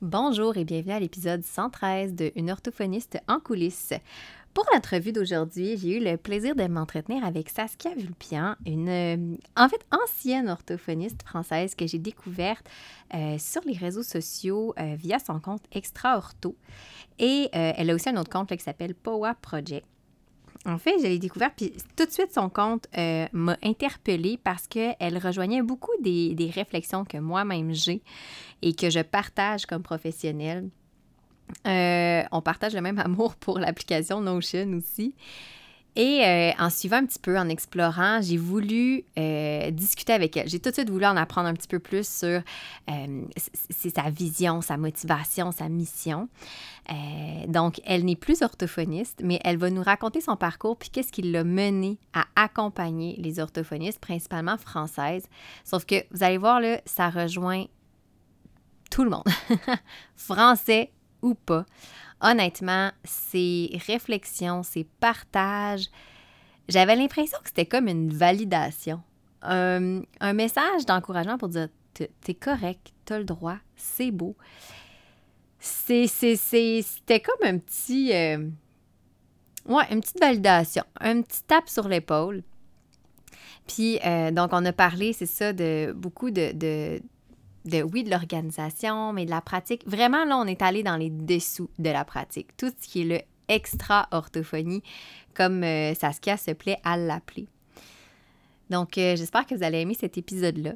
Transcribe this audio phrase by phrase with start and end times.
[0.00, 3.94] Bonjour et bienvenue à l'épisode 113 de Une orthophoniste en coulisses.
[4.54, 9.68] Pour l'entrevue d'aujourd'hui, j'ai eu le plaisir de m'entretenir avec Saskia Vulpian, une euh, en
[9.68, 12.64] fait ancienne orthophoniste française que j'ai découverte
[13.12, 16.54] euh, sur les réseaux sociaux euh, via son compte Extra Ortho.
[17.18, 19.84] Et elle a aussi un autre compte qui s'appelle Powa Project.
[20.66, 22.86] En fait, je l'ai découvert, puis tout de suite, son compte
[23.32, 28.02] m'a interpellée parce qu'elle rejoignait beaucoup des, des réflexions que moi-même j'ai
[28.62, 30.68] et que je partage comme professionnelle.
[31.66, 35.14] Euh, on partage le même amour pour l'application Notion aussi.
[35.98, 40.48] Et euh, en suivant un petit peu, en explorant, j'ai voulu euh, discuter avec elle.
[40.48, 42.40] J'ai tout de suite voulu en apprendre un petit peu plus sur
[43.70, 46.28] c'est sa vision, sa motivation, sa mission.
[47.48, 51.22] donc, elle n'est plus orthophoniste, mais elle va nous raconter son parcours puis qu'est-ce qui
[51.22, 55.26] l'a mené à accompagner les orthophonistes, principalement françaises.
[55.64, 57.64] Sauf que vous allez voir, là, ça rejoint
[58.90, 59.28] tout le monde,
[60.16, 60.92] français
[61.22, 61.66] ou pas.
[62.20, 65.86] Honnêtement, ces réflexions, ces partages,
[66.68, 69.00] j'avais l'impression que c'était comme une validation.
[69.42, 71.68] un message d'encouragement pour dire
[72.20, 74.36] t'es correct, t'as le droit, c'est beau.
[75.60, 78.12] C'était comme un petit.
[78.12, 78.48] Euh,
[79.66, 82.42] ouais, une petite validation, un petit tape sur l'épaule.
[83.66, 87.02] Puis, euh, donc, on a parlé, c'est ça, de beaucoup de, de
[87.64, 89.86] oui, de l'organisation, mais de la pratique.
[89.86, 92.56] Vraiment, là, on est allé dans les dessous de la pratique.
[92.56, 94.82] Tout ce qui est le extra orthophonie,
[95.34, 97.46] comme euh, Saskia se plaît à l'appeler.
[98.70, 100.74] Donc, euh, j'espère que vous allez aimer cet épisode-là.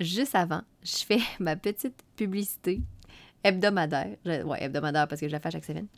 [0.00, 2.80] Juste avant, je fais ma petite publicité
[3.44, 4.16] hebdomadaire.
[4.24, 5.88] Oui, hebdomadaire parce que je la fais chaque semaine.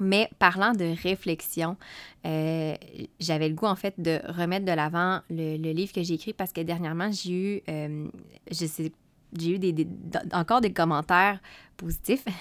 [0.00, 1.76] Mais parlant de réflexion,
[2.26, 2.74] euh,
[3.18, 6.52] j'avais le goût en fait de remettre de l'avant le, livre que j'ai écrit parce
[6.52, 7.62] que dernièrement, j'ai eu,
[8.50, 8.92] je sais
[9.36, 9.86] j'ai eu des,
[10.32, 11.40] encore des commentaires
[11.76, 12.24] positifs.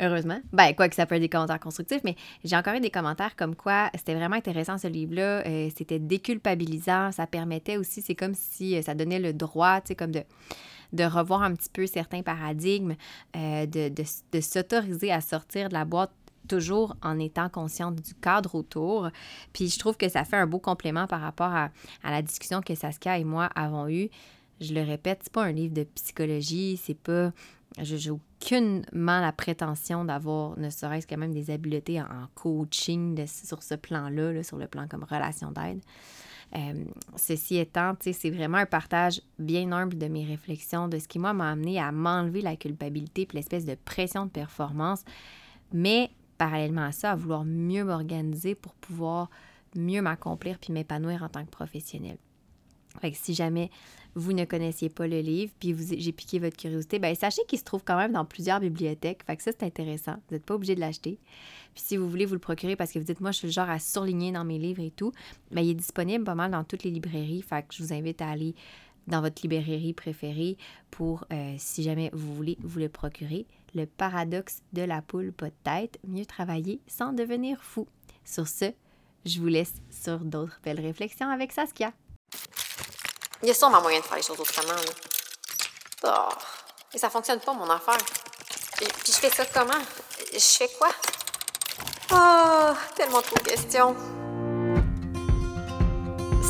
[0.00, 0.40] Heureusement.
[0.52, 3.36] Ben, quoi que ça peut être des commentaires constructifs, mais j'ai encore eu des commentaires
[3.36, 5.46] comme quoi c'était vraiment intéressant ce livre-là.
[5.46, 7.12] Euh, c'était déculpabilisant.
[7.12, 10.24] Ça permettait aussi, c'est comme si euh, ça donnait le droit, tu sais, comme de,
[10.92, 12.94] de revoir un petit peu certains paradigmes,
[13.36, 16.10] euh, de, de, s'autoriser à sortir de la boîte
[16.48, 19.08] toujours en étant consciente du cadre autour.
[19.52, 21.70] Puis je trouve que ça fait un beau complément par rapport à,
[22.02, 24.10] à la discussion que Saskia et moi avons eue
[24.62, 27.32] je le répète, c'est pas un livre de psychologie, c'est pas.
[27.80, 33.62] Je n'ai aucunement la prétention d'avoir ne serait-ce que même des habiletés en, coaching sur
[33.62, 35.80] ce plan-là, sur le plan comme relation d'aide.
[36.54, 36.84] Euh,
[37.16, 41.32] ceci étant, c'est vraiment un partage bien humble de mes réflexions, de ce qui, moi,
[41.32, 45.02] m'a amené à m'enlever la culpabilité et l'espèce de pression de performance,
[45.72, 49.30] mais parallèlement à ça, à vouloir mieux m'organiser pour pouvoir
[49.74, 52.18] mieux m'accomplir puis m'épanouir en tant que professionnel.
[53.00, 53.70] Fait que si jamais
[54.14, 57.64] vous ne connaissiez pas le livre, puis j'ai piqué votre curiosité, bien, sachez qu'il se
[57.64, 59.22] trouve quand même dans plusieurs bibliothèques.
[59.26, 60.16] Fait que ça, c'est intéressant.
[60.28, 61.18] Vous n'êtes pas obligé de l'acheter.
[61.74, 63.52] Puis si vous voulez vous le procurer parce que vous dites, moi, je suis le
[63.52, 65.12] genre à surligner dans mes livres et tout,
[65.50, 67.42] bien, il est disponible pas mal dans toutes les librairies.
[67.42, 68.54] Fait que je vous invite à aller
[69.06, 70.56] dans votre librairie préférée
[70.90, 73.46] pour, euh, si jamais vous voulez vous le procurer.
[73.74, 77.86] Le paradoxe de la poule pas de tête, mieux travailler sans devenir fou.
[78.24, 78.66] Sur ce,
[79.24, 81.92] je vous laisse sur d'autres belles réflexions avec Saskia.
[83.42, 84.78] Il y a sûrement moyen de faire les choses autrement.
[86.04, 86.08] Oh.
[86.94, 87.98] Et ça fonctionne pas, mon affaire.
[88.76, 89.82] Puis je fais ça comment?
[90.32, 90.90] Je fais quoi?
[92.12, 93.96] Oh, tellement de questions.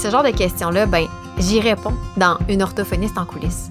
[0.03, 1.09] Ce genre de questions-là, ben,
[1.39, 3.71] j'y réponds dans Une orthophoniste en coulisses.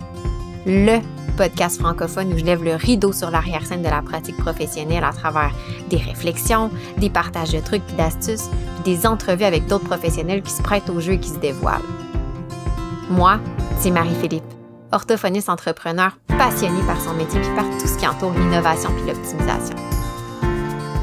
[0.65, 0.99] Le
[1.37, 5.51] podcast francophone où je lève le rideau sur l'arrière-scène de la pratique professionnelle à travers
[5.89, 8.49] des réflexions, des partages de trucs et d'astuces,
[8.83, 11.81] des entrevues avec d'autres professionnels qui se prêtent au jeu et qui se dévoilent.
[13.11, 13.39] Moi,
[13.77, 14.45] c'est Marie-Philippe,
[14.93, 19.75] orthophoniste entrepreneur passionnée par son métier et par tout ce qui entoure l'innovation puis l'optimisation.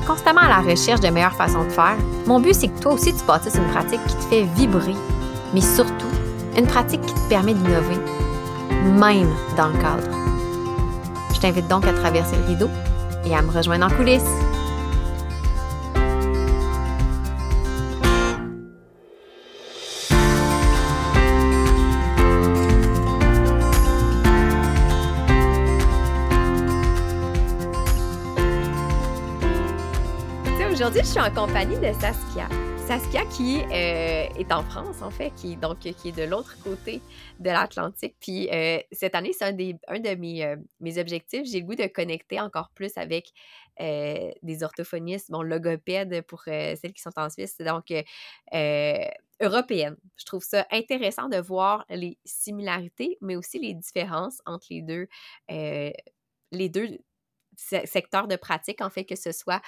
[0.06, 3.14] Constamment à la recherche de meilleures façons de faire, mon but c'est que toi aussi
[3.14, 4.94] tu bâtisses une pratique qui te fait vibrer,
[5.52, 6.06] mais surtout
[6.56, 7.98] une pratique qui te permet d'innover,
[8.98, 10.08] même dans le cadre.
[11.34, 12.70] Je t'invite donc à traverser le rideau
[13.26, 14.22] et à me rejoindre en coulisses.
[30.88, 32.48] Aujourd'hui, je suis en compagnie de Saskia.
[32.86, 37.02] Saskia qui euh, est en France, en fait, qui, donc, qui est de l'autre côté
[37.40, 38.16] de l'Atlantique.
[38.18, 41.42] Puis euh, cette année, c'est un, de mes, euh, mes objectifs.
[41.44, 43.34] J'ai le goût de connecter encore plus avec
[43.78, 47.92] des orthophonistes, bon, logopèdes pour celles qui sont en Suisse, donc
[49.42, 49.96] européennes.
[50.16, 55.06] Je trouve ça intéressant de voir les similarités, mais aussi les différences entre les deux,
[55.50, 56.96] les deux
[57.58, 59.60] secteur de pratique, en fait, que ce soit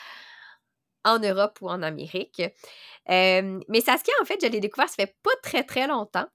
[1.05, 2.43] en Europe ou en Amérique.
[3.09, 6.27] mais Saskia, en fait, je l'ai découvert, ça fait pas très, très longtemps.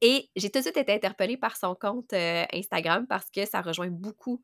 [0.00, 3.88] Et j'ai tout de suite été interpellée par son compte Instagram parce que ça rejoint
[3.88, 4.42] beaucoup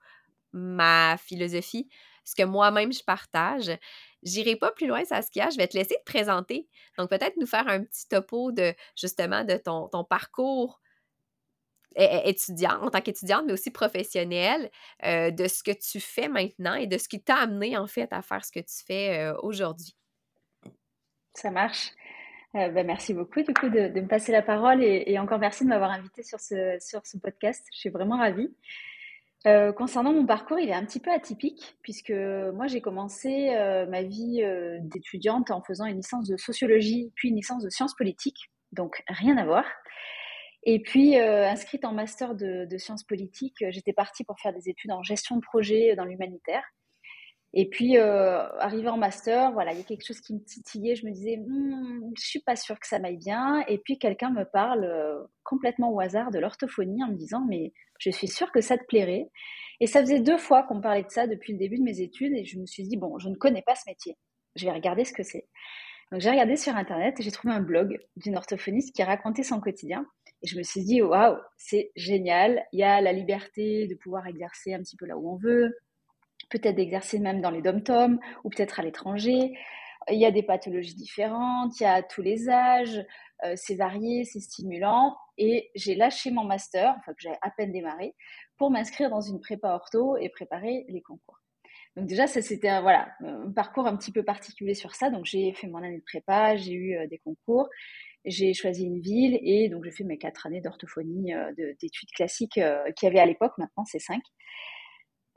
[0.53, 1.89] ma philosophie,
[2.25, 3.71] ce que moi-même je partage.
[4.23, 5.51] J'irai pas plus loin, Saskia.
[5.51, 6.69] Je vais te laisser te présenter.
[6.99, 10.81] Donc, peut-être nous faire un petit topo de justement de ton, ton parcours
[11.97, 14.71] étudiante, en tant qu'étudiante, mais aussi professionnelle,
[15.05, 18.13] euh, de ce que tu fais maintenant et de ce qui t'a amené en fait
[18.13, 19.97] à faire ce que tu fais euh, aujourd'hui.
[21.35, 21.93] Ça marche.
[22.55, 25.69] Euh, ben, merci beaucoup du coup de, me passer la parole et, encore merci de
[25.69, 27.67] m'avoir invité sur ce, sur ce podcast.
[27.73, 28.55] Je suis vraiment ravie.
[29.77, 32.13] concernant mon parcours, il est un petit peu atypique puisque
[32.55, 33.51] moi j'ai commencé
[33.91, 34.43] ma vie
[34.81, 39.37] d'étudiante en faisant une licence de sociologie puis une licence de sciences politiques, donc rien
[39.37, 39.65] à voir.
[40.67, 44.69] Et puis, euh, inscrite en master de, sciences politiques, euh, j'étais partie pour faire des
[44.69, 46.65] études en gestion de projet dans l'humanitaire.
[47.59, 50.95] Et puis, euh, arrivé en master, voilà, il y a quelque chose qui me titillait.
[50.95, 53.65] Je me disais, hm, je suis pas sûre que ça m'aille bien.
[53.69, 57.73] Et puis, quelqu'un me parle euh, complètement au hasard de l'orthophonie en me disant, mais
[57.99, 59.31] je suis sûre que ça te plairait.
[59.81, 62.01] Et ça faisait deux fois qu'on me parlait de ça depuis le début de mes
[62.03, 62.35] études.
[62.35, 64.19] Et je me suis dit, bon, je ne connais pas ce métier.
[64.55, 65.47] Je vais regarder ce que c'est.
[66.13, 69.61] Donc, j'ai regardé sur Internet et j'ai trouvé un blog d'une orthophoniste qui racontait son
[69.61, 70.07] quotidien.
[70.43, 72.65] Et je me suis dit, waouh, c'est génial.
[72.73, 75.77] Il y a la liberté de pouvoir exercer un petit peu là où on veut,
[76.51, 79.57] peut-être d'exercer même dans les dom-toms ou peut-être à l'étranger.
[80.11, 83.05] Il y a des pathologies différentes, il y a tous les âges,
[83.45, 85.17] euh, c'est varié, c'est stimulant.
[85.37, 88.15] Et j'ai lâché mon master, enfin que j'avais à peine démarré,
[88.57, 91.41] pour m'inscrire dans une prépa ortho et préparer les concours.
[91.97, 95.11] Donc déjà, ça c'était un, voilà, un parcours un petit peu particulier sur ça.
[95.11, 97.69] Donc j'ai fait mon année de prépa, j'ai eu euh, des concours
[98.27, 102.59] j'ai choisi une ville et donc j'ai fait mes quatre années d'orthophonie, euh, d'études classiques
[102.59, 103.53] euh, qu'il y avait à l'époque.
[103.59, 104.23] Maintenant, c'est cinq.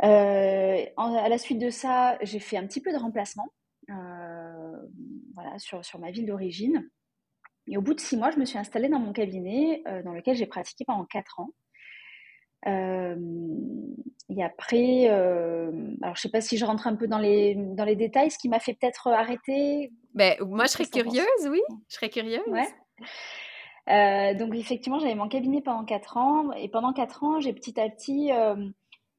[0.03, 3.47] Euh, à la suite de ça, j'ai fait un petit peu de remplacement
[5.57, 6.89] sur ma ville d'origine.
[7.67, 10.35] Et au bout de six mois, je me suis installée dans mon cabinet dans lequel
[10.35, 11.49] j'ai pratiqué pendant quatre ans.
[12.65, 17.95] Et après, alors je sais pas si je rentre un peu dans les, dans les
[17.95, 19.91] détails, ce qui m'a fait peut-être arrêter.
[20.13, 21.61] Ben, moi, je serais curieuse, oui.
[21.87, 22.41] Je serais curieuse.
[22.47, 22.67] Ouais.
[23.89, 27.79] Euh, donc effectivement, j'avais mon cabinet pendant quatre ans et pendant quatre ans, j'ai petit
[27.79, 28.55] à petit, euh,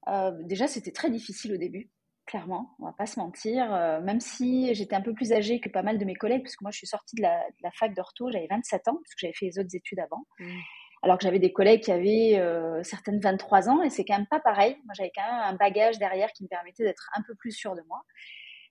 [0.08, 1.90] euh, déjà c'était très difficile au début,
[2.26, 3.68] clairement, on va pas se mentir,
[4.02, 6.62] même si j'étais un peu plus âgée que pas mal de mes collègues, parce que
[6.62, 9.46] moi je suis sortie de la, fac d'ortho, j'avais 27 ans, parce que j'avais fait
[9.46, 10.24] les autres études avant.
[10.38, 10.58] Mmh.
[11.02, 12.42] Alors que j'avais des collègues qui avaient
[12.82, 14.76] certaines 23 ans et c'est quand même pas pareil.
[14.84, 17.74] Moi j'avais quand même un bagage derrière qui me permettait d'être un peu plus sûre
[17.74, 18.02] de moi.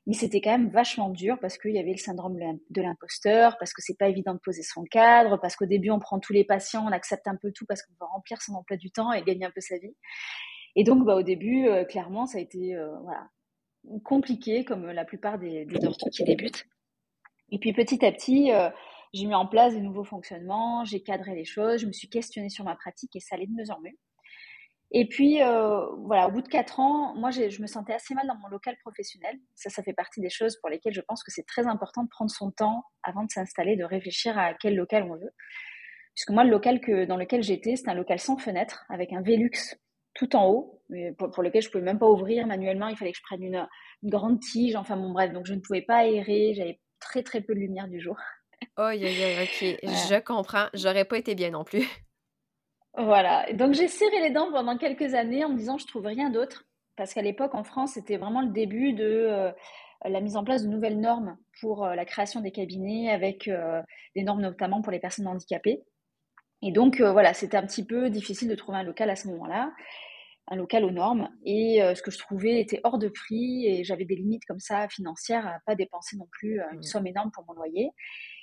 [0.05, 3.73] Mais c'était quand même vachement dur parce qu'il y avait le syndrome de l'imposteur, parce
[3.73, 6.43] que c'est pas évident de poser son cadre, parce qu'au début on prend tous les
[6.43, 9.21] patients, on accepte un peu tout parce qu'on veut remplir son emploi du temps et
[9.21, 9.95] gagner un peu sa vie.
[10.75, 13.27] Et donc bah, au début, euh, clairement, ça a été euh, voilà,
[14.03, 15.79] compliqué comme la plupart des, des
[16.11, 16.65] qui débutent.
[17.51, 18.69] Et puis petit à petit, euh,
[19.13, 22.49] j'ai mis en place des nouveaux fonctionnements, j'ai cadré les choses, je me suis questionnée
[22.49, 23.97] sur ma pratique et ça allait de mieux en mieux.
[24.91, 28.25] Et puis, euh, voilà, au bout de quatre ans, moi, je me sentais assez mal
[28.25, 29.37] dans mon local professionnel.
[29.53, 32.09] Ça, ça fait partie des choses pour lesquelles je pense que c'est très important de
[32.09, 35.31] prendre son temps avant de s'installer, de réfléchir à quel local on veut.
[36.15, 39.21] Puisque moi, le local que, dans lequel j'étais, c'était un local sans fenêtre, avec un
[39.21, 39.51] Velux
[40.15, 40.81] tout en haut,
[41.17, 42.87] pour, lequel je pouvais même pas ouvrir manuellement.
[42.87, 43.67] Il fallait que je prenne une,
[44.03, 44.75] grande tige.
[44.75, 46.53] Enfin, bon, bref, donc je ne pouvais pas aérer.
[46.55, 48.17] J'avais très, très peu de lumière du jour.
[48.77, 48.97] Oh, ok,
[49.83, 50.67] je comprends.
[50.73, 51.87] J'aurais pas été bien non plus.
[52.97, 53.51] Voilà.
[53.53, 56.65] Donc j'ai serré les dents pendant quelques années en me disant je trouve rien d'autre
[56.95, 59.51] parce qu'à l'époque en France c'était vraiment le début de euh,
[60.03, 63.81] la mise en place de nouvelles normes pour euh, la création des cabinets avec euh,
[64.15, 65.83] des normes notamment pour les personnes handicapées.
[66.61, 69.71] Et donc voilà, c'était un petit peu difficile de trouver un local à ce moment-là,
[70.49, 71.29] un local aux normes.
[71.45, 74.87] Et ce que je trouvais était hors de prix et j'avais des limites comme ça
[74.89, 76.83] financières à pas dépenser non plus une mmh.
[76.83, 77.91] somme énorme pour mon loyer.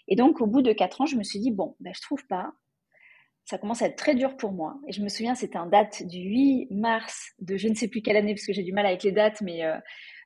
[0.09, 2.25] Et donc au bout de quatre ans, je me suis dit bon, ben je trouve
[2.29, 2.53] pas
[3.47, 4.75] ça commence à être très dur pour moi.
[4.89, 8.03] Et je me souviens, c'était en date du 8 mars de je ne sais plus
[8.03, 9.77] quelle année, parce que j'ai du mal avec les dates, mais euh,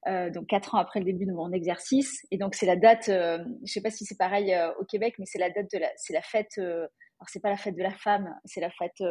[0.09, 2.27] euh, donc quatre ans après le début de mon exercice.
[2.31, 5.17] Et donc c'est la date, euh, je sais pas si c'est pareil euh, au Québec,
[5.19, 6.53] mais c'est la date de la, c'est la fête.
[6.59, 6.87] Euh,
[7.21, 9.03] alors c'est pas la fête de la femme, c'est la fête.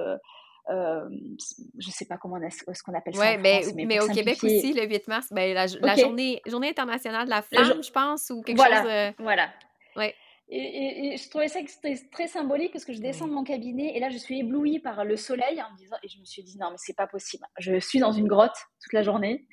[0.69, 1.09] Euh,
[1.79, 3.21] je sais pas comment on ce qu'on appelle ça.
[3.21, 6.69] Ouais, ben, mais, mais, au Québec aussi, le 8 mars, ben, la, la journée, journée
[6.69, 9.15] internationale de la femme, je pense, ou quelque voilà, chose.
[9.19, 9.49] Voilà.
[9.95, 10.13] Ouais.
[10.51, 11.59] Et, je trouvais ça
[12.11, 15.05] très symbolique parce que je descends de mon cabinet et là je suis éblouie par
[15.05, 17.45] le soleil en me disant, et je me suis dit non mais c'est pas possible.
[17.59, 19.45] Je suis dans une grotte toute la journée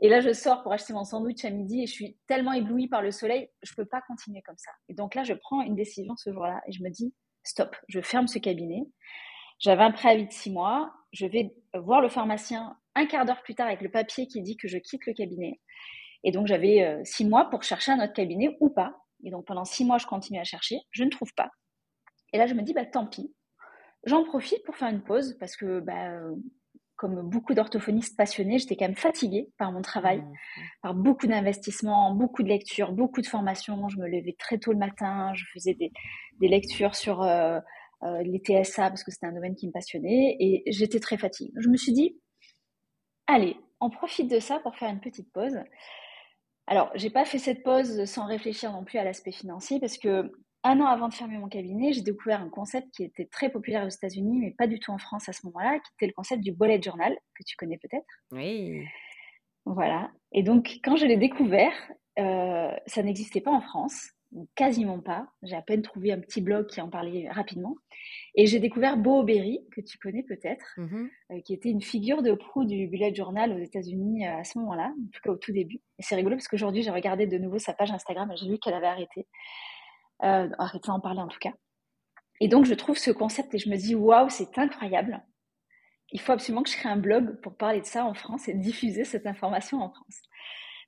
[0.00, 2.86] et là je sors pour acheter mon sandwich à midi et je suis tellement éblouie
[2.86, 4.72] par le soleil, je peux pas continuer comme ça.
[4.90, 7.14] Et donc là je prends une décision ce jour-là et je me dis
[7.44, 8.82] stop, je ferme ce cabinet.
[9.62, 13.54] J'avais un préavis de six mois, je vais voir le pharmacien un quart d'heure plus
[13.54, 15.60] tard avec le papier qui dit que je quitte le cabinet.
[16.24, 18.96] Et donc, j'avais euh, six mois pour chercher un autre cabinet ou pas.
[19.24, 20.80] Et donc, pendant six mois, je continue à chercher.
[20.90, 21.48] Je ne trouve pas.
[22.32, 23.32] Et là, je me dis, bah, tant pis.
[24.04, 26.20] J'en profite pour faire une pause parce que, bah,
[26.96, 30.62] comme beaucoup d'orthophonistes passionnés, j'étais quand même fatiguée par mon travail, mmh, mmh.
[30.82, 33.88] par beaucoup d'investissements, beaucoup de lectures, beaucoup de formations.
[33.88, 35.92] Je me levais très tôt le matin, je faisais des,
[36.40, 37.60] lectures sur euh,
[38.04, 41.52] euh, les TSA parce que c'était un domaine qui me passionnait et j'étais très fatiguée.
[41.58, 42.18] Je me suis dit,
[43.26, 45.58] allez, on profite de ça pour faire une petite pause.
[46.66, 50.32] Alors, j'ai pas fait cette pause sans réfléchir non plus à l'aspect financier parce que
[50.64, 53.84] un an avant de fermer mon cabinet, j'ai découvert un concept qui était très populaire
[53.84, 56.42] aux États-Unis, mais pas du tout en France à ce moment-là, qui était le concept
[56.42, 58.06] du bullet journal, que tu connais peut-être.
[58.30, 58.84] Oui.
[59.66, 60.10] Voilà.
[60.30, 61.72] Et donc, quand je l'ai découvert,
[62.18, 64.10] euh, ça n'existait pas en France,
[64.54, 65.28] quasiment pas.
[65.42, 67.76] J'ai à peine trouvé un petit blog qui en parlait rapidement.
[68.34, 71.08] Et j'ai découvert Bo Berry, que tu connais peut-être, mm-hmm.
[71.32, 74.58] euh, qui était une figure de proue du bullet journal aux États-Unis euh, à ce
[74.58, 75.80] moment-là, en tout cas au tout début.
[75.98, 78.58] Et c'est rigolo parce qu'aujourd'hui, j'ai regardé de nouveau sa page Instagram et j'ai vu
[78.58, 79.26] qu'elle avait arrêté.
[80.22, 81.52] Euh, arrêté d'en parler en tout cas.
[82.40, 85.22] Et donc, je trouve ce concept et je me dis, waouh, c'est incroyable.
[86.12, 88.54] Il faut absolument que je crée un blog pour parler de ça en France et
[88.54, 90.22] diffuser cette information en France.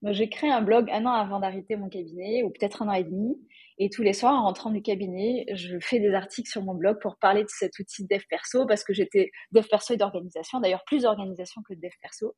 [0.04, 2.92] Donc, j'ai créé un blog un an avant d'arrêter mon cabinet, ou peut-être un an
[2.92, 3.36] et demi.
[3.78, 6.98] Et tous les soirs, en rentrant du cabinet, je fais des articles sur mon blog
[7.00, 10.60] pour parler de cet outil de dev perso, parce que j'étais dev perso et d'organisation,
[10.60, 12.34] d'ailleurs plus d'organisation que de dev perso.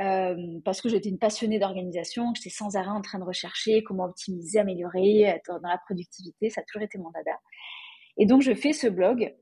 [0.00, 4.04] Euh, parce que j'étais une passionnée d'organisation, j'étais sans arrêt en train de rechercher comment
[4.04, 7.38] optimiser, améliorer, être dans la productivité, ça a toujours été mon dada.
[8.16, 9.32] Et donc je fais ce blog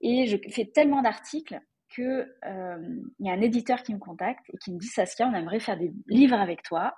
[0.00, 1.60] et je fais tellement d'articles
[1.94, 5.28] que euh, il y a un éditeur qui me contacte et qui me dit Saskia,
[5.28, 6.94] on aimerait faire des livres avec toi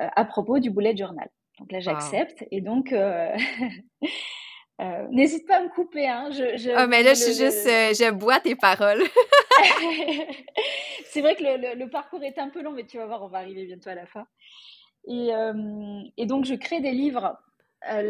[0.00, 1.28] euh, à propos du bullet journal.
[1.58, 2.92] Donc là j'accepte et donc
[4.80, 6.08] Euh, n'hésite pas à me couper.
[6.08, 6.30] Hein.
[6.32, 9.02] Je, ah, mais là, je suis juste, euh, je bois tes paroles.
[11.04, 11.44] c'est vrai que
[11.78, 13.94] le, parcours est un peu long, mais tu vas voir, on va arriver bientôt à
[13.94, 14.26] la fin.
[15.06, 17.38] Et, euh, et donc, je crée des livres.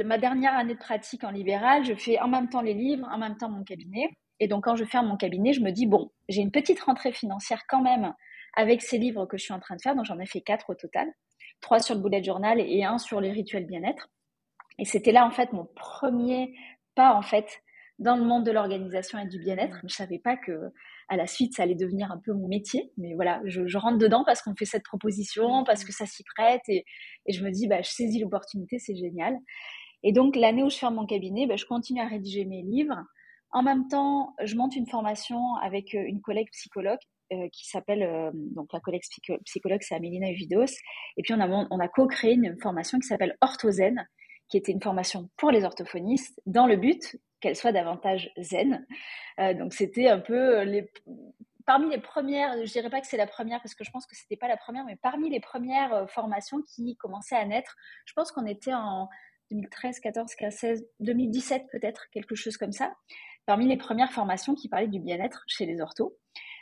[0.04, 3.18] ma dernière année de pratique en libéral, je fais en même temps les livres, en
[3.18, 4.08] même temps mon cabinet.
[4.40, 7.12] Et donc, quand je ferme mon cabinet, je me dis, bon, j'ai une petite rentrée
[7.12, 8.14] financière quand même
[8.56, 9.94] avec ces livres que je suis en train de faire.
[9.94, 11.12] Donc, j'en ai fait quatre au total.
[11.60, 14.08] Trois sur le bullet journal et un sur les rituels bien-être.
[14.78, 16.54] Et c'était là, en fait, mon premier
[16.94, 17.62] pas, en fait,
[17.98, 19.76] dans le monde de l'organisation et du bien-être.
[19.80, 20.72] Je ne savais pas que
[21.08, 22.92] à la suite, ça allait devenir un peu mon métier.
[22.96, 26.62] Mais voilà, je, rentre dedans parce qu'on fait cette proposition, parce que ça s'y prête.
[26.68, 26.84] Et,
[27.28, 29.36] je me dis, bah, je saisis l'opportunité, c'est génial.
[30.02, 33.02] Et donc, l'année où je ferme mon cabinet, bah, je continue à rédiger mes livres.
[33.54, 36.98] En même temps, je monte une formation avec euh, une collègue psychologue
[37.32, 39.02] euh, qui s'appelle, euh, donc la collègue
[39.44, 40.74] psychologue, c'est Amélina Uvidos.
[41.16, 44.08] Et puis, on a, on a co-créé une formation qui s'appelle Orthozen,
[44.48, 48.86] qui était une formation pour les orthophonistes, dans le but qu'elle soit davantage zen.
[49.38, 50.90] Donc c'était un peu les,
[51.66, 54.14] parmi les premières, je dirais pas que c'est la première parce que je pense que
[54.14, 57.74] c'était pas la première, mais parmi les premières formations qui commençaient à naître.
[58.04, 59.08] Je pense qu'on était en
[59.50, 62.94] 2013, 14, 15, 16, 2017 peut-être, quelque chose comme ça.
[63.46, 66.16] Parmi les premières formations qui parlaient du bien-être chez les orthos.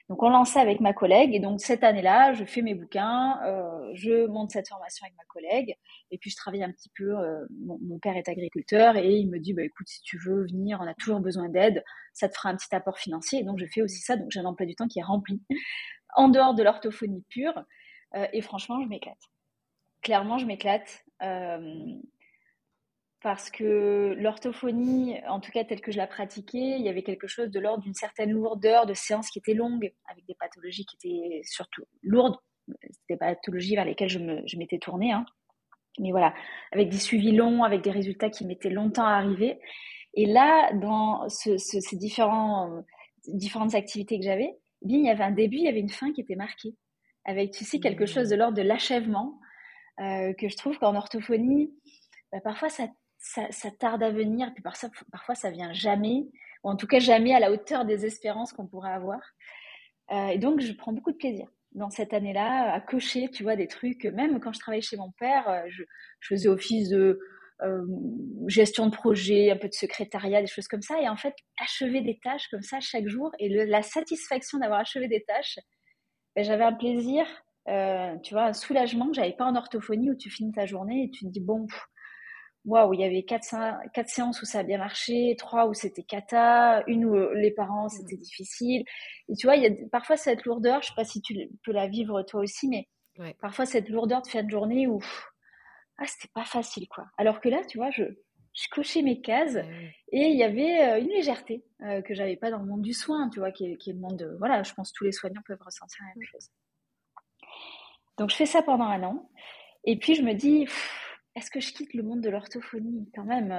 [0.09, 3.91] Donc on ça avec ma collègue et donc cette année-là, je fais mes bouquins, euh,
[3.95, 5.77] je monte cette formation avec ma collègue
[6.11, 7.17] et puis je travaille un petit peu.
[7.19, 10.81] Euh, mon, père est agriculteur et il me dit bah écoute si tu veux venir,
[10.83, 13.67] on a toujours besoin d'aide, ça te fera un petit apport financier et donc je
[13.73, 14.17] fais aussi ça.
[14.17, 15.41] Donc j'ai un emploi du temps qui est rempli
[16.15, 17.55] en dehors de l'orthophonie pure
[18.15, 19.17] euh, et franchement je m'éclate.
[20.03, 21.05] Clairement je m'éclate
[23.23, 27.27] parce que l'orthophonie, en tout cas telle que je la pratiquais, il y avait quelque
[27.27, 30.97] chose de l'ordre d'une certaine lourdeur de séances qui étaient longues, avec des pathologies qui
[30.97, 32.37] étaient surtout lourdes,
[33.09, 35.13] des pathologies vers lesquelles je m'étais tournée.
[35.13, 35.25] Hein.
[35.99, 36.35] Mais voilà,
[36.73, 39.61] avec des suivis longs, avec des résultats qui mettaient longtemps à arriver.
[40.15, 42.83] Et là, dans ces différents,
[43.27, 45.91] différentes activités que j'avais, eh bien, il y avait un début, il y avait une
[45.91, 46.75] fin qui était marquée,
[47.25, 49.39] avec, tu sais, quelque chose de l'ordre de l'achèvement,
[50.01, 51.73] euh, que je trouve qu'en orthophonie,
[52.33, 52.89] bah, parfois ça
[53.23, 56.27] ça, tarde à venir, puis parfois, parfois ça vient jamais,
[56.65, 59.21] ou en tout cas jamais à la hauteur des espérances qu'on pourrait avoir.
[60.11, 63.57] Euh, et donc, je prends beaucoup de plaisir dans cette année-là à cocher, tu vois,
[63.57, 64.05] des trucs.
[64.05, 65.85] Même quand je travaillais chez mon père, euh, je,
[66.21, 67.21] faisais office de
[67.63, 67.87] euh,
[68.49, 71.01] gestion de projet, un peu de secrétariat, des choses comme ça.
[71.01, 75.07] Et en fait, achever des tâches comme ça chaque jour et la satisfaction d'avoir achevé
[75.07, 75.61] des tâches,
[76.35, 77.25] ben, j'avais un plaisir,
[78.23, 81.11] tu vois, un soulagement que j'avais pas en orthophonie où tu finis ta journée et
[81.11, 81.67] tu te dis, bon,
[82.65, 83.45] waouh, il y avait quatre,
[83.93, 87.87] quatre séances où ça a bien marché, trois où c'était cata, une où les parents
[87.87, 87.91] mmh.
[87.91, 88.85] c'était difficile.
[89.29, 91.73] Et tu vois, il y a parfois cette lourdeur, je sais pas si tu peux
[91.73, 92.89] la vivre toi aussi, mais
[93.41, 95.01] parfois cette lourdeur de fin de journée où
[95.99, 97.07] ah c'était pas facile quoi.
[97.19, 98.05] Alors que là, tu vois, je
[98.55, 99.57] je cochais mes cases
[100.13, 102.93] et il y avait euh, une légèreté euh, que j'avais pas dans le monde du
[102.93, 105.05] soin, tu vois, qui est, qui est le monde de, voilà, je pense que tous
[105.05, 106.51] les soignants peuvent ressentir la même chose.
[108.19, 109.31] Donc je fais ça pendant un an.
[109.85, 110.67] Et puis je me dis,
[111.35, 113.55] est-ce que je quitte le monde de l'orthophonie quand même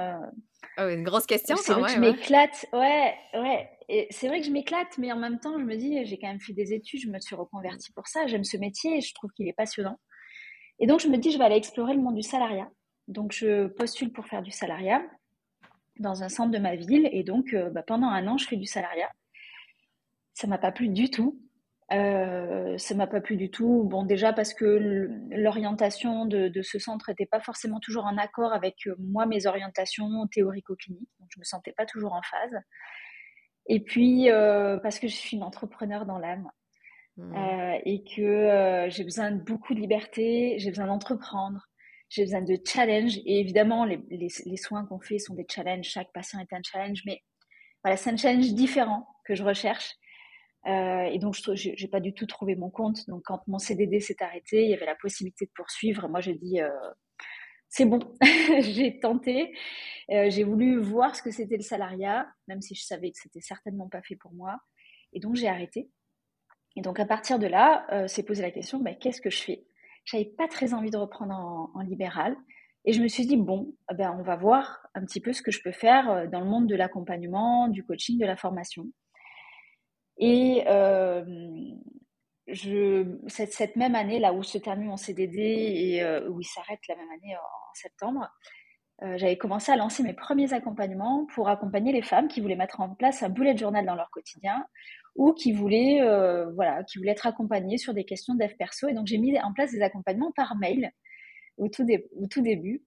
[0.78, 2.66] oh, Une grosse question, C'est vrai que je m'éclate.
[2.72, 4.06] Ouais, ouais.
[4.10, 6.40] C'est vrai que je m'éclate, mais en même temps, je me dis, j'ai quand même
[6.40, 8.26] fait des études, je me suis reconvertie pour ça.
[8.26, 9.98] J'aime ce métier je trouve qu'il est passionnant.
[10.78, 12.68] Et donc je me dis, je vais aller explorer le monde du salariat.
[13.08, 15.02] Donc je postule pour faire du salariat
[15.98, 17.08] dans un centre de ma ville.
[17.12, 19.10] Et donc bah, pendant un an, je fais du salariat.
[20.32, 21.40] Ça m'a pas plu du tout.
[21.92, 23.84] Euh, ça m'a pas plu du tout.
[23.84, 28.86] Bon, déjà parce que l'orientation de, ce centre n'était pas forcément toujours en accord avec
[28.86, 31.10] euh, moi, mes orientations théorico-cliniques.
[31.20, 32.60] Donc, je me sentais pas toujours en phase.
[33.66, 36.48] Et puis, euh, parce que je suis une entrepreneur dans l'âme.
[37.16, 37.36] Mmh.
[37.84, 41.60] et que j'ai besoin de beaucoup de liberté, j'ai besoin d'entreprendre,
[42.08, 43.18] j'ai besoin de challenge.
[43.18, 45.86] Et évidemment, les, les soins qu'on fait sont des challenges.
[45.86, 47.22] Chaque patient est un challenge, mais
[47.84, 49.94] voilà, c'est un challenge différent que je recherche.
[50.66, 53.08] Euh, et donc, je n'ai pas du tout trouvé mon compte.
[53.08, 56.08] Donc, quand mon CDD s'est arrêté, il y avait la possibilité de poursuivre.
[56.08, 56.70] Moi, j'ai dit, euh,
[57.68, 57.98] c'est bon,
[58.60, 59.54] j'ai tenté.
[60.10, 63.40] Euh, j'ai voulu voir ce que c'était le salariat, même si je savais que c'était
[63.40, 64.58] certainement pas fait pour moi.
[65.12, 65.90] Et donc, j'ai arrêté.
[66.76, 69.64] Et donc, à partir de là, c'est posé la question, bah, qu'est-ce que je fais?
[70.04, 72.36] J'avais pas très envie de reprendre en, libéral.
[72.84, 75.52] Et je me suis dit, bon, ben, on va voir un petit peu ce que
[75.52, 78.88] je peux faire dans le monde de l'accompagnement, du coaching, de la formation.
[80.18, 81.24] Et euh,
[82.46, 86.44] je, cette, cette, même année, là où se termine mon CDD et euh, où il
[86.44, 88.28] s'arrête la même année en, septembre,
[89.02, 92.80] euh, j'avais commencé à lancer mes premiers accompagnements pour accompagner les femmes qui voulaient mettre
[92.80, 94.64] en place un bullet journal dans leur quotidien
[95.16, 96.00] ou qui voulaient,
[96.54, 98.88] voilà, qui voulaient être accompagnées sur des questions dev perso.
[98.88, 100.90] Et donc, j'ai mis en place des accompagnements par mail
[101.56, 102.82] au tout, au tout début.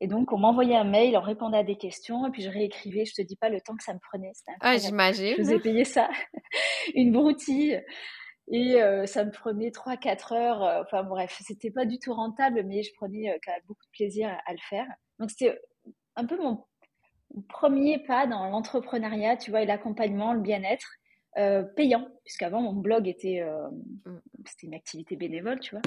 [0.00, 3.04] Et donc, on m'envoyait un mail, on répondait à des questions, et puis je réécrivais.
[3.04, 4.32] Je te dis pas le temps que ça me prenait.
[4.60, 5.34] Ah, j'imagine.
[5.36, 6.08] Je vous ai payé ça,
[6.94, 7.82] une broutille.
[8.50, 10.62] Et euh, ça me prenait 3-4 heures.
[10.62, 13.84] Euh, enfin bref, c'était pas du tout rentable, mais je prenais euh, quand même beaucoup
[13.84, 14.86] de plaisir à, le faire.
[15.18, 15.58] Donc c'était
[16.16, 16.64] un peu mon
[17.48, 20.97] premier pas dans l'entrepreneuriat, tu vois, et l'accompagnement, le bien-être.
[21.38, 23.68] Euh, payant, puisqu'avant mon blog était euh,
[24.06, 24.20] mm.
[24.44, 25.82] c'était une activité bénévole, tu vois.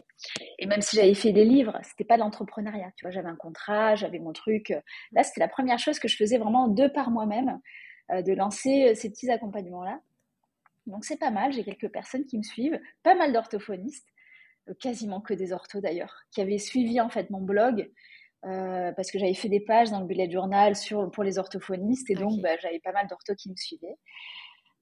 [0.60, 3.12] Et même si j'avais fait des livres, c'était pas de l'entrepreneuriat, tu vois.
[3.12, 4.74] J'avais un contrat, j'avais mon truc.
[5.12, 7.60] Là, c'était la première chose que je faisais vraiment deux par moi-même,
[8.12, 10.00] euh, de lancer ces petits accompagnements-là.
[10.86, 11.52] Donc c'est pas mal.
[11.52, 14.08] J'ai quelques personnes qui me suivent, pas mal d'orthophonistes,
[14.80, 17.92] quasiment que des orthos d'ailleurs, qui avaient suivi en fait mon blog.
[18.42, 22.16] parce que j'avais fait des pages dans le bullet journal sur, pour les orthophonistes et
[22.16, 23.98] donc bah, j'avais pas mal d'orthos qui me suivaient.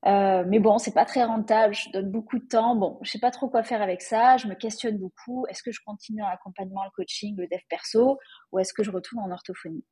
[0.05, 1.73] Euh, mais bon, c'est pas très rentable.
[1.73, 2.75] Je donne beaucoup de temps.
[2.75, 4.37] Bon, je sais pas trop quoi faire avec ça.
[4.37, 5.45] Je me questionne beaucoup.
[5.49, 8.17] Est-ce que je continue en accompagnement, le coaching, le dev perso,
[8.51, 9.83] ou est-ce que je retourne en orthophonie?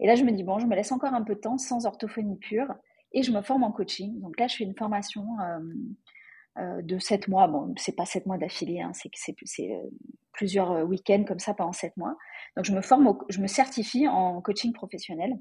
[0.00, 1.86] Et là, je me dis bon, je me laisse encore un peu de temps sans
[1.86, 2.74] orthophonie pure
[3.12, 4.20] et je me forme en coaching.
[4.20, 5.58] Donc là, je fais une formation euh,
[6.58, 7.46] euh, de 7 mois.
[7.46, 9.34] Bon, c'est pas 7 mois d'affilée, hein, c'est
[10.32, 12.16] plusieurs week-ends comme ça pendant 7 mois.
[12.56, 15.38] Donc je me forme, je me certifie en coaching professionnel.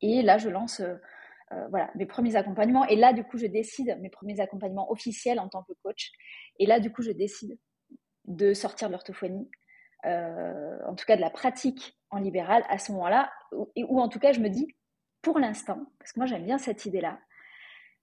[0.00, 0.82] Et là, je lance
[1.54, 2.86] euh, voilà, mes premiers accompagnements.
[2.86, 6.12] Et là, du coup, je décide mes premiers accompagnements officiels en tant que coach.
[6.58, 7.58] Et là, du coup, je décide
[8.26, 9.50] de sortir de l'orthophonie,
[10.06, 14.18] euh, en tout cas de la pratique en libéral à ce moment-là, ou, en tout
[14.18, 14.68] cas, je me dis,
[15.22, 17.18] pour l'instant, parce que moi j'aime bien cette idée-là,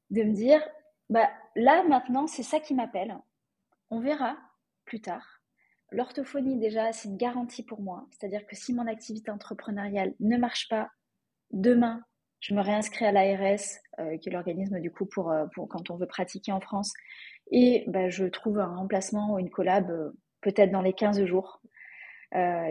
[0.10, 0.62] de me dire,
[1.10, 3.18] bah, là maintenant, c'est ça qui m'appelle.
[3.90, 4.38] On verra
[4.86, 5.42] plus tard.
[5.92, 8.08] L'orthophonie, déjà, c'est une garantie pour moi.
[8.12, 10.90] C'est-à-dire que si mon activité entrepreneuriale ne marche pas
[11.52, 12.02] demain,
[12.42, 13.62] je me réinscris à l'ARS,
[14.00, 16.94] euh, qui est l'organisme du coup pour, euh, pour, quand on veut pratiquer en France,
[17.52, 21.62] et bah, je trouve un remplacement ou une collab euh, peut-être dans les 15 jours.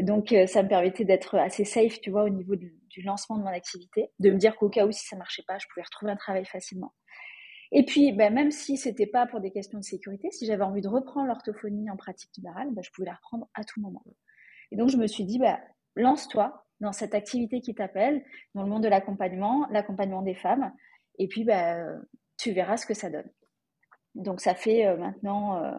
[0.03, 3.49] donc ça me permettait d'être assez safe, tu vois, au niveau du, lancement de mon
[3.49, 6.17] activité, de me dire qu'au cas où si ça marchait pas, je pouvais retrouver un
[6.17, 6.93] travail facilement.
[7.73, 10.81] Et puis, bah, même si c'était pas pour des questions de sécurité, si j'avais envie
[10.81, 14.03] de reprendre l'orthophonie en pratique libérale, bah, je pouvais la reprendre à tout moment.
[14.73, 15.61] Et donc je me suis dit, bah,
[15.95, 20.73] lance-toi, dans cette activité qui t'appelle, dans le monde de l'accompagnement, l'accompagnement des femmes.
[21.19, 21.77] Et puis, bah,
[22.39, 23.29] tu verras ce que ça donne.
[24.15, 25.73] Donc, ça fait euh, maintenant euh,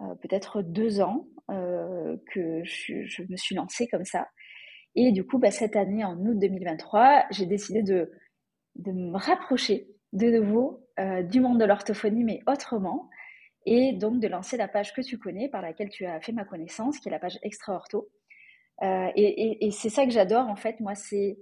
[0.00, 4.26] euh, peut-être deux ans que je, me suis lancée comme ça.
[4.94, 8.10] Et du coup, bah, cette année, en août 2023, j'ai décidé de,
[8.76, 10.86] de, me rapprocher de nouveau
[11.24, 13.10] du monde de l'orthophonie, mais autrement.
[13.66, 16.46] Et donc de lancer la page que tu connais, par laquelle tu as fait ma
[16.46, 18.08] connaissance, qui est la page Extra Ortho.
[18.82, 20.80] Euh, et, c'est ça que j'adore, en fait.
[20.80, 21.38] Moi, c'est.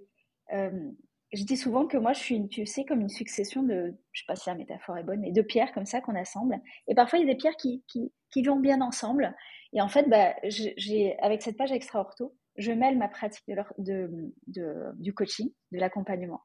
[0.53, 0.91] Euh,
[1.33, 3.95] je dis souvent que moi, je suis, une, tu sais, comme une succession de.
[4.13, 6.61] Je sais pas si la métaphore est bonne, mais de pierres comme ça qu'on assemble.
[6.89, 9.35] Et parfois, il y a des pierres qui, qui, vont bien ensemble.
[9.73, 10.35] Et en fait, bah,
[11.23, 13.45] avec cette page extra ortho, je mêle ma pratique
[13.79, 16.43] de, de, du coaching, de l'accompagnement,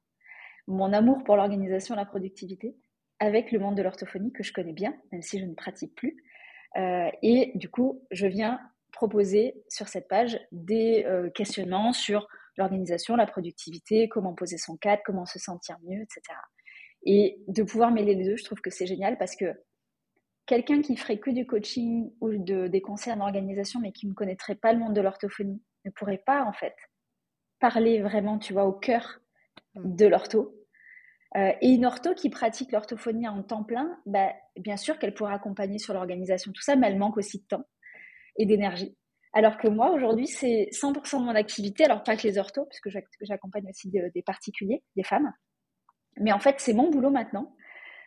[0.67, 2.77] mon amour pour l'organisation la productivité,
[3.19, 6.23] avec le monde de l'orthophonie que je connais bien, même si je ne pratique plus,
[6.77, 8.59] et du coup, je viens
[8.95, 11.05] proposer sur cette page des
[11.35, 12.27] questionnements sur
[12.57, 16.21] l'organisation, la productivité, comment poser son cadre, comment se sentir mieux, etc.
[17.03, 19.53] Et de pouvoir mêler les deux, je trouve que c'est génial parce que
[20.45, 24.13] quelqu'un qui ferait que du coaching ou de, des conseils en organisation, mais qui ne
[24.13, 26.75] connaîtrait pas le monde de l'orthophonie, ne pourrait pas, en fait,
[27.59, 29.19] parler vraiment, tu vois, au cœur
[29.75, 29.95] mm.
[29.95, 30.55] de l'ortho.
[31.35, 35.33] Euh, et une ortho qui pratique l'orthophonie en temps plein, bah, bien sûr qu'elle pourra
[35.33, 37.65] accompagner sur l'organisation, tout ça, mais elle manque aussi de temps
[38.37, 38.95] et d'énergie.
[39.33, 42.89] Alors que moi, aujourd'hui, c'est 100% de mon activité, alors pas que les orthos, puisque
[43.21, 45.33] j'accompagne aussi des particuliers, des femmes.
[46.17, 47.53] Mais en fait, c'est mon boulot maintenant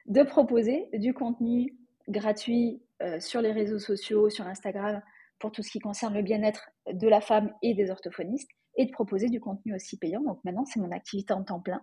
[0.07, 1.77] de proposer du contenu
[2.09, 5.03] gratuit euh, sur les réseaux sociaux, sur Instagram,
[5.39, 8.91] pour tout ce qui concerne le bien-être de la femme et des orthophonistes, et de
[8.91, 10.23] proposer du contenu aussi payant.
[10.23, 11.83] Donc maintenant, c'est mon activité en temps plein.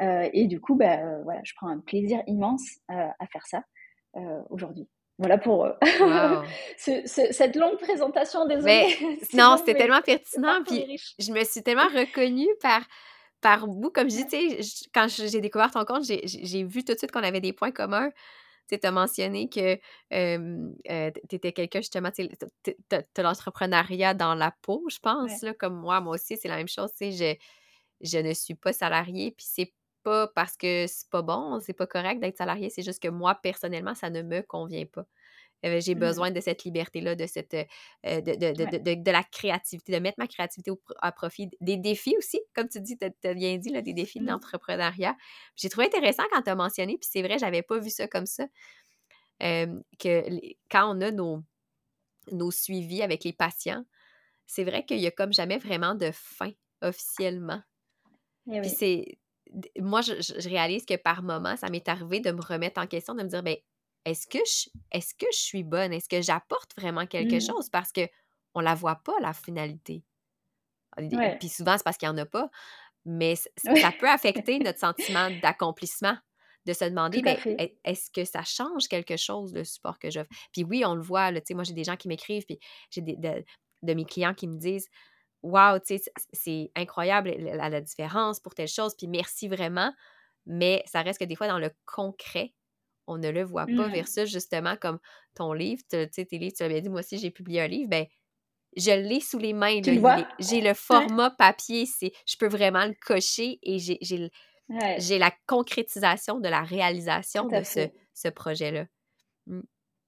[0.00, 3.62] Euh, et du coup, bah, euh, voilà, je prends un plaisir immense à faire ça
[4.48, 4.88] aujourd'hui.
[5.20, 5.68] Voilà pour
[6.78, 8.46] cette longue présentation.
[8.46, 8.96] Désolée.
[9.34, 10.62] non, c'était tellement pertinent.
[10.66, 12.80] Puis je me suis tellement reconnue par
[13.42, 17.10] par bout, comme je dis, quand j'ai découvert ton compte, j'ai vu tout de suite
[17.10, 18.10] qu'on avait des points communs.
[18.68, 19.78] Tu as mentionné que
[20.12, 20.70] euh,
[21.28, 22.28] tu étais quelqu'un, justement, tu
[22.92, 26.68] as, l'entrepreneuriat dans la peau, je pense, là, comme moi, moi aussi, c'est la même
[26.68, 26.90] chose.
[27.00, 27.34] Je,
[28.00, 31.86] je ne suis pas salariée, puis c'est pas parce que c'est pas bon, c'est pas
[31.86, 35.06] correct d'être salarié, c'est juste que moi, personnellement, ça ne me convient pas.
[35.62, 40.26] J'ai mmh besoin de cette liberté-là, de, cette, de, de, la créativité, de mettre ma
[40.26, 40.70] créativité
[41.02, 41.50] à profit.
[41.60, 44.28] Des défis aussi, comme tu dis, tu as, bien dit, là, des défis de mmh.
[44.28, 45.16] l'entrepreneuriat.
[45.56, 48.24] J'ai trouvé intéressant quand tu as mentionné, puis c'est vrai, j'avais pas vu ça comme
[48.24, 48.46] ça,
[49.38, 51.42] que quand on a nos,
[52.32, 53.84] nos suivis avec les patients,
[54.46, 57.60] c'est vrai qu'il y a comme jamais vraiment de fin officiellement.
[58.50, 59.18] Eh puis c'est
[59.78, 63.14] moi, je, je, réalise que par moment, ça m'est arrivé de me remettre en question,
[63.14, 63.56] de me dire, ben,
[64.04, 65.92] est-ce que, je, est-ce que je suis bonne?
[65.92, 67.46] Est-ce que j'apporte vraiment quelque mmh.
[67.46, 67.68] chose?
[67.68, 70.02] Parce qu'on ne la voit pas, la finalité.
[71.38, 72.50] Puis souvent, c'est parce qu'il n'y en a pas.
[73.04, 76.16] Mais ça peut affecter notre sentiment d'accomplissement,
[76.66, 77.36] de se demander, ben,
[77.84, 80.30] est-ce que ça change quelque chose, le support que j'offre?
[80.52, 82.58] Puis oui, on le voit, là, moi, j'ai des gens qui m'écrivent, puis
[82.90, 84.88] j'ai des, de, mes clients qui me disent,
[85.42, 85.78] Wow,
[86.32, 89.92] c'est incroyable la, la différence pour telle chose, puis merci vraiment.
[90.46, 92.54] Mais ça reste que des fois, dans le concret,
[93.06, 93.88] on ne le voit pas.
[93.88, 94.04] Mmh.
[94.04, 94.98] ça justement, comme
[95.34, 98.06] ton livre, tu sais, tes livres, tu dit, moi aussi, j'ai publié un livre, ben
[98.76, 99.80] je l'ai sous les mains.
[100.38, 106.48] J'ai le format papier, c'est, je peux vraiment le cocher et j'ai la concrétisation de
[106.48, 108.86] la réalisation de ce, ce projet-là.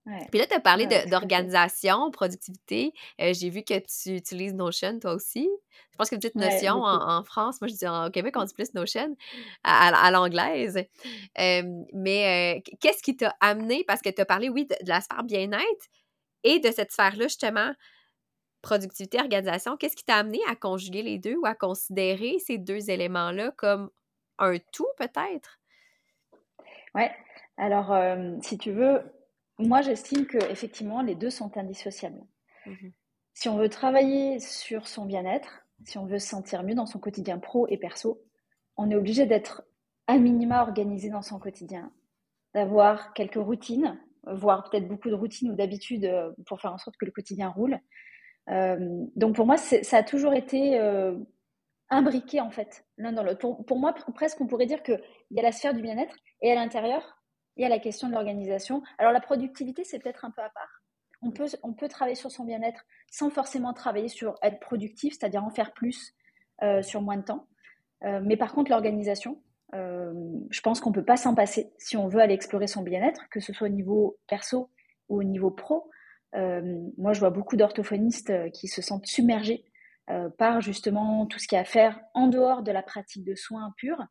[0.04, 0.18] Mmh.
[0.30, 2.92] Puis là, tu as parlé d'organisation, productivité.
[3.20, 5.48] Euh, j'ai vu que tu utilises Notion, toi aussi.
[5.92, 7.60] Je pense que dites Notion en, France.
[7.60, 9.16] Moi, je dis au Québec, on dit plus Notion
[9.62, 10.84] à, l'anglaise.
[11.36, 13.84] mais euh, qu'est-ce qui t'a amené?
[13.86, 15.86] Parce que tu as parlé, oui, de, la sphère bien-être
[16.42, 17.72] et de cette sphère-là, justement,
[18.60, 19.76] productivité, organisation.
[19.76, 23.88] Qu'est-ce qui t'a amené à conjuguer les deux ou à considérer ces deux éléments-là comme
[24.38, 25.60] un tout, peut-être?
[26.96, 27.04] Oui.
[27.56, 27.94] Alors,
[28.42, 29.02] si tu veux,
[29.66, 32.22] moi, j'estime que effectivement, les deux sont indissociables.
[32.66, 32.88] Mmh
[33.35, 36.98] si on veut travailler sur son bien-être, si on veut se sentir mieux dans son
[36.98, 38.22] quotidien pro et perso,
[38.77, 39.62] on est obligé d'être
[40.07, 41.92] à minima organisé dans son quotidien,
[42.55, 46.96] d'avoir quelques routines, voire peut-être beaucoup de routines ou d'habitudes euh, pour faire en sorte
[46.96, 47.79] que le quotidien roule.
[48.51, 51.16] Euh, donc pour moi, ça a toujours été euh,
[51.90, 53.38] imbriqué en fait l'un dans l'autre.
[53.38, 56.53] Pour, pour, moi, presque on pourrait dire qu'il y a la sphère du bien-être et
[56.53, 57.21] à l'intérieur,
[57.56, 58.82] il y a la question de l'organisation.
[58.98, 60.82] Alors la productivité, c'est peut-être un peu à part.
[61.22, 65.44] On peut, on peut travailler sur son bien-être sans forcément travailler sur être productif, c'est-à-dire
[65.44, 66.14] en faire plus
[66.62, 67.46] euh, sur moins de temps.
[68.04, 69.40] Euh, mais par contre, l'organisation,
[69.74, 70.12] euh,
[70.50, 73.28] je pense qu'on ne peut pas s'en passer si on veut aller explorer son bien-être,
[73.30, 74.70] que ce soit au niveau perso
[75.08, 75.90] ou au niveau pro.
[76.34, 79.64] moi, je vois beaucoup d'orthophonistes qui se sentent submergés
[80.38, 83.34] par justement tout ce qu'il y a à faire en dehors de la pratique de
[83.34, 84.06] soins purs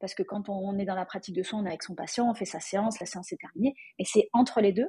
[0.00, 2.28] parce que quand on est dans la pratique de soins, on est avec son patient,
[2.30, 4.88] on fait sa séance, la séance est terminée, et c'est entre les deux.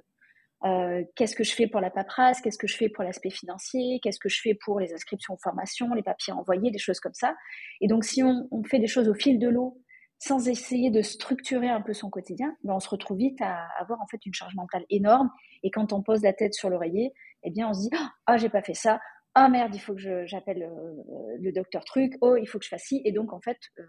[0.63, 4.00] Euh, qu'est-ce que je fais pour la paperasse, qu'est-ce que je fais pour l'aspect financier,
[4.04, 7.15] qu'est-ce que je fais pour les inscriptions aux formations, les papiers envoyés, des choses comme
[7.15, 7.36] ça?
[7.82, 9.82] Et donc, si on, fait des choses au fil de l'eau,
[10.19, 14.00] sans essayer de structurer un peu son quotidien, ben on se retrouve vite à avoir
[14.02, 15.32] en fait une charge mentale énorme.
[15.63, 17.12] Et quand on pose la tête sur l'oreiller,
[17.43, 17.89] eh bien, on se dit
[18.28, 19.00] ah j'ai pas fait ça,
[19.34, 22.69] ah merde il faut que j'appelle euh, le docteur truc, oh il faut que je
[22.69, 23.02] fasse ci.
[23.06, 23.84] Et donc en fait, euh,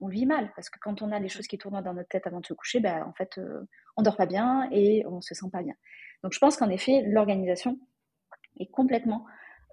[0.00, 2.26] on vit mal parce que quand on a des choses qui tournent dans notre tête
[2.26, 5.34] avant de se coucher, ben, en fait, euh, on dort pas bien et on se
[5.34, 5.74] sent pas bien.
[6.22, 7.78] Donc, je pense qu'en effet, l'organisation
[8.58, 9.24] est complètement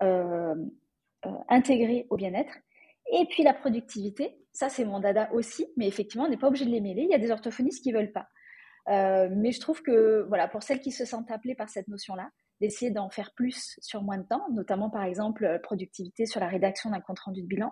[0.03, 0.55] euh,
[1.25, 2.57] euh, intégrée au bien-être.
[3.11, 6.65] Et puis la productivité, ça c'est mon dada aussi, mais effectivement, on n'est pas obligé
[6.65, 7.03] de les mêler.
[7.03, 8.27] Il y a des orthophonistes qui veulent pas.
[8.87, 12.29] mais je trouve que, voilà, pour celles qui se sentent appelées par cette notion-là,
[12.61, 16.89] d'essayer d'en faire plus sur moins de temps, notamment par exemple productivité sur la rédaction
[16.89, 17.71] d'un compte rendu de bilan.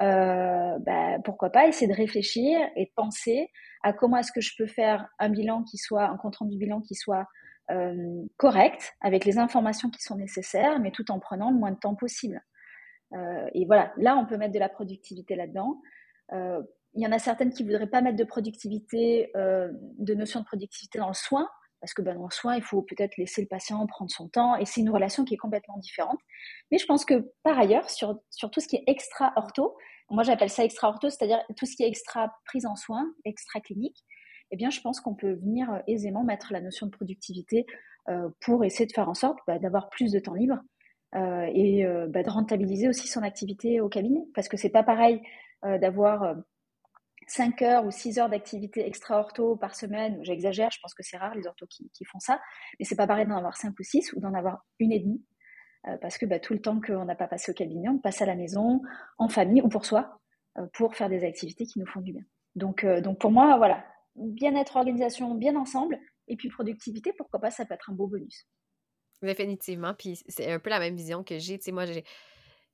[0.00, 3.50] Bah, pourquoi pas essayer de réfléchir et de penser
[3.82, 6.80] à comment est-ce que je peux faire un bilan qui soit un compte rendu bilan
[6.80, 7.26] qui soit
[7.70, 11.78] euh, correct avec les informations qui sont nécessaires, mais tout en prenant le moins de
[11.78, 12.42] temps possible.
[13.12, 15.80] Euh, et voilà, là on peut mettre de la productivité là-dedans.
[16.32, 16.62] Euh,
[16.94, 20.98] il y en a certaines qui voudraient pas mettre de productivité, de notion de productivité
[20.98, 21.46] dans le soin,
[21.80, 24.64] parce que ben, le soin, il faut peut-être laisser le patient prendre son temps, et
[24.64, 26.18] c'est une relation qui est complètement différente.
[26.70, 28.18] Mais je pense que par ailleurs, sur,
[28.52, 29.76] tout ce qui est extra-ortho,
[30.10, 34.04] moi j'appelle ça extra-ortho, c'est-à-dire tout ce qui est extra prise en soin, extra-clinique,
[34.50, 37.66] eh bien je pense qu'on peut venir euh, aisément mettre la notion de productivité
[38.08, 40.58] euh, pour essayer de faire en sorte bah, d'avoir plus de temps libre
[41.14, 44.24] euh, et bah, de rentabiliser aussi son activité au cabinet.
[44.34, 45.20] Parce que c'est pas pareil
[45.64, 46.36] d'avoir
[47.30, 51.34] 5 heures ou 6 heures d'activité extra-ortho par semaine, j'exagère, je pense que c'est rare
[51.34, 52.40] les orthos qui, font ça,
[52.78, 55.24] mais c'est pas pareil d'en avoir 5 ou 6 ou d'en avoir une et demie,
[56.00, 58.26] parce que bah, tout le temps qu'on n'a pas passé au cabinet, on passe à
[58.26, 58.80] la maison,
[59.18, 60.20] en famille ou pour soi,
[60.74, 62.24] pour faire des activités qui nous font du bien.
[62.54, 63.84] Donc, donc pour moi, voilà,
[64.16, 68.46] bien-être, organisation, bien ensemble, et puis productivité, pourquoi pas, ça peut être un beau bonus.
[69.22, 71.58] Définitivement, puis c'est un peu la même vision que j'ai.
[71.58, 71.86] Tu sais, moi,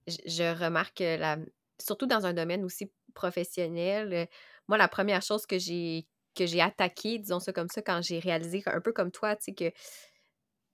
[0.06, 1.38] je remarque, la,
[1.80, 4.26] surtout dans un domaine aussi professionnel, euh,
[4.68, 8.18] moi, la première chose que j'ai que j'ai attaqué, disons ça comme ça, quand j'ai
[8.18, 9.68] réalisé, un peu comme toi, tu sais, que,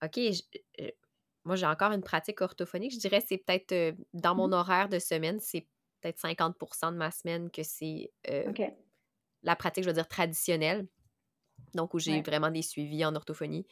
[0.03, 0.89] OK, euh,
[1.45, 4.53] moi, j'ai encore une pratique orthophonique, je dirais, c'est peut-être euh, dans mon mmh.
[4.53, 5.67] horaire de semaine, c'est
[6.01, 6.57] peut-être 50
[6.93, 8.11] de ma semaine que c'est
[9.43, 10.87] la pratique, je veux dire, traditionnelle,
[11.75, 13.67] donc où j'ai vraiment des suivis en orthophonie.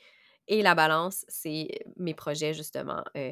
[0.47, 3.31] Et la balance, c'est mes projets, justement, euh,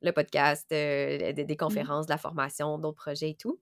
[0.00, 1.56] le podcast, euh, des, mmh.
[1.56, 3.60] conférences, de la formation, d'autres projets et tout.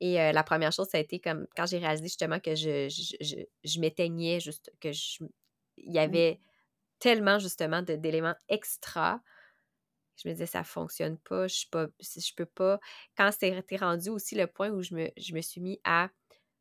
[0.00, 2.88] Et euh, la première chose, ça a été comme quand j'ai réalisé justement que je,
[2.88, 5.24] je, m'éteignais, juste que je,
[5.76, 6.38] il y avait
[6.98, 9.20] tellement justement d'éléments extra.
[10.16, 12.80] Je me disais, ça fonctionne pas, je ne pas, je peux pas.
[13.16, 16.10] Quand c'était rendu aussi le point où je me, je me suis mis à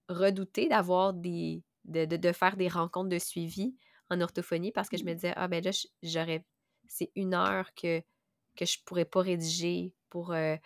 [0.10, 1.63] redouter d'avoir des.
[1.86, 3.73] De, de, faire des rencontres de suivi
[4.10, 5.71] en orthophonie parce que je me disais, ah ben là,
[6.04, 6.43] j'aurais.
[6.89, 8.02] C'est une heure que,
[8.58, 10.58] que je pourrais pas rédiger pour euh,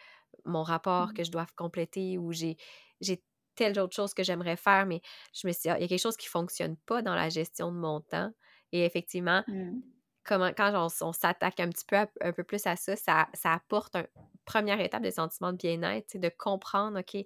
[0.45, 1.13] mon rapport mmh.
[1.13, 2.57] que je dois compléter ou j'ai,
[2.99, 3.23] j'ai
[3.55, 5.01] telle autre chose que j'aimerais faire, mais
[5.33, 7.29] je me suis dit, ah, il y a quelque chose qui fonctionne pas dans la
[7.29, 8.31] gestion de mon temps.
[8.71, 9.79] Et effectivement, mmh.
[10.23, 13.95] comment, quand on, s'attaque un petit peu un peu plus à ça, ça, ça apporte
[13.95, 14.07] une
[14.45, 17.25] première étape de sentiment de bien-être, de comprendre, OK,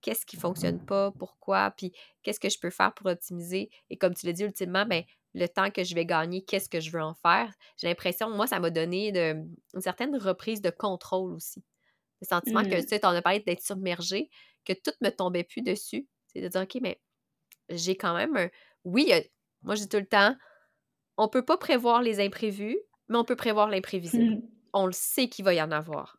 [0.00, 3.70] qu'est-ce qui fonctionne pas, pourquoi, puis qu'est-ce que je peux faire pour optimiser?
[3.90, 5.02] Et comme tu l'as dit, ultimement, ben,
[5.34, 7.52] le temps que je vais gagner, qu'est-ce que je veux en faire?
[7.76, 11.64] J'ai l'impression, moi, ça m'a donné de, une certaine reprise de contrôle aussi.
[12.20, 12.82] Le sentiment que, mmh.
[12.82, 14.30] tu sais, en as parlé d'être submergé,
[14.64, 16.06] que tout me tombait plus dessus.
[16.26, 17.00] C'est de dire, OK, mais
[17.68, 18.48] j'ai quand même un...
[18.84, 19.12] Oui,
[19.62, 20.34] moi, je dis tout le temps,
[21.16, 22.78] on peut pas prévoir les imprévus,
[23.08, 24.36] mais on peut prévoir l'imprévisible.
[24.36, 24.48] Mmh.
[24.72, 26.18] On le sait qu'il va y en avoir.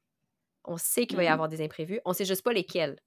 [0.66, 1.34] On sait qu'il va y mmh.
[1.34, 2.00] avoir des imprévus.
[2.06, 3.00] On sait juste pas lesquels.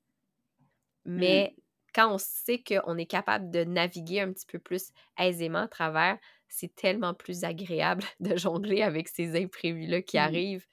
[1.04, 1.56] Mais
[1.94, 6.18] quand on sait qu'on est capable de naviguer un petit peu plus aisément à travers,
[6.48, 10.66] c'est tellement plus agréable de jongler avec ces imprévus-là qui arrivent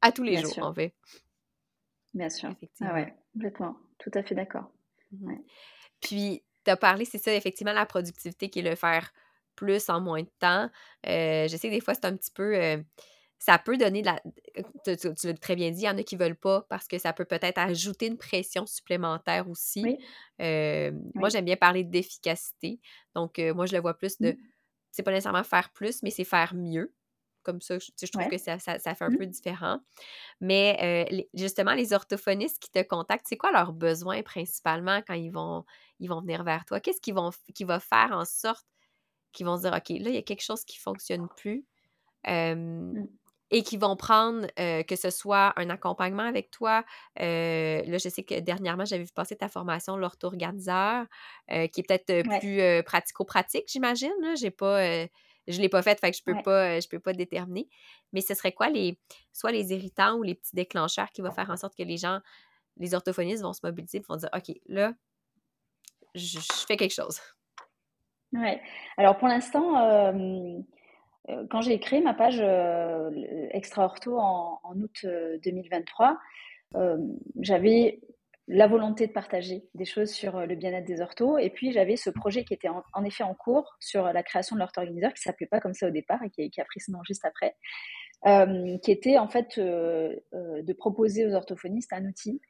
[0.00, 0.94] à tous les jours, en fait.
[2.14, 2.54] Bien sûr.
[2.80, 3.76] Ah ouais, complètement.
[3.98, 4.70] Tout à fait d'accord.
[5.12, 5.34] Mmh
[6.00, 9.12] Puis, tu as parlé, c'est ça, effectivement, la productivité qui est le faire
[9.54, 10.70] plus en moins de temps.
[11.06, 12.56] Euh, je sais que des fois, c'est un petit peu.
[12.56, 12.78] Euh,
[13.38, 14.20] ça peut donner de la.
[14.84, 16.98] Tu, l'as très bien dit, il y en a qui ne veulent pas parce que
[16.98, 19.98] ça peut peut-être ajouter une pression supplémentaire aussi.
[20.38, 22.80] Moi, j'aime bien parler d'efficacité.
[23.14, 24.32] Donc, moi, je le vois plus de.
[24.32, 24.36] Mmh.
[24.90, 26.92] C'est pas nécessairement faire plus, mais c'est faire mieux.
[27.48, 29.16] Comme ça, je, trouve que ça, ça, fait un mmh.
[29.16, 29.78] peu différent.
[30.42, 35.64] Mais justement, les orthophonistes qui te contactent, c'est quoi leurs besoins principalement quand ils vont,
[35.98, 36.78] ils vont venir vers toi?
[36.78, 38.66] Qu'est-ce qu'ils vont qui va faire en sorte
[39.32, 41.64] qu'ils vont se dire OK, là, il y a quelque chose qui ne fonctionne plus.
[42.26, 43.06] Mmh
[43.50, 46.84] et qui vont prendre, que ce soit un accompagnement avec toi?
[47.16, 51.06] là, je sais que dernièrement, j'avais vu passer ta formation, l'ortho-organiseur,
[51.48, 54.12] qui est peut-être plus pratico-pratique, j'imagine.
[54.36, 55.06] J'ai pas,
[55.48, 57.68] je ne l'ai pas faite, fait que je peux pas, je peux pas déterminer.
[58.12, 58.98] Mais ce serait quoi les,
[59.32, 62.20] soit les irritants ou les petits déclencheurs qui vont faire en sorte que les gens,
[62.76, 64.92] les orthophonistes vont se mobiliser vont dire, OK, là,
[66.14, 67.18] je, fais quelque chose.
[68.32, 68.58] Oui.
[68.98, 69.78] Alors pour l'instant,
[71.30, 73.10] euh, quand j'ai créé ma page euh,
[73.50, 75.06] Extra Ortho en, août
[75.44, 76.18] 2023,
[76.76, 76.98] euh,
[77.40, 78.00] j'avais
[78.48, 81.36] la volonté de partager des choses sur le bien-être des orthos.
[81.38, 84.60] Et puis, j'avais ce projet qui était en, effet en cours sur la création de
[84.60, 87.26] l'ortho-organiseur, qui s'appelait pas comme ça au départ et qui, a pris ce nom juste
[87.26, 87.54] après,
[88.82, 92.40] qui était en fait de proposer aux orthophonistes un outil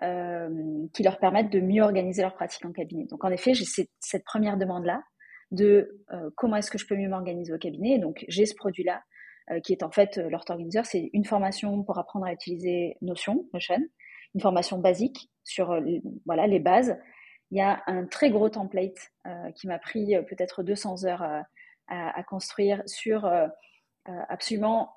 [0.00, 3.04] qui leur permette de mieux organiser leur pratique en cabinet.
[3.04, 3.66] Donc, en effet, j'ai
[4.00, 5.02] cette première demande-là
[5.50, 6.02] de
[6.34, 7.98] comment est-ce que je peux mieux m'organiser au cabinet.
[7.98, 9.02] Donc, j'ai ce produit-là
[9.64, 10.86] qui est en fait l'Orthoorganizer.
[10.86, 13.84] C'est une formation pour apprendre à utiliser Notion, Notion,
[14.34, 15.80] une formation basique sur
[16.26, 16.98] voilà, les bases.
[17.50, 19.12] Il y a un très gros template
[19.56, 21.22] qui m'a pris peut-être 200 heures
[21.88, 23.30] à, construire sur
[24.06, 24.92] absolument,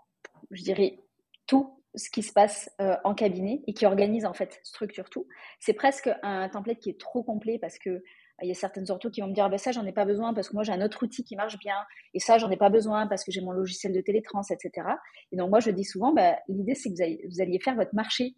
[0.52, 1.00] je dirais,
[1.48, 5.28] tout ce qui se passe euh, en cabinet et qui organise en fait, structure tout.
[5.60, 8.02] C'est presque un template qui est trop complet parce que euh,
[8.44, 10.34] il y a certaines orthos qui vont me dire bah, ça j'en ai pas besoin
[10.34, 11.78] parce que moi j'ai un autre outil qui marche bien
[12.14, 14.88] et ça j'en ai pas besoin parce que j'ai mon logiciel de télétrans etc.
[15.32, 18.36] Et donc moi je dis souvent bah, l'idée c'est que vous alliez faire votre marché.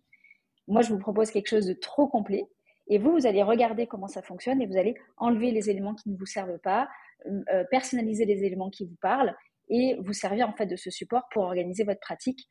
[0.68, 2.48] Moi je vous propose quelque chose de trop complet
[2.88, 6.10] et vous vous allez regarder comment ça fonctionne et vous allez enlever les éléments qui
[6.10, 6.88] ne vous servent pas,
[7.26, 9.36] euh, personnaliser les éléments qui vous parlent
[9.70, 12.50] et vous servir en fait de ce support pour organiser votre pratique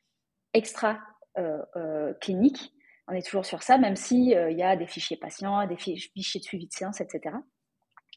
[0.52, 0.98] extra
[1.38, 2.72] euh, euh, clinique.
[3.08, 6.40] On est toujours sur ça, même euh, il y a des fichiers patients, des fichiers
[6.40, 7.36] de suivi de séance, etc.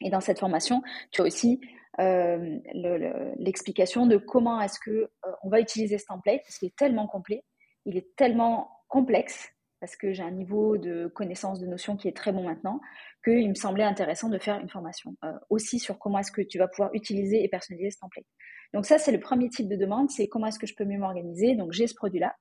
[0.00, 0.82] Et dans cette formation,
[1.12, 1.60] tu as aussi
[1.98, 5.10] l'explication de comment est-ce que
[5.42, 7.44] on va utiliser ce template parce qu'il est tellement complet,
[7.84, 12.16] il est tellement complexe parce que j'ai un niveau de connaissance de notion qui est
[12.16, 12.80] très bon maintenant,
[13.24, 15.16] qu'il me semblait intéressant de faire une formation
[15.48, 18.26] aussi sur comment est-ce que tu vas pouvoir utiliser et personnaliser ce template.
[18.72, 20.98] Donc ça, c'est le premier type de demande, c'est comment est-ce que je peux mieux
[20.98, 21.56] m'organiser.
[21.56, 22.36] Donc j'ai ce produit-là.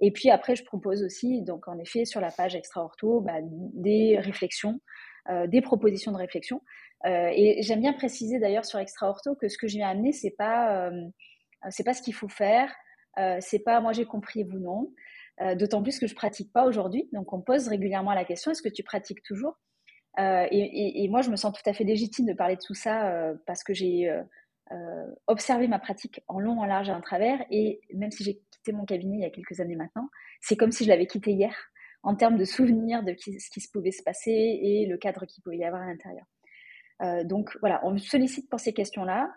[0.00, 3.38] Et puis après, je propose aussi, donc en effet, sur la page Extra Ortho, bah,
[3.42, 4.80] des réflexions,
[5.28, 6.62] euh, des propositions de réflexion.
[7.06, 10.12] Euh, et j'aime bien préciser d'ailleurs sur Extra Ortho que ce que je viens amener,
[10.12, 11.08] c'est pas, euh,
[11.70, 12.74] c'est pas ce qu'il faut faire,
[13.40, 14.92] c'est pas moi j'ai compris vous non.
[15.56, 17.08] D'autant plus que je pratique pas aujourd'hui.
[17.12, 19.58] Donc on pose régulièrement la question est-ce que tu pratiques toujours?
[20.18, 23.34] Et, et, moi, je me sens tout à fait légitime de parler de tout ça
[23.46, 24.10] parce que j'ai
[24.70, 27.42] euh, observer ma pratique en long, en large et en travers.
[27.50, 30.10] Et même si j'ai quitté mon cabinet il y a quelques années maintenant,
[30.42, 31.54] c'est comme si je l'avais quitté hier
[32.02, 35.42] en termes de souvenirs de ce qui se pouvait se passer et le cadre qu'il
[35.42, 36.26] pouvait y avoir à l'intérieur.
[37.00, 39.32] Euh, donc voilà, on me sollicite pour ces questions-là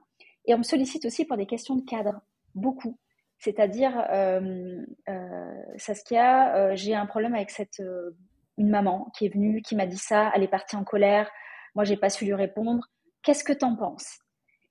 [0.46, 2.22] et on me sollicite aussi pour des questions de cadre,
[2.54, 3.00] beaucoup.
[3.42, 7.82] C'est-à-dire, euh, euh Saskia, j'ai un problème avec cette
[8.58, 11.30] une maman qui est venue, qui m'a dit ça, elle est partie en colère,
[11.76, 12.88] moi j'ai pas su lui répondre.
[13.24, 14.20] Qu'est-ce que tu en penses?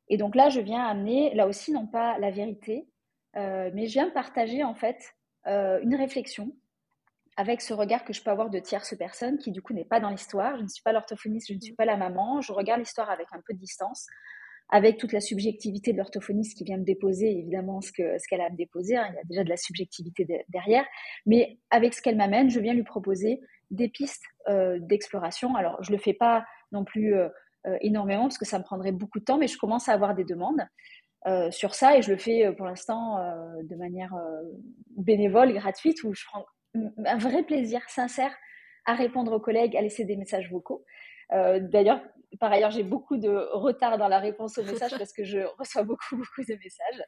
[0.09, 2.89] Et donc là, je viens amener, là aussi, non pas la vérité,
[3.37, 5.15] euh, mais je viens partager en fait
[5.47, 6.53] euh, une réflexion
[7.37, 10.01] avec ce regard que je peux avoir de tierce personne qui du coup n'est pas
[10.01, 10.57] dans l'histoire.
[10.57, 12.41] Je ne suis pas l'orthophoniste, je ne suis pas la maman.
[12.41, 14.07] Je regarde l'histoire avec un peu de distance,
[14.71, 18.51] avec toute la subjectivité de l'orthophoniste qui vient me déposer, évidemment ce qu'elle a à
[18.51, 18.97] me déposer.
[18.97, 19.07] Hein.
[19.11, 20.85] il y a déjà de la subjectivité derrière,
[21.27, 25.55] mais avec ce qu'elle m'amène, je viens lui proposer des pistes euh, d'exploration.
[25.55, 27.15] Alors je le fais pas non plus
[27.67, 30.15] euh, énormément parce que ça me prendrait beaucoup de temps, mais je commence à avoir
[30.15, 30.67] des demandes
[31.27, 33.19] euh, sur ça et je le fais euh, pour l'instant
[33.63, 34.15] de manière
[34.97, 38.35] bénévole, gratuite, où je prends un vrai plaisir sincère
[38.87, 40.85] à répondre aux collègues, à laisser des messages vocaux.
[41.33, 42.01] Euh, d'ailleurs,
[42.39, 45.83] par ailleurs, j'ai beaucoup de retard dans la réponse aux messages parce que je reçois
[45.83, 47.03] beaucoup, beaucoup de messages.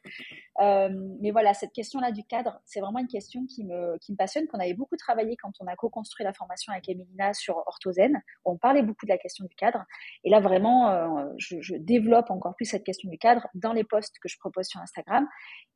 [0.59, 0.89] Euh,
[1.21, 4.47] mais voilà, cette question-là du cadre, c'est vraiment une question qui me, qui me passionne,
[4.47, 8.21] qu'on avait beaucoup travaillé quand on a co-construit la formation avec Emilina sur Orthozen.
[8.43, 9.85] On parlait beaucoup de la question du cadre.
[10.23, 14.19] Et là, vraiment, euh, je, développe encore plus cette question du cadre dans les posts
[14.19, 15.27] que je propose sur Instagram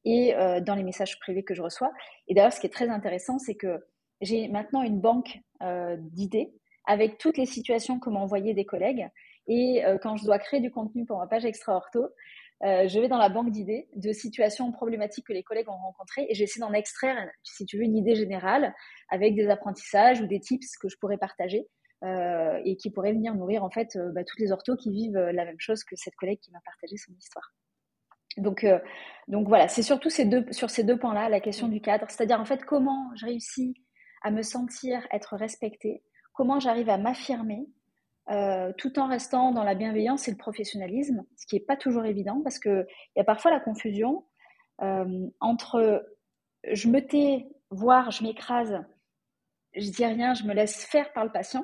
[0.06, 1.92] et dans les messages privés que je reçois.
[2.28, 3.86] Et d'ailleurs, ce qui est très intéressant, c'est que
[4.22, 5.40] j'ai maintenant une banque
[5.98, 6.54] d'idées
[6.88, 9.08] avec toutes les situations que m'ont envoyées des collègues.
[9.48, 12.08] Et euh, quand je dois créer du contenu pour ma page extra ortho,
[12.64, 16.26] euh, je vais dans la banque d'idées de situations problématiques que les collègues ont rencontrées
[16.28, 18.74] et j'essaie d'en extraire, si tu veux, une idée générale
[19.10, 21.68] avec des apprentissages ou des tips que je pourrais partager
[22.04, 25.46] euh, et qui pourraient venir nourrir en fait bah, toutes les orthos qui vivent la
[25.46, 27.54] même chose que cette collègue qui m'a partagé son histoire.
[28.38, 28.66] Donc,
[29.48, 32.64] voilà, c'est surtout ces sur ces deux points-là, la question du cadre, c'est-à-dire en fait
[32.66, 33.74] comment je réussis
[34.22, 36.04] à me sentir être respectée,
[36.38, 37.68] comment j'arrive à m'affirmer
[38.30, 42.06] euh, tout en restant dans la bienveillance et le professionnalisme, ce qui n'est pas toujours
[42.06, 44.24] évident parce qu'il y a parfois la confusion
[44.82, 46.08] euh, entre
[46.72, 48.84] je me tais, voire je m'écrase,
[49.74, 51.64] je dis rien, je me laisse faire par le patient,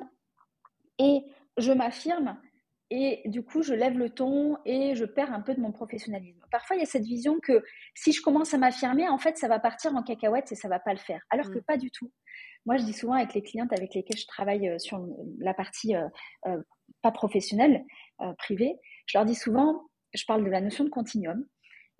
[0.98, 1.24] et
[1.56, 2.36] je m'affirme,
[2.94, 6.40] et du coup je lève le ton et je perds un peu de mon professionnalisme.
[6.50, 7.62] Parfois il y a cette vision que
[7.94, 10.78] si je commence à m'affirmer, en fait ça va partir en cacahuète et ça va
[10.78, 11.64] pas le faire, alors que mm.
[11.64, 12.10] pas du tout.
[12.66, 15.04] Moi, je dis souvent avec les clientes avec lesquelles je travaille euh, sur
[15.38, 16.08] la partie euh,
[16.46, 16.62] euh,
[17.02, 17.84] pas professionnelle,
[18.38, 18.76] privée,
[19.06, 19.82] je leur dis souvent,
[20.14, 21.44] je parle de la notion de continuum.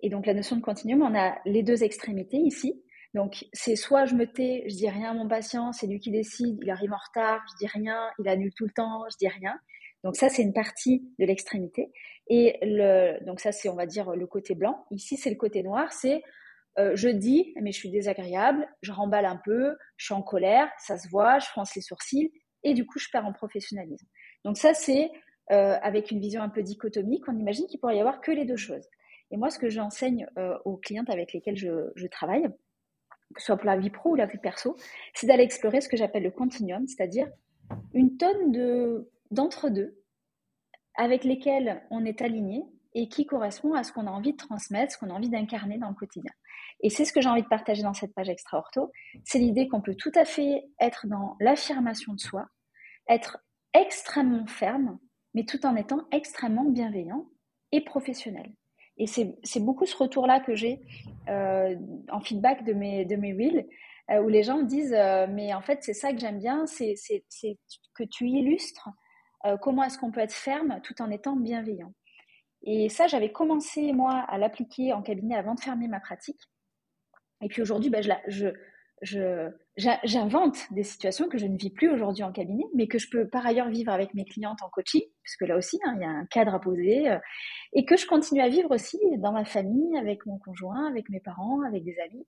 [0.01, 2.81] Et donc, la notion de continuum, on a les deux extrémités ici.
[3.13, 6.11] Donc, c'est soit je me tais, je dis rien à mon patient, c'est lui qui
[6.11, 9.27] décide, il arrive en retard, je dis rien, il annule tout le temps, je dis
[9.27, 9.59] rien.
[10.05, 11.91] Donc ça, c'est une partie de l'extrémité.
[12.27, 14.85] Et le, donc ça, c'est, on va dire, le côté blanc.
[14.91, 16.21] Ici, c'est le côté noir, c'est
[16.77, 20.69] euh, je dis, mais je suis désagréable, je remballe un peu, je suis en colère,
[20.77, 22.31] ça se voit, je fronce les sourcils,
[22.63, 24.05] et du coup, je perds en professionnalisme.
[24.43, 25.09] Donc ça, c'est
[25.47, 28.57] avec une vision un peu dichotomique, on imagine qu'il pourrait y avoir que les deux
[28.57, 28.87] choses.
[29.31, 30.27] Et moi, ce que j'enseigne
[30.65, 32.47] aux clientes avec lesquelles je, travaille,
[33.33, 34.75] que ce soit pour la vie pro ou la vie perso,
[35.13, 37.27] c'est d'aller explorer ce que j'appelle le continuum, c'est-à-dire
[37.93, 40.01] une tonne de, d'entre-deux
[40.95, 42.63] avec lesquels on est aligné
[42.93, 45.77] et qui correspond à ce qu'on a envie de transmettre, ce qu'on a envie d'incarner
[45.77, 46.31] dans le quotidien.
[46.79, 48.91] Et c'est ce que j'ai envie de partager dans cette page extra ortho,
[49.23, 52.47] c'est l'idée qu'on peut tout à fait être dans l'affirmation de soi,
[53.09, 53.37] être
[53.73, 54.97] extrêmement ferme,
[55.33, 57.27] mais tout en étant extrêmement bienveillant
[57.71, 58.53] et professionnel.
[58.97, 60.81] Et c'est beaucoup ce retour-là que j'ai
[61.27, 61.75] euh,
[62.09, 63.33] en feedback de mes, de mes
[64.11, 66.65] euh, où les gens me disent euh, Mais en fait, c'est ça que j'aime bien,
[66.65, 66.95] c'est
[67.93, 68.89] que tu illustres
[69.61, 71.93] comment est-ce qu'on peut être ferme tout en étant bienveillant.
[72.63, 76.41] Et ça, j'avais commencé, moi, à l'appliquer en cabinet avant de fermer ma pratique.
[77.41, 78.47] Et puis aujourd'hui, ben, je, je,
[79.01, 83.27] j'invente des situations que je ne vis plus aujourd'hui en cabinet, mais que je peux
[83.27, 86.09] par ailleurs vivre avec mes clientes en coaching, puisque là aussi, hein, il y a
[86.09, 87.17] un cadre à poser, euh,
[87.73, 91.19] et que je continue à vivre aussi dans ma famille, avec mon conjoint, avec mes
[91.19, 92.25] parents, avec des amis,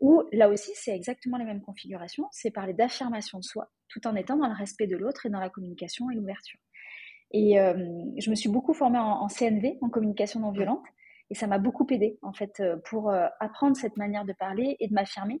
[0.00, 4.14] où là aussi, c'est exactement les mêmes configurations, c'est parler d'affirmation de soi, tout en
[4.14, 6.60] étant dans le respect de l'autre et dans la communication et l'ouverture.
[7.32, 7.74] Et euh,
[8.18, 10.84] je me suis beaucoup formée en, CNV, en communication non violente,
[11.30, 14.88] et ça m'a beaucoup aidé en fait euh, pour apprendre cette manière de parler et
[14.88, 15.40] de m'affirmer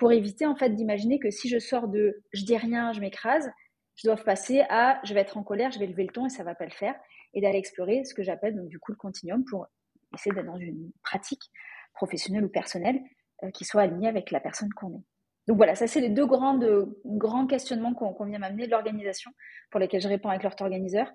[0.00, 3.52] pour éviter en fait d'imaginer que si je sors de je dis rien, je m'écrase,
[3.96, 6.30] je dois passer à je vais être en colère, je vais lever le ton et
[6.30, 6.94] ça va pas le faire,
[7.34, 9.66] et d'aller explorer ce que j'appelle donc du coup le continuum pour
[10.14, 11.42] essayer d'être dans une pratique
[11.92, 12.98] professionnelle ou personnelle
[13.44, 15.04] euh, qui soit alignée avec la personne qu'on est.
[15.46, 19.30] Donc voilà, ça c'est les deux grands questionnements qu'on vient m'amener l'organisation
[19.70, 21.12] pour lesquels je réponds avec l'organiseur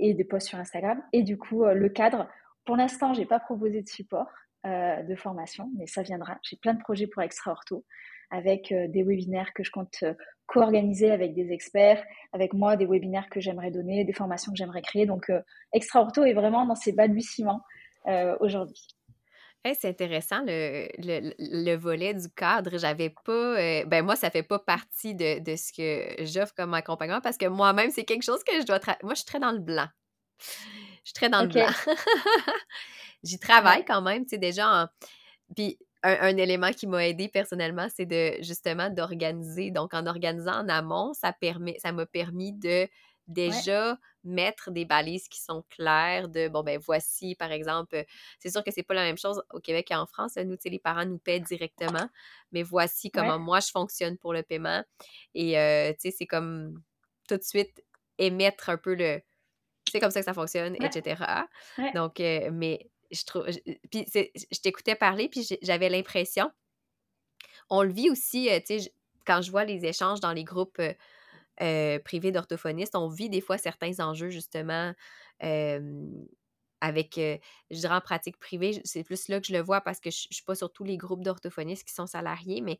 [0.00, 1.00] et des posts sur Instagram.
[1.12, 2.28] Et du coup, euh, le cadre,
[2.64, 4.26] pour l'instant, j'ai pas proposé de support
[4.66, 6.38] euh, de formation, mais ça viendra.
[6.42, 7.84] J'ai plein de projets pour Extra Ortho
[8.30, 10.14] avec euh, des webinaires que je compte euh,
[10.46, 14.82] co-organiser avec des experts, avec moi des webinaires que j'aimerais donner, des formations que j'aimerais
[14.82, 15.06] créer.
[15.06, 15.40] Donc, euh,
[15.72, 17.60] Extra Ortho est vraiment dans ses balbutiements
[18.40, 18.86] aujourd'hui.
[19.64, 22.76] c'est intéressant le, le, volet du cadre.
[22.76, 23.84] J'avais pas.
[23.86, 27.46] ben moi, ça fait pas partie de, de ce que j'offre comme accompagnement parce que
[27.46, 28.78] moi-même, c'est quelque chose que je dois.
[29.02, 29.86] Moi, je suis très dans le blanc.
[30.38, 31.70] Je suis très dans le blanc.
[33.22, 34.90] J'y travaille quand même, tu sais, déjà.
[35.56, 39.70] Puis un, élément qui m'a aidé personnellement, c'est de justement d'organiser.
[39.70, 42.86] Donc, en organisant en amont, ça permet, ça m'a permis de
[43.26, 48.04] déjà mettre des balises qui sont claires de bon ben voici par exemple
[48.38, 50.78] c'est sûr que c'est pas la même chose au Québec et en France nous les
[50.78, 52.06] parents nous paient directement
[52.52, 54.84] mais voici comment moi je fonctionne pour le paiement.
[55.34, 56.82] Et euh, tu sais c'est comme
[57.26, 57.82] tout de suite
[58.18, 59.22] émettre un peu le
[59.90, 61.24] c'est comme ça que ça fonctionne etc
[61.94, 62.90] donc euh, mais
[63.90, 66.50] Puis je t'écoutais parler, puis j'avais l'impression.
[67.70, 68.92] On le vit aussi, tu sais,
[69.26, 70.80] quand je vois les échanges dans les groupes
[71.56, 74.92] privés d'orthophonistes, on vit des fois certains enjeux, justement,
[76.84, 77.38] avec, euh,
[77.70, 80.26] je dirais en pratique privée, c'est plus là que je le vois parce que je
[80.30, 82.78] ne suis pas sur tous les groupes d'orthophonistes qui sont salariés, mais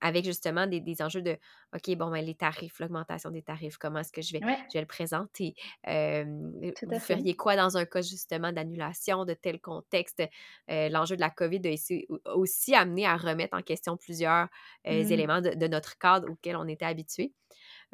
[0.00, 1.36] avec justement des, enjeux de,
[1.74, 4.80] OK, bon, ben, les tarifs, l'augmentation des tarifs, comment est-ce que je vais, je vais
[4.80, 5.54] le présenter?
[5.84, 10.22] vous feriez quoi dans un cas justement d'annulation de tel contexte?
[10.68, 14.46] L'enjeu de la COVID a aussi amené à remettre en question plusieurs
[14.84, 14.90] mmh.
[14.90, 17.32] éléments de, de, notre cadre auquel on était habitué.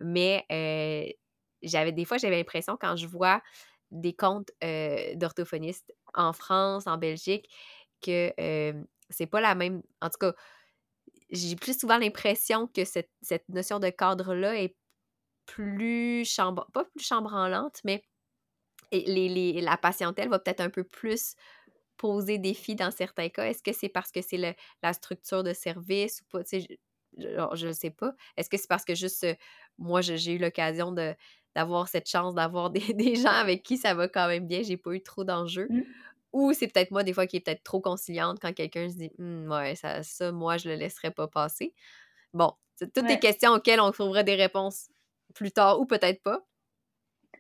[0.03, 0.45] Mais
[1.63, 3.43] j'avais des fois, j'avais l'impression quand je vois
[3.91, 4.51] des comptes
[5.14, 7.49] d'orthophonistes en France, en Belgique,
[8.03, 8.32] que
[9.11, 9.82] c'est pas la même.
[10.01, 10.34] En tout cas,
[11.30, 13.11] j'ai plus souvent l'impression que cette,
[13.49, 14.76] notion de cadre-là est
[15.47, 18.03] plus chambre, pas plus chambranlante, mais
[18.93, 21.34] les, la patientèle va peut-être un peu plus
[21.97, 23.47] poser des défi dans certains cas.
[23.47, 26.43] Est-ce que c'est parce que c'est la structure de service ou pas?
[27.55, 28.14] je ne sais pas.
[28.36, 29.26] Est-ce que c'est parce que juste
[29.78, 31.14] moi, j'ai eu l'occasion de,
[31.55, 34.93] d'avoir cette chance d'avoir des, gens avec qui ça va quand même bien, j'ai pas
[34.93, 35.69] eu trop d'enjeux.
[35.71, 35.83] Mmh.
[36.33, 39.11] Ou c'est peut-être moi, des fois, qui est peut-être trop conciliante quand quelqu'un se dit
[39.19, 41.75] «Mmh, Ouais, ça, ça, moi, je le laisserai pas passer.
[42.33, 44.89] Bon, c'est toutes des questions auxquelles on trouverait des réponses
[45.35, 46.47] plus tard ou peut-être pas.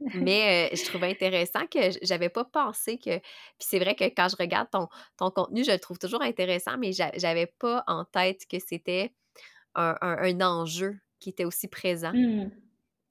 [0.14, 3.18] Mais je trouvais intéressant que j'avais pas pensé que.
[3.18, 6.78] Puis c'est vrai que quand je regarde ton, ton contenu, je le trouve toujours intéressant,
[6.78, 9.12] mais j'avais pas en tête que c'était
[9.74, 12.12] un, enjeu qui était aussi présent.
[12.14, 12.50] Mmh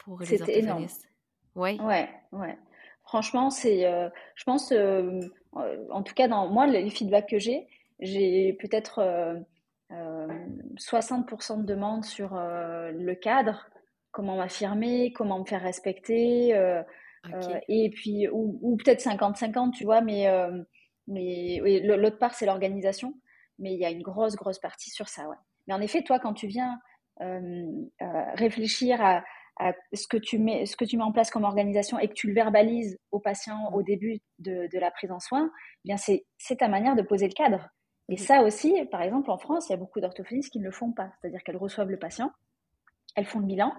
[0.09, 1.07] pour les orthophonistes.
[1.55, 1.79] Oui.
[1.81, 2.57] Ouais, ouais.
[3.03, 5.19] Franchement, c'est, euh, je pense, euh,
[5.53, 7.67] en tout cas, dans moi, les feedbacks que j'ai,
[7.99, 9.01] j'ai peut-être
[9.91, 13.67] 60% euh, de demandes sur le cadre,
[14.11, 16.49] comment m'affirmer, comment me faire respecter,
[17.67, 20.27] et puis, ou, peut-être 50-50, tu vois, mais,
[21.07, 23.13] mais l'autre part, c'est l'organisation,
[23.57, 25.37] mais il y a une grosse, grosse partie sur ça, ouais.
[25.67, 26.79] Mais en effet, toi, quand tu viens
[28.35, 29.23] réfléchir à,
[29.93, 32.27] ce, que tu mets, ce que tu mets en place comme organisation et que tu
[32.27, 33.83] le verbalises au patient au mmh.
[33.83, 37.69] début de, la prise en soin, eh bien c'est ta manière de poser le cadre.
[38.07, 38.17] Et mmh.
[38.17, 40.91] ça aussi, par exemple, en France, il y a beaucoup d'orthophonistes qui ne le font
[40.91, 41.11] pas.
[41.19, 42.31] C'est-à-dire qu'elles reçoivent le patient,
[43.15, 43.73] elles font le bilan,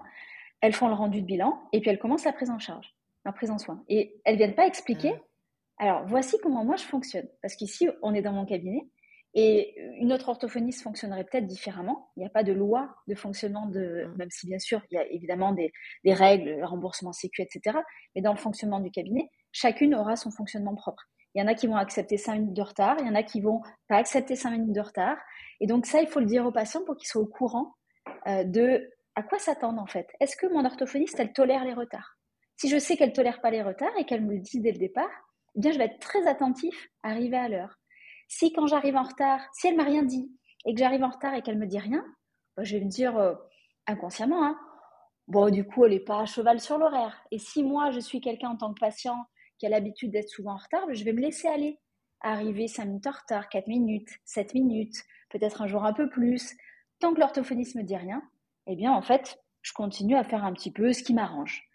[0.61, 3.31] elles font le rendu de bilan, et puis elles commencent la prise en charge, la
[3.31, 3.83] prise en soin.
[3.89, 5.13] Et elles viennent pas expliquer,
[5.77, 5.83] ah.
[5.83, 7.27] alors voici comment moi je fonctionne.
[7.41, 8.87] Parce qu'ici, on est dans mon cabinet,
[9.33, 12.09] et une autre orthophoniste fonctionnerait peut-être différemment.
[12.15, 14.17] Il n'y a pas de loi de fonctionnement, de, mmh.
[14.17, 15.71] même si bien sûr il y a évidemment des,
[16.05, 17.77] règles, le remboursement sécu, etc.
[18.15, 21.03] Mais dans le fonctionnement du cabinet, chacune aura son fonctionnement propre.
[21.33, 23.23] Il y en a qui vont accepter 5 minutes de retard, il y en a
[23.23, 25.17] qui vont pas accepter 5 minutes de retard.
[25.61, 27.75] Et donc ça, il faut le dire aux patients pour qu'ils soient au courant
[28.27, 30.07] euh, de à quoi s'attendre en fait.
[30.19, 32.17] Est-ce que mon orthophoniste, elle tolère les retards?
[32.57, 34.77] Si je sais qu'elle tolère pas les retards et qu'elle me le dit dès le
[34.77, 35.09] départ,
[35.55, 37.80] eh bien je vais être très attentif à arriver à l'heure.
[38.31, 40.31] Si quand j'arrive en retard, si elle m'a rien dit
[40.65, 42.01] et que j'arrive en retard et qu'elle me dit rien,
[42.55, 43.35] bah, je vais me dire euh,
[43.87, 44.57] inconsciemment, hein,
[45.27, 47.21] bon, du coup, elle n'est pas à cheval sur l'horaire.
[47.31, 49.17] Et si moi, je suis quelqu'un en tant que patient
[49.57, 51.77] qui a l'habitude d'être souvent en retard, je vais me laisser aller.
[52.21, 54.95] Arriver 5 minutes en retard, 4 minutes, 7 minutes,
[55.29, 56.55] peut-être un jour un peu plus.
[56.99, 58.23] Tant que l'orthophoniste me dit rien,
[58.65, 61.67] eh bien, en fait, je continue à faire un petit peu ce qui m'arrange.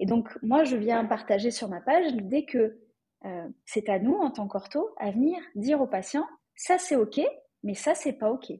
[0.00, 2.80] Et donc, moi, je viens partager sur ma page l'idée que
[3.24, 7.20] euh, c'est à nous, en tant qu'ortho, à venir dire au patient, ça c'est OK,
[7.62, 8.52] mais ça c'est pas OK.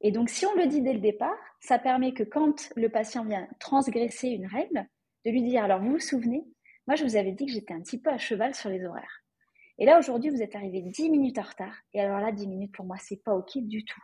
[0.00, 3.24] Et donc, si on le dit dès le départ, ça permet que quand le patient
[3.24, 4.86] vient transgresser une règle,
[5.24, 6.44] de lui dire, alors vous vous souvenez,
[6.86, 9.24] moi je vous avais dit que j'étais un petit peu à cheval sur les horaires.
[9.78, 11.74] Et là, aujourd'hui, vous êtes arrivé 10 minutes en retard.
[11.92, 14.00] Et alors là, 10 minutes, pour moi, c'est pas OK du tout.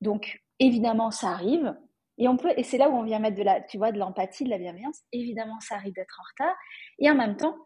[0.00, 1.76] Donc, évidemment, ça arrive.
[2.16, 3.98] Et on peut, et c'est là où on vient mettre de la, tu vois, de
[3.98, 5.02] l'empathie, de la bienveillance.
[5.12, 6.56] Évidemment, ça arrive d'être en retard.
[6.98, 7.56] Et en même temps,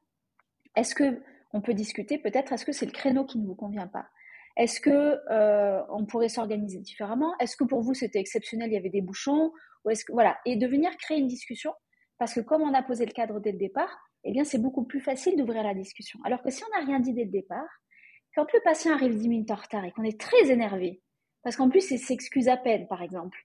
[0.79, 1.23] est-ce que
[1.53, 4.07] on peut discuter peut-être est-ce que c'est le créneau qui ne vous convient pas?
[4.57, 7.35] Est-ce que euh, on pourrait s'organiser différemment?
[7.41, 9.53] Est-ce que pour vous c'était exceptionnel, il y avait des bouchons?
[10.11, 11.73] Voilà et de venir créer une discussion
[12.19, 14.85] parce que comme on a posé le cadre dès le départ, eh bien c'est beaucoup
[14.85, 16.19] plus facile d'ouvrir la discussion.
[16.25, 17.69] Alors que si on n'a rien dit dès le départ,
[18.35, 21.03] quand le patient arrive 10 minutes en retard et qu'on est très énervé,
[21.43, 23.39] parce qu'en plus il s'excuse à peine par exemple,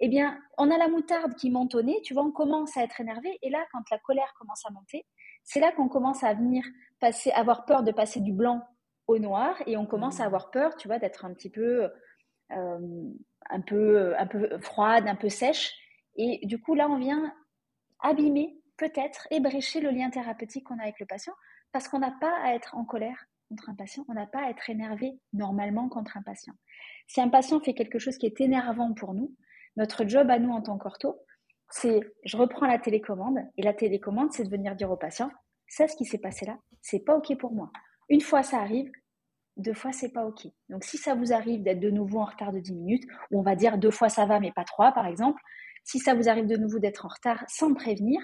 [0.00, 2.82] eh bien, on a la moutarde qui monte au nez, tu vois, on commence à
[2.82, 5.04] être énervé, et là, quand la colère commence à monter,
[5.50, 6.64] c'est là qu'on commence à venir
[7.00, 8.62] passer, avoir peur de passer du blanc
[9.08, 10.26] au noir et on commence à mmh.
[10.26, 11.90] avoir peur, tu vois, d'être un petit peu,
[12.52, 13.10] euh,
[13.50, 15.74] un peu, un peu froide, un peu sèche.
[16.14, 17.34] Et du coup, là, on vient
[17.98, 21.34] abîmer, peut-être, ébrécher le lien thérapeutique qu'on a avec le patient
[21.72, 24.50] parce qu'on n'a pas à être en colère contre un patient, on n'a pas à
[24.50, 26.54] être énervé normalement contre un patient.
[27.08, 29.34] Si un patient fait quelque chose qui est énervant pour nous,
[29.76, 31.18] notre job à nous en tant qu'ortho,
[31.70, 35.30] c'est je reprends la télécommande et la télécommande, c'est de venir dire au patient,
[35.66, 37.70] c'est ce qui s'est passé là, c'est pas ok pour moi.
[38.08, 38.90] Une fois ça arrive,
[39.56, 40.48] deux fois c'est pas ok.
[40.68, 43.42] Donc si ça vous arrive d'être de nouveau en retard de 10 minutes, ou on
[43.42, 45.40] va dire deux fois ça va mais pas trois par exemple,
[45.84, 48.20] si ça vous arrive de nouveau d'être en retard sans prévenir,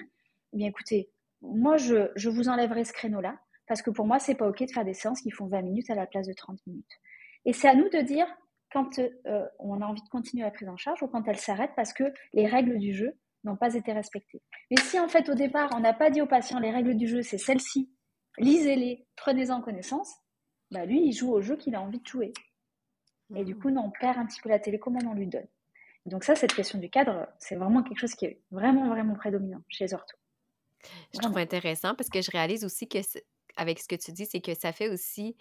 [0.53, 3.37] eh bien écoutez, moi je, je vous enlèverai ce créneau-là
[3.69, 5.91] parce que pour moi c'est pas ok de faire des séances qui font 20 minutes
[5.91, 6.85] à la place de 30 minutes.
[7.45, 8.27] Et c'est à nous de dire
[8.73, 11.71] quand euh, on a envie de continuer la prise en charge ou quand elle s'arrête
[11.77, 13.17] parce que les règles du jeu
[13.47, 14.43] n'ont pas été respectées.
[14.71, 17.07] Mais si en fait au départ on n'a pas dit au patient les règles du
[17.07, 17.91] jeu c'est celles-ci,
[18.39, 20.13] lisez-les, prenez-en connaissance,
[20.71, 22.33] bah lui il joue au jeu qu'il a envie de jouer.
[23.35, 25.49] Et du coup, on perd un petit peu la télécommande, on lui donne.
[26.05, 29.63] Donc ça, cette question du cadre, c'est vraiment quelque chose qui est vraiment, vraiment prédominant
[29.69, 30.17] chez les orthos.
[31.13, 32.99] Je trouve intéressant parce que je réalise aussi que,
[33.57, 35.37] avec ce que tu dis, c'est que ça fait aussi,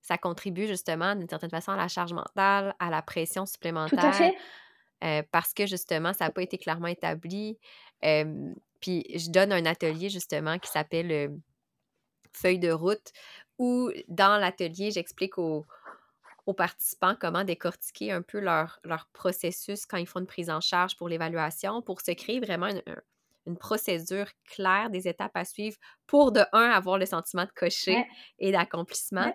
[0.00, 3.98] ça contribue justement d'une certaine façon à la charge mentale, à la pression supplémentaire.
[3.98, 4.36] Tout à fait.
[5.04, 7.58] Euh, parce que justement, ça n'a pas été clairement établi.
[8.00, 11.38] puis je donne un atelier justement qui s'appelle
[12.32, 13.12] Feuille de route,
[13.58, 15.66] où dans l'atelier, j'explique aux,
[16.56, 20.96] participants comment décortiquer un peu leur, leur processus quand ils font une prise en charge
[20.96, 22.96] pour l'évaluation, pour se créer vraiment un,
[23.46, 25.76] une procédure claire des étapes à suivre
[26.06, 28.04] pour, de un, avoir le sentiment de cocher
[28.38, 29.32] et d'accomplissement,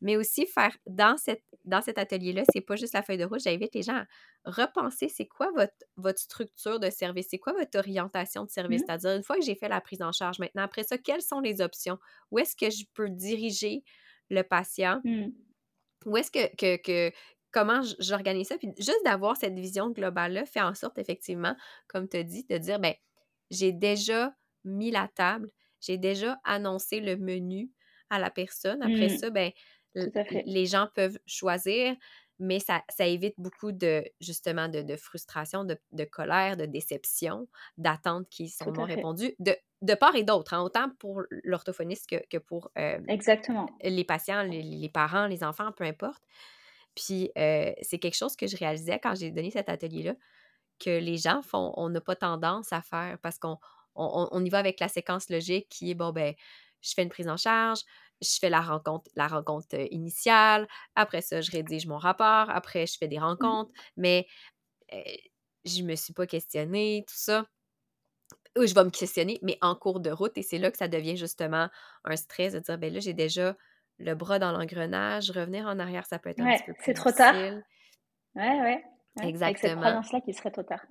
[0.00, 3.40] mais aussi faire dans, cette, dans cet atelier-là, c'est pas juste la feuille de route,
[3.40, 4.06] j'invite les gens à
[4.44, 8.84] repenser c'est quoi votre, votre structure de service, c'est quoi votre orientation de service, mmh.
[8.86, 11.40] c'est-à-dire une fois que j'ai fait la prise en charge, maintenant, après ça, quelles sont
[11.40, 11.98] les options?
[12.30, 13.84] Où est-ce que je peux diriger
[14.30, 15.00] le patient?
[15.04, 15.28] Mmh.
[16.06, 17.14] Où est-ce que, que, que,
[17.52, 18.58] comment j'organise ça?
[18.58, 21.54] Puis juste d'avoir cette vision globale-là fait en sorte, effectivement,
[21.86, 22.94] comme tu as dit, de dire, ben
[23.50, 24.34] j'ai déjà
[24.64, 25.50] mis la table,
[25.80, 27.70] j'ai déjà annoncé le menu
[28.10, 28.82] à la personne.
[28.82, 29.18] Après mmh.
[29.18, 29.52] ça, ben,
[29.94, 31.94] les gens peuvent choisir,
[32.38, 38.72] mais ça, évite beaucoup de, justement, de, frustration, de, colère, de déception, d'attentes qui sont
[38.72, 43.66] non répondues, de, de part et d'autre, hein, autant pour l'orthophoniste que, pour euh, Exactement.
[43.82, 46.22] les patients, les, parents, les enfants, peu importe.
[46.94, 50.14] Puis, euh, c'est quelque chose que je réalisais quand j'ai donné cet atelier-là,
[50.78, 53.58] que les gens font, on n'a pas tendance à faire parce qu'on
[53.94, 56.34] on, y va avec la séquence logique qui est, bon, ben,
[56.80, 57.80] je fais une prise en charge,
[58.22, 62.96] je fais la rencontre, la rencontre initiale, après ça, je rédige mon rapport, après, je
[62.98, 64.26] fais des mmh rencontres, mais
[65.64, 67.46] je me suis pas questionnée, tout ça.
[68.58, 70.88] Ou je vais me questionner, mais en cours de route, et c'est là que ça
[70.88, 71.68] devient justement
[72.04, 73.56] un stress de dire, ben là, j'ai déjà
[73.98, 76.94] le bras dans l'engrenage, revenir en arrière, ça peut être un petit peu plus c'est
[76.94, 77.34] trop tard.
[78.34, 78.84] Ouais, ouais.
[79.22, 79.42] Exactement.
[79.44, 80.84] Avec cette croyance-là qui serait trop tard.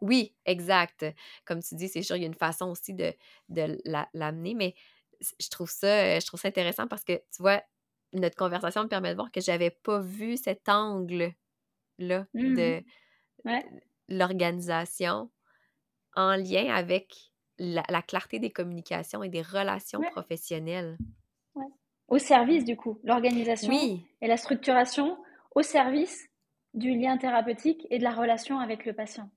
[0.00, 1.04] Oui, exact.
[1.44, 3.12] Comme tu dis, c'est sûr, il y a une façon aussi de,
[3.48, 3.78] de
[4.14, 4.74] l'amener, mais
[5.40, 7.62] je trouve ça, je trouve ça intéressant parce que, tu vois,
[8.12, 12.82] notre conversation me permet de voir que j'avais pas vu cet angle-là mmh de
[14.08, 15.30] l'organisation
[16.14, 17.14] en lien avec
[17.58, 20.98] la, clarté des communications et des relations professionnelles.
[22.08, 23.72] Au service, du coup, l'organisation
[24.20, 25.16] et la structuration
[25.54, 26.28] au service
[26.74, 29.30] du lien thérapeutique et de la relation avec le patient.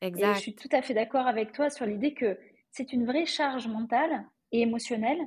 [0.00, 0.30] Exact.
[0.30, 2.38] Et je suis tout à fait d'accord avec toi sur l'idée que
[2.70, 5.20] c'est une vraie charge mentale et émotionnelle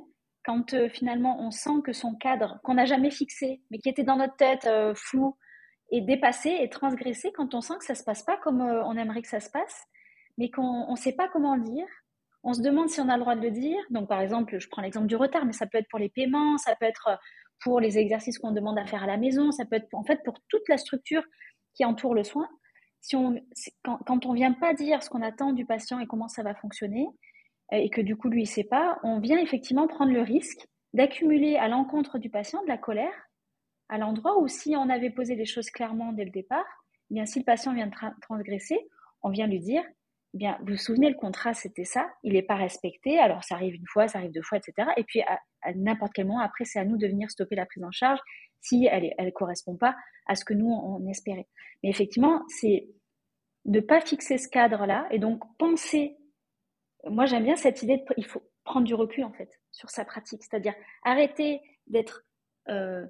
[0.48, 4.02] quand euh, finalement on sent que son cadre, qu'on n'a jamais fixé, mais qui était
[4.02, 5.36] dans notre tête euh, flou,
[5.90, 8.82] est dépassé et transgressé, quand on sent que ça ne se passe pas comme euh,
[8.84, 9.84] on aimerait que ça se passe,
[10.38, 11.86] mais qu'on ne sait pas comment le dire,
[12.44, 13.78] on se demande si on a le droit de le dire.
[13.90, 16.56] Donc par exemple, je prends l'exemple du retard, mais ça peut être pour les paiements,
[16.56, 17.18] ça peut être
[17.62, 20.22] pour les exercices qu'on demande à faire à la maison, ça peut être en fait
[20.24, 21.24] pour toute la structure
[21.74, 22.48] qui entoure le soin.
[23.00, 23.38] Si on,
[23.84, 26.54] quand, on ne vient pas dire ce qu'on attend du patient et comment ça va
[26.54, 27.06] fonctionner,
[27.72, 31.56] et que du coup lui ne sait pas, on vient effectivement prendre le risque d'accumuler
[31.56, 33.12] à l'encontre du patient de la colère,
[33.88, 36.66] à l'endroit où si on avait posé les choses clairement dès le départ,
[37.10, 38.78] eh bien si le patient vient de transgresser,
[39.22, 39.82] on vient lui dire,
[40.34, 43.54] eh bien vous vous souvenez le contrat c'était ça, il n'est pas respecté, alors ça
[43.54, 44.88] arrive une fois, ça arrive deux fois, etc.
[44.96, 47.66] Et puis à, à n'importe quel moment après c'est à nous de venir stopper la
[47.66, 48.20] prise en charge
[48.60, 49.94] si elle ne correspond pas
[50.26, 51.48] à ce que nous, on espérait.
[51.82, 52.88] Mais effectivement, c'est
[53.64, 56.16] ne pas fixer ce cadre-là et donc penser.
[57.04, 60.04] Moi, j'aime bien cette idée de, il faut prendre du recul, en fait, sur sa
[60.04, 60.42] pratique.
[60.42, 62.24] C'est-à-dire arrêter d'être,
[62.68, 63.06] euh,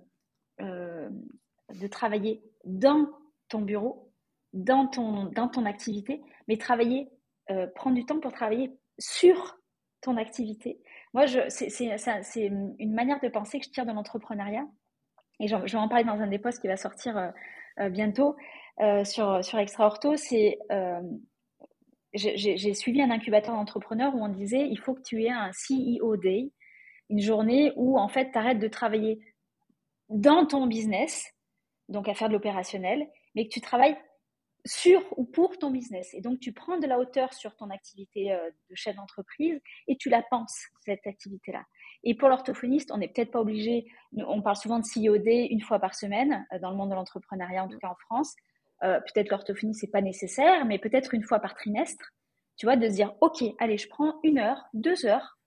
[0.60, 1.08] euh,
[1.74, 3.08] de travailler dans
[3.48, 4.12] ton bureau,
[4.52, 7.08] dans ton, dans ton activité, mais travailler,
[7.50, 9.58] euh, prendre du temps pour travailler sur
[10.00, 10.80] ton activité.
[11.12, 14.66] Moi, c'est une manière de penser que je tire de l'entrepreneuriat
[15.40, 17.32] et je, vais en parler dans un des posts qui va sortir
[17.90, 18.36] bientôt
[19.04, 20.58] sur, sur Extra Ortho, c'est
[22.14, 26.16] j'ai suivi un incubateur d'entrepreneurs où on disait il faut que tu aies un CEO
[26.16, 26.50] Day,
[27.10, 29.20] une journée où en fait tu arrêtes de travailler
[30.08, 31.30] dans ton business,
[31.88, 33.96] donc à faire de l'opérationnel, mais que tu travailles
[34.64, 36.12] sur ou pour ton business.
[36.14, 38.36] Et donc tu prends de la hauteur sur ton activité
[38.70, 41.64] de chef d'entreprise et tu la penses, cette activité-là.
[42.04, 43.86] Et pour l'orthophoniste, on n'est peut-être pas obligé,
[44.16, 47.64] on parle souvent de CIOD une fois par semaine euh, dans le monde de l'entrepreneuriat,
[47.64, 48.34] en tout cas en France.
[48.84, 52.12] Euh, peut-être l'orthophonie, c'est pas nécessaire, mais peut-être une fois par trimestre,
[52.56, 55.38] tu vois, de se dire, OK, allez, je prends une heure, deux heures,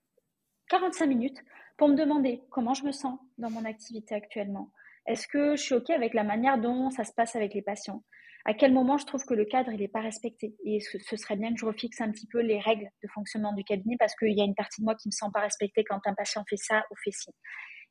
[0.68, 1.38] 45 minutes
[1.76, 4.70] pour me demander comment je me sens dans mon activité actuellement.
[5.06, 8.02] Est-ce que je suis OK avec la manière dont ça se passe avec les patients?
[8.44, 10.54] À quel moment je trouve que le cadre n'est pas respecté?
[10.64, 13.64] Et ce, serait bien que je refixe un petit peu les règles de fonctionnement du
[13.64, 15.84] cabinet parce qu'il y a une partie de moi qui ne me sent pas respectée
[15.84, 17.30] quand un patient fait ça ou fait ci.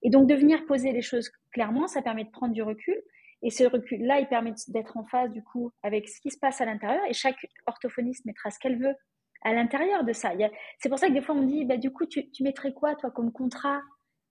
[0.04, 2.96] Et donc de venir poser les choses clairement, ça permet de prendre du recul.
[3.44, 6.62] Et ce recul-là, il permet d'être en phase du coup avec ce qui se passe
[6.62, 7.04] à l'intérieur.
[7.08, 8.96] Et chaque orthophoniste mettra ce qu'elle veut
[9.44, 10.32] à l'intérieur de ça.
[10.80, 12.74] C'est pour ça que des fois on me dit, bah, du coup, tu, tu mettrais
[12.74, 13.82] quoi toi comme contrat?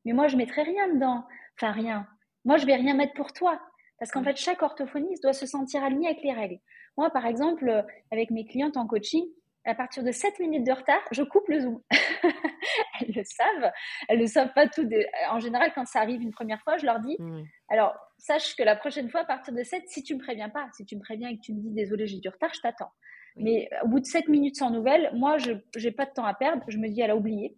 [0.04, 1.24] Mais moi, je mettrais rien dedans.
[1.56, 2.06] Enfin, rien.
[2.44, 3.60] Moi, je vais rien mettre pour toi.
[3.98, 6.58] Parce qu'en fait, chaque orthophoniste doit se sentir aligné avec les règles.
[6.96, 9.24] Moi, par exemple, euh, avec mes clientes en coaching,
[9.64, 11.82] à partir de 7 minutes de retard, je coupe le Zoom.
[13.06, 13.72] elles le savent.
[14.08, 14.88] Elles ne le savent pas tout.
[15.30, 17.16] En général, quand ça arrive une première fois, je leur dis
[17.68, 20.68] alors, sache que la prochaine fois, à partir de 7, si tu me préviens pas,
[20.76, 22.90] si tu me préviens et que tu me dis désolé, j'ai du retard, je t'attends.
[23.36, 26.34] Mais au bout de 7 minutes sans nouvelles, moi, je n'ai pas de temps à
[26.34, 26.62] perdre.
[26.68, 27.56] Je me dis, elle a oublié.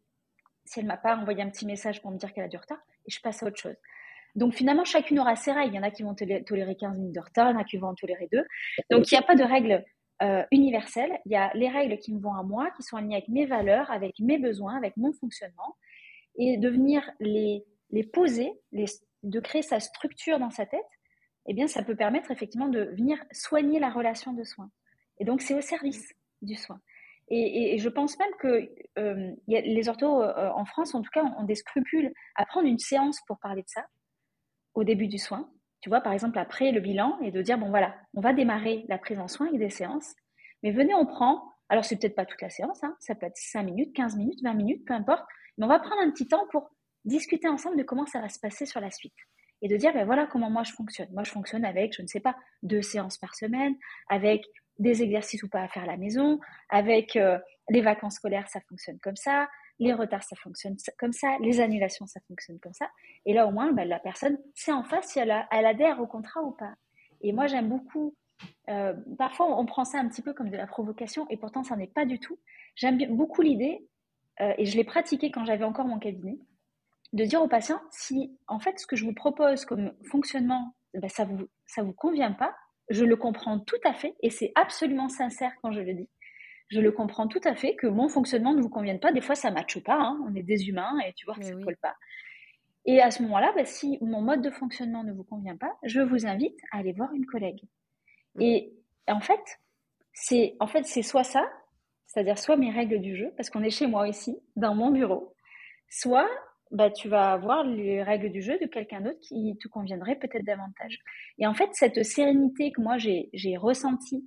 [0.64, 2.78] Si elle m'a pas envoyé un petit message pour me dire qu'elle a du retard,
[3.06, 3.76] et je passe à autre chose.
[4.34, 5.74] Donc finalement, chacune aura ses règles.
[5.74, 7.64] Il y en a qui vont tolérer 15 minutes de retard, il y en a
[7.64, 8.44] qui vont en tolérer deux.
[8.90, 9.84] Donc il n'y a pas de règles
[10.22, 11.18] euh, universelles.
[11.26, 13.46] Il y a les règles qui me vont à moi, qui sont alignées avec mes
[13.46, 15.76] valeurs, avec mes besoins, avec mon fonctionnement.
[16.36, 20.80] Et de venir les, les poser, de créer sa structure dans sa tête,
[21.46, 24.70] eh bien ça peut permettre effectivement de venir soigner la relation de soins.
[25.18, 26.80] Et donc c'est au service du soin.
[27.28, 31.44] Et, je pense même que euh, les orthos euh, en France, en tout cas, ont
[31.44, 33.86] des scrupules à prendre une séance pour parler de ça
[34.74, 35.50] au début du soin,
[35.82, 38.86] tu vois, par exemple après le bilan, et de dire, bon voilà, on va démarrer
[38.88, 40.14] la prise en soin avec des séances,
[40.62, 43.36] mais venez, on prend, alors c'est peut-être pas toute la séance, hein, ça peut être
[43.36, 45.24] 5 minutes, 15 minutes, 20 minutes, peu importe,
[45.58, 46.70] mais on va prendre un petit temps pour
[47.04, 49.14] discuter ensemble de comment ça va se passer sur la suite.
[49.60, 51.08] Et de dire, ben voilà comment moi je fonctionne.
[51.12, 53.76] Moi, je fonctionne avec, je ne sais pas, deux séances par semaine,
[54.08, 54.44] avec
[54.78, 57.38] des exercices ou pas à faire à la maison, avec euh,
[57.70, 59.48] les vacances scolaires, ça fonctionne comme ça,
[59.82, 62.88] les retards, ça fonctionne comme ça, les annulations, ça fonctionne comme ça.
[63.26, 66.42] Et là, au moins, ben, la personne sait en face si elle, adhère au contrat
[66.42, 66.74] ou pas.
[67.20, 68.14] Et moi, j'aime beaucoup,
[68.68, 71.76] euh, parfois on prend ça un petit peu comme de la provocation, et pourtant, ça
[71.76, 72.38] n'est pas du tout.
[72.76, 73.86] J'aime beaucoup l'idée,
[74.40, 76.38] euh, et je l'ai pratiqué quand j'avais encore mon cabinet,
[77.12, 81.08] de dire aux patients, si en fait ce que je vous propose comme fonctionnement, ben,
[81.08, 82.54] ça vous, ça vous convient pas,
[82.88, 86.08] je le comprends tout à fait, et c'est absolument sincère quand je le dis.
[86.72, 89.12] Je le comprends tout à fait que mon fonctionnement ne vous convienne pas.
[89.12, 89.98] Des fois, ça ne matche pas.
[89.98, 90.18] Hein.
[90.26, 91.94] On est des humains et tu vois que ça ne colle pas.
[92.86, 96.00] Et à ce moment-là, ben, si mon mode de fonctionnement ne vous convient pas, je
[96.00, 97.60] vous invite à aller voir une collègue.
[98.40, 98.72] Et
[99.06, 99.60] en fait,
[100.14, 101.46] c'est en fait c'est soit ça,
[102.06, 105.34] c'est-à-dire soit mes règles du jeu, parce qu'on est chez moi ici, dans mon bureau,
[105.90, 106.28] soit
[106.70, 110.46] bah, tu vas avoir les règles du jeu de quelqu'un d'autre qui te conviendrait peut-être
[110.46, 111.00] davantage.
[111.38, 114.26] Et en fait, cette sérénité que moi j'ai ressentie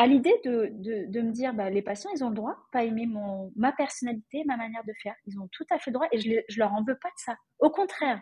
[0.00, 0.72] à l'idée de,
[1.10, 3.70] de, me dire, bah, les patients, ils ont le droit de pas aimer mon, ma
[3.70, 5.14] personnalité, ma manière de faire.
[5.26, 7.18] Ils ont tout à fait le droit et je, je leur en veux pas de
[7.18, 7.36] ça.
[7.58, 8.18] Au contraire,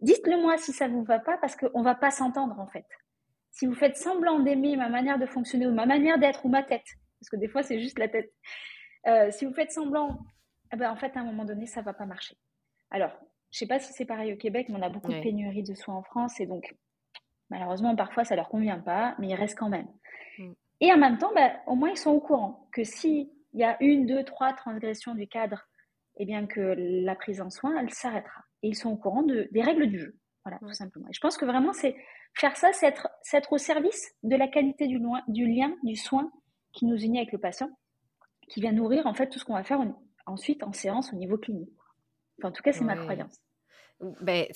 [0.00, 2.86] dites-le moi si ça vous va pas parce qu'on va pas s'entendre en fait.
[3.50, 6.62] Si vous faites semblant d'aimer ma manière de fonctionner ou ma manière d'être ou ma
[6.62, 6.86] tête,
[7.20, 8.32] parce que des fois c'est juste la tête.
[9.06, 10.20] Euh, si vous faites semblant,
[10.72, 12.38] eh ben, en fait à un moment donné ça va pas marcher.
[12.90, 13.12] Alors,
[13.50, 15.74] je sais pas si c'est pareil au Québec, mais on a beaucoup de pénurie de
[15.74, 16.74] soins en France et donc
[17.50, 19.88] malheureusement parfois ça leur convient pas, mais ils restent quand même.
[20.80, 23.76] Et en même temps, ben, au moins ils sont au courant que s'il y a
[23.80, 25.66] une, deux, trois transgressions du cadre,
[26.16, 28.42] eh bien que la prise en soin, elle s'arrêtera.
[28.62, 30.16] Et ils sont au courant de, des règles du jeu.
[30.44, 31.08] Voilà, tout simplement.
[31.08, 31.96] Et je pense que vraiment, c'est
[32.34, 36.30] faire ça, c'est être, être, au service de la qualité du, du lien, du soin
[36.72, 37.70] qui nous unit avec le patient,
[38.48, 39.80] qui vient nourrir en fait tout ce qu'on va faire
[40.26, 41.70] ensuite en séance au niveau clinique.
[42.38, 43.38] Enfin, en tout cas, c'est ma croyance.
[44.22, 44.46] Ben,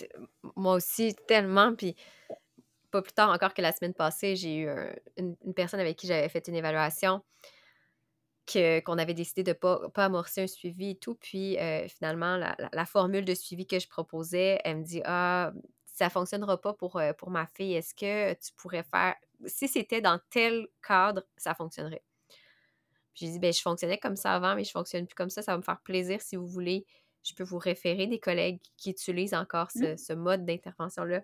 [0.56, 1.74] moi aussi, tellement.
[1.74, 1.96] Puis,
[2.94, 4.68] pas plus tard encore que la semaine passée, j'ai eu
[5.16, 7.24] une, personne avec qui j'avais fait une évaluation
[8.46, 11.16] que, qu'on avait décidé de ne pas, pas amorcer un suivi et tout.
[11.16, 15.52] Puis, euh, finalement, la, la, formule de suivi que je proposais, elle me dit Ah,
[15.86, 17.74] ça ne fonctionnera pas pour, euh, pour ma fille.
[17.74, 19.16] Est-ce que tu pourrais faire.
[19.46, 22.04] Si c'était dans tel cadre, ça fonctionnerait.
[23.14, 25.42] Puis j'ai dit, ben, je fonctionnais comme ça avant, mais je fonctionne plus comme ça.
[25.42, 26.86] Ça va me faire plaisir si vous voulez.
[27.24, 29.98] Je peux vous référer des collègues qui utilisent encore ce, mmh.
[29.98, 31.22] ce mode d'intervention-là.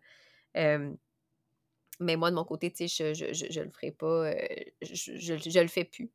[2.01, 4.31] Mais moi, de mon côté, tu sais, je, je, je, le ferai pas.
[4.31, 4.35] Euh,
[4.83, 6.11] je, je, le fais plus.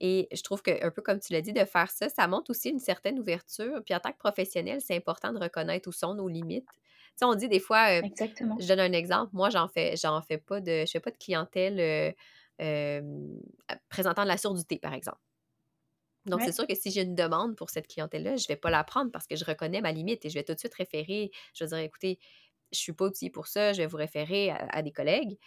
[0.00, 2.50] Et je trouve que, un peu comme tu l'as dit, de faire ça, ça montre
[2.50, 3.82] aussi une certaine ouverture.
[3.84, 6.68] Puis en tant que professionnel, c'est important de reconnaître où sont nos limites.
[6.68, 8.56] Tu sais, on dit des fois, euh, Exactement.
[8.60, 11.16] je donne un exemple, moi, j'en fais, j'en fais pas de, je fais pas de
[11.16, 12.14] clientèle
[12.60, 13.00] euh,
[13.88, 15.20] présentant de la surdité, par exemple.
[16.26, 18.70] Donc, c'est sûr que si j'ai une demande pour cette clientèle-là, je ne vais pas
[18.70, 21.30] la prendre parce que je reconnais ma limite et je vais tout de suite référer.
[21.52, 22.18] Je vais dire, écoutez,
[22.72, 25.38] je ne suis pas outillée pour ça, je vais vous référer à, des collègues.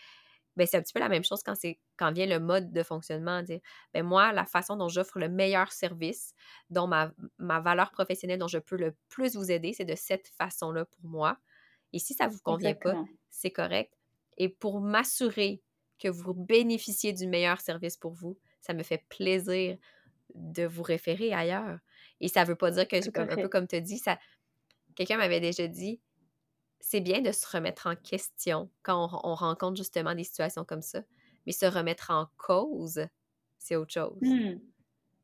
[0.55, 2.82] Bien, c'est un petit peu la même chose quand, c'est, quand vient le mode de
[2.84, 3.43] fonctionnement.
[3.43, 3.59] Dire,
[3.93, 6.34] bien, moi, la façon dont j'offre le meilleur service,
[6.70, 10.30] dont ma, ma valeur professionnelle, dont je peux le plus vous aider, c'est de cette
[10.30, 11.38] façon-là pour moi.
[11.93, 12.95] Et si ça ne vous convient pas,
[13.30, 13.93] c'est correct.
[14.38, 15.61] Et pour m'assurer
[15.99, 19.78] que vous bénéficiez du meilleur service pour vous, ça me fait plaisir
[20.34, 21.80] de vous référer ailleurs.
[22.20, 24.20] Et ça ne veut pas dire que, un peu comme tu dit, ça...
[24.95, 25.99] quelqu'un m'avait déjà dit,
[26.80, 31.01] c'est bien de se remettre en question quand on, rencontre justement des situations comme ça,
[31.45, 33.05] mais se remettre en cause,
[33.57, 34.17] c'est autre chose.
[34.21, 34.59] Mmh.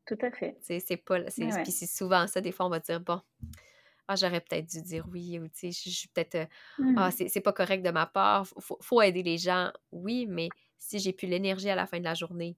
[0.05, 0.57] Tout à fait.
[0.61, 1.21] C'est pas.
[1.21, 3.21] Puis c'est souvent ça, des fois, on va dire, bon,
[4.07, 6.35] ah, j'aurais peut-être dû dire oui, ou tu sais, je suis peut-être.
[6.35, 7.27] Euh, ah, mmh.
[7.29, 11.13] c'est pas correct de ma part, faut, faut aider les gens, oui, mais si j'ai
[11.13, 12.57] plus l'énergie à la fin de la journée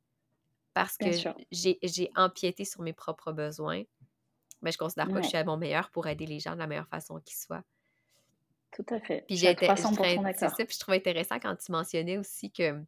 [0.74, 1.08] parce que
[1.52, 3.84] j'ai empiété sur mes propres besoins,
[4.62, 6.54] mais ben, je considère pas que je suis à mon meilleur pour aider les gens
[6.54, 7.64] de la meilleure façon qui soit.
[8.76, 9.23] Tout à fait.
[9.26, 9.67] Puis j'ai été
[10.73, 12.84] je trouvais intéressant quand tu mentionnais aussi que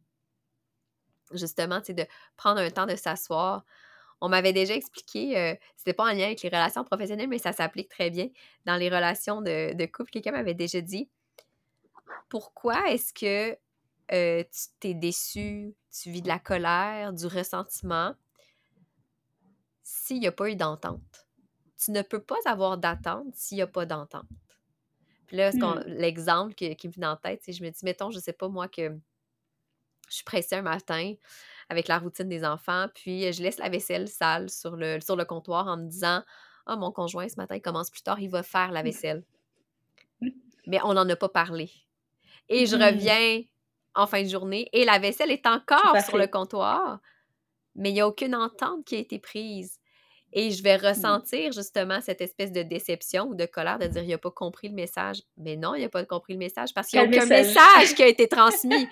[1.32, 2.04] justement, tu de
[2.36, 3.64] prendre un temps de s'asseoir.
[4.20, 7.52] On m'avait déjà expliqué, euh, c'était pas en lien avec les relations professionnelles, mais ça
[7.52, 8.28] s'applique très bien
[8.66, 10.10] dans les relations de, de couple.
[10.10, 11.08] Quelqu'un m'avait déjà dit
[12.28, 13.56] pourquoi est-ce que
[14.12, 18.14] euh, tu t'es déçu, tu vis de la colère, du ressentiment,
[19.82, 21.26] s'il n'y a pas eu d'entente?
[21.82, 24.26] Tu ne peux pas avoir d'attente s'il n'y a pas d'entente.
[25.28, 25.84] Puis là, mmh.
[25.86, 28.66] l'exemple qui, me vient en tête, c'est je me dis, mettons, je sais pas moi
[28.66, 28.98] que
[30.08, 31.14] je suis pressée un matin
[31.68, 35.26] avec la routine des enfants, puis je laisse la vaisselle sale sur le, sur le
[35.26, 36.22] comptoir en me disant,
[36.66, 38.86] ah, mon conjoint ce matin commence plus tard, il va faire la mmh.
[38.86, 39.24] vaisselle.
[40.66, 41.70] Mais on n'en a pas parlé.
[42.48, 42.82] Et je mmh.
[42.82, 43.42] reviens
[43.94, 47.00] en fin de journée et la vaisselle est encore sur le comptoir,
[47.74, 49.78] mais il n'y a aucune entente qui a été prise.
[50.32, 50.86] Et je vais mmh.
[50.86, 54.68] ressentir justement cette espèce de déception ou de colère de dire il n'a pas compris
[54.68, 55.22] le message.
[55.36, 57.94] Mais non, il n'a pas compris le message parce qu'il n'y a aucun message?
[57.94, 58.88] qui a été transmis.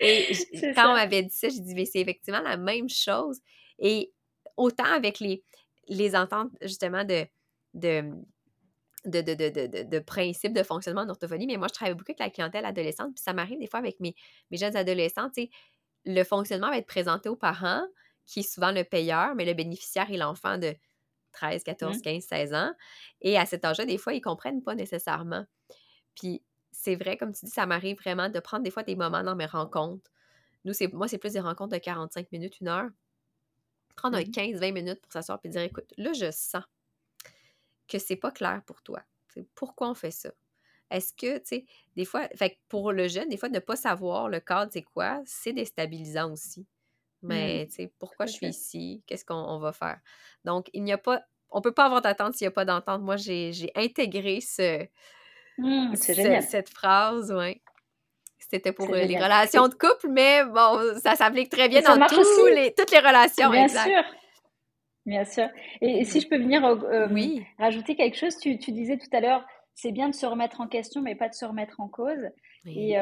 [0.00, 0.32] Et
[0.74, 3.38] quand on m'avait dit ça, j'ai dit, mais c'est effectivement la même chose.
[3.78, 4.12] Et
[4.56, 5.44] autant avec les,
[5.88, 7.26] les ententes, justement, de,
[7.74, 8.02] de,
[9.04, 12.30] de, de, de, de, principes de fonctionnement d'orthophonie, mais moi, je travaille beaucoup avec la
[12.30, 14.14] clientèle adolescente, puis ça m'arrive des fois avec mes,
[14.50, 15.50] mes jeunes adolescents, tu sais,
[16.04, 17.84] le fonctionnement va être présenté aux parents,
[18.26, 20.74] qui est souvent le payeur, mais le bénéficiaire est l'enfant de
[21.32, 22.72] 13, 14, 15, 16 ans.
[23.20, 25.44] Et à cet âge-là, des fois, ils ne comprennent pas nécessairement.
[26.14, 29.22] Puis c'est vrai, comme tu dis, ça m'arrive vraiment de prendre des fois des moments
[29.22, 30.10] dans mes rencontres.
[30.64, 32.90] Nous, c'est, moi, c'est plus des rencontres de 45 minutes, une heure.
[33.96, 36.64] Prendre un 15-20 mmh minutes pour s'asseoir et dire écoute, là, je sens
[37.88, 39.02] que c'est pas clair pour toi.
[39.54, 40.30] pourquoi on fait ça?
[40.90, 41.66] Est-ce que, tu sais,
[41.96, 45.22] des fois, fait pour le jeune, des fois, ne pas savoir le cadre, c'est quoi,
[45.24, 46.66] c'est déstabilisant aussi.
[47.22, 47.28] Mmh.
[47.28, 49.02] Mais, tu sais, pourquoi je suis ici?
[49.06, 50.00] Qu'est-ce qu'on va faire?
[50.44, 53.02] Donc, il n'y a pas, on peut pas avoir d'attente s'il n'y a pas d'entente.
[53.02, 54.86] Moi, j'ai intégré ce,
[55.58, 57.60] Mmh, cette phrase, oui.
[58.38, 62.74] C'était pour les relations de couple, mais bon, ça s'applique très bien dans tous les,
[62.74, 63.50] toutes les relations.
[63.50, 64.02] Bien sûr.
[65.06, 65.48] Bien sûr.
[65.80, 66.62] Et, si je peux venir
[67.58, 69.44] rajouter quelque chose, tu, disais tout à l'heure,
[69.74, 72.28] c'est bien de se remettre en question, mais pas de se remettre en cause.
[72.66, 72.96] Et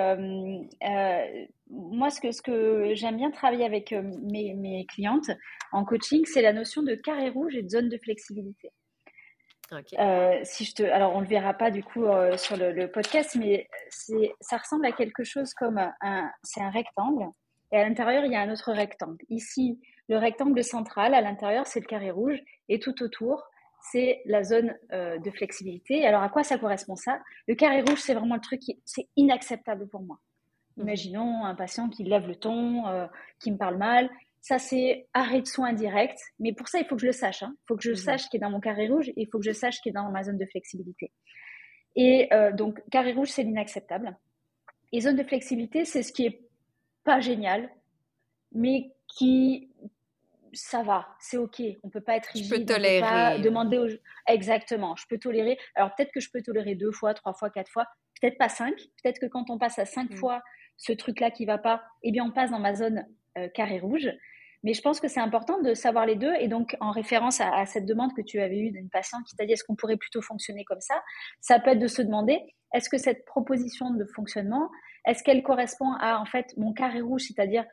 [1.69, 5.31] moi, ce que, ce que j'aime bien travailler avec mes, mes clientes
[5.73, 8.73] en coaching, c'est la notion de carré rouge et de zone de flexibilité.
[9.99, 13.37] Euh, si je te, alors on le verra pas du coup euh, sur le, podcast,
[13.39, 17.29] mais c'est, ça ressemble à quelque chose comme un, c'est un rectangle
[17.73, 19.25] et à l'intérieur il y a un autre rectangle.
[19.29, 23.45] Ici, le rectangle central, à l'intérieur c'est le carré rouge et tout autour
[23.91, 26.07] c'est la zone euh, de flexibilité.
[26.07, 27.21] Alors à quoi ça correspond ça?
[27.49, 30.19] Le carré rouge c'est vraiment le truc qui, c'est inacceptable pour moi.
[30.77, 30.83] Mmh.
[30.83, 32.85] Imaginons un patient qui lève le ton,
[33.39, 34.11] qui me parle mal
[34.41, 36.19] ça, c'est arrêt de soins direct.
[36.39, 37.43] Mais pour ça, il faut que je le sache.
[37.43, 37.55] Hein.
[37.55, 39.45] Il faut que je sache qui est dans mon carré rouge et il faut que
[39.45, 41.13] je sache qui est dans ma zone de flexibilité.
[41.95, 44.17] Et euh, donc, carré rouge, c'est l'inacceptable.
[44.93, 46.41] Et zone de flexibilité, c'est ce qui est
[47.05, 47.71] pas génial,
[48.53, 49.71] mais qui
[50.53, 51.63] ça va, c'est ok.
[51.83, 52.53] On peut pas être rigide.
[52.53, 53.01] Je peux tolérer.
[53.01, 53.89] pas demander aux...
[54.27, 54.97] Exactement.
[54.97, 55.59] Je peux tolérer.
[55.75, 57.87] Alors peut-être que je peux tolérer deux fois, trois fois, quatre fois.
[58.21, 58.75] Peut-être pas cinq.
[59.03, 60.17] Peut-être que quand on passe à cinq mm.
[60.17, 60.43] fois
[60.77, 63.07] ce truc-là qui va pas, eh bien on passe dans ma zone
[63.39, 64.11] euh, carré rouge.
[64.63, 66.35] Mais je pense que c'est important de savoir les deux.
[66.39, 69.47] Et donc, en référence à, cette demande que tu avais eue d'une patiente qui t'a
[69.47, 71.03] dit est-ce qu'on pourrait plutôt fonctionner comme ça,
[71.41, 72.41] ça peut être de se demander
[72.75, 74.71] est-ce que cette proposition de fonctionnement,
[75.07, 77.65] est-ce qu'elle correspond à en fait mon carré rouge, c'est-à-dire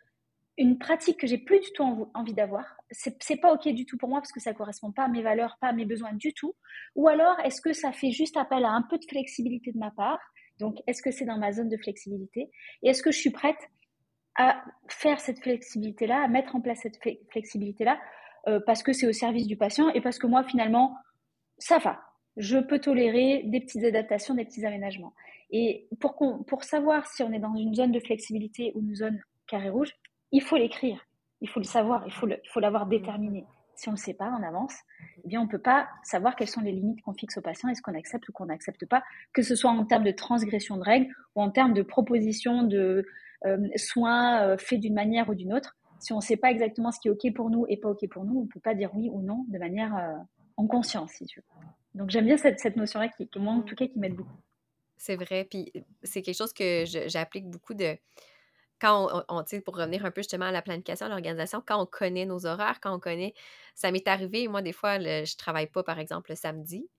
[0.57, 2.65] une pratique que j'ai plus du tout envie d'avoir.
[2.91, 5.57] C'est pas ok du tout pour moi parce que ça correspond pas à mes valeurs,
[5.61, 6.55] pas à mes besoins du tout.
[6.95, 9.91] Ou alors est-ce que ça fait juste appel à un peu de flexibilité de ma
[9.91, 10.19] part?
[10.59, 12.49] Donc est-ce que c'est dans ma zone de flexibilité?
[12.81, 13.59] Et est-ce que je suis prête
[14.35, 16.99] à faire cette flexibilité-là, à mettre en place cette
[17.31, 17.99] flexibilité-là,
[18.47, 20.95] euh, parce que c'est au service du patient et parce que moi, finalement,
[21.57, 21.99] ça va.
[22.37, 25.13] Je peux tolérer des petites adaptations, des petits aménagements.
[25.49, 29.19] Et pour, pour savoir si on est dans une zone de flexibilité ou une zone
[29.47, 29.91] carré rouge,
[30.31, 30.99] il faut l'écrire,
[31.41, 33.45] il faut le savoir, il faut, l'avoir déterminé.
[33.75, 34.73] Si on ne le sait pas en avance,
[35.23, 37.69] eh bien, on ne peut pas savoir quelles sont les limites qu'on fixe au patient
[37.69, 39.03] et ce qu'on accepte ou qu'on n'accepte pas,
[39.33, 43.05] que ce soit en termes de transgression de règles ou en termes de proposition de,
[43.45, 45.77] euh, soins euh, faits d'une manière ou d'une autre.
[45.99, 48.07] Si on ne sait pas exactement ce qui est OK pour nous et pas OK
[48.09, 50.15] pour nous, on ne peut pas dire oui ou non de manière euh,
[50.57, 51.45] en conscience, si tu veux.
[51.93, 54.37] Donc j'aime bien cette, notion-là qui, moi, en tout cas, qui m'aide beaucoup.
[54.97, 55.47] C'est vrai.
[55.49, 55.71] Puis
[56.03, 57.95] c'est quelque chose que j'applique beaucoup de.
[58.79, 61.85] Quand on, on pour revenir un peu justement à la planification, à l'organisation, quand on
[61.85, 63.33] connaît nos horaires, quand on connaît.
[63.75, 66.89] Ça m'est arrivé, moi, des fois, je je travaille pas, par exemple, le samedi.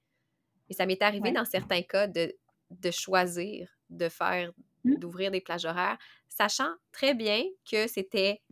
[0.68, 2.34] Mais ça m'est arrivé dans certains cas de,
[2.70, 4.52] de choisir de faire
[4.84, 4.94] Mmh.
[4.98, 5.98] d'ouvrir des plages horaires,
[6.28, 8.42] sachant très bien que c'était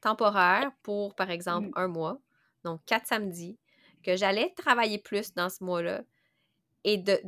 [0.00, 1.72] temporaire pour, par exemple, mmh.
[1.76, 2.20] un mois,
[2.64, 3.58] donc quatre samedis,
[4.02, 6.02] que j'allais travailler plus dans ce mois-là.
[6.84, 7.20] Et de,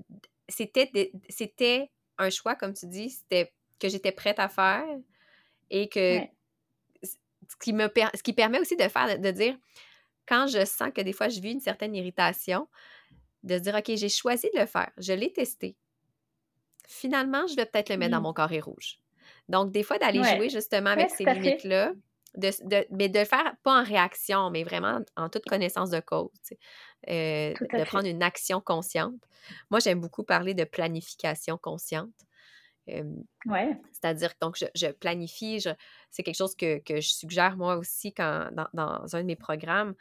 [0.49, 4.87] c'était, c'était un choix, comme tu dis, c'était que j'étais prête à faire
[5.71, 6.21] et que
[7.03, 9.57] ce, qui me, ce qui permet aussi de faire, de dire,
[10.27, 12.69] quand je sens que des fois je vis une certaine irritation,
[13.45, 15.77] de se dire, OK, j'ai choisi de le faire, je l'ai testé,
[16.89, 18.25] finalement, je vais peut-être le mettre dans mmh.
[18.25, 18.99] mon carré rouge.
[19.49, 21.93] Donc, des fois, d'aller jouer justement avec ces limites-là,
[22.35, 26.31] de, mais de le faire pas en réaction, mais vraiment en toute connaissance de cause,
[27.09, 29.21] euh, de prendre une action consciente.
[29.71, 32.12] Moi, j'aime beaucoup parler de planification consciente.
[33.47, 33.80] Ouais.
[33.93, 35.64] C'est-à-dire, donc, je, planifie,
[36.11, 39.95] c'est quelque chose que, je suggère moi aussi quand, dans, un de mes programmes,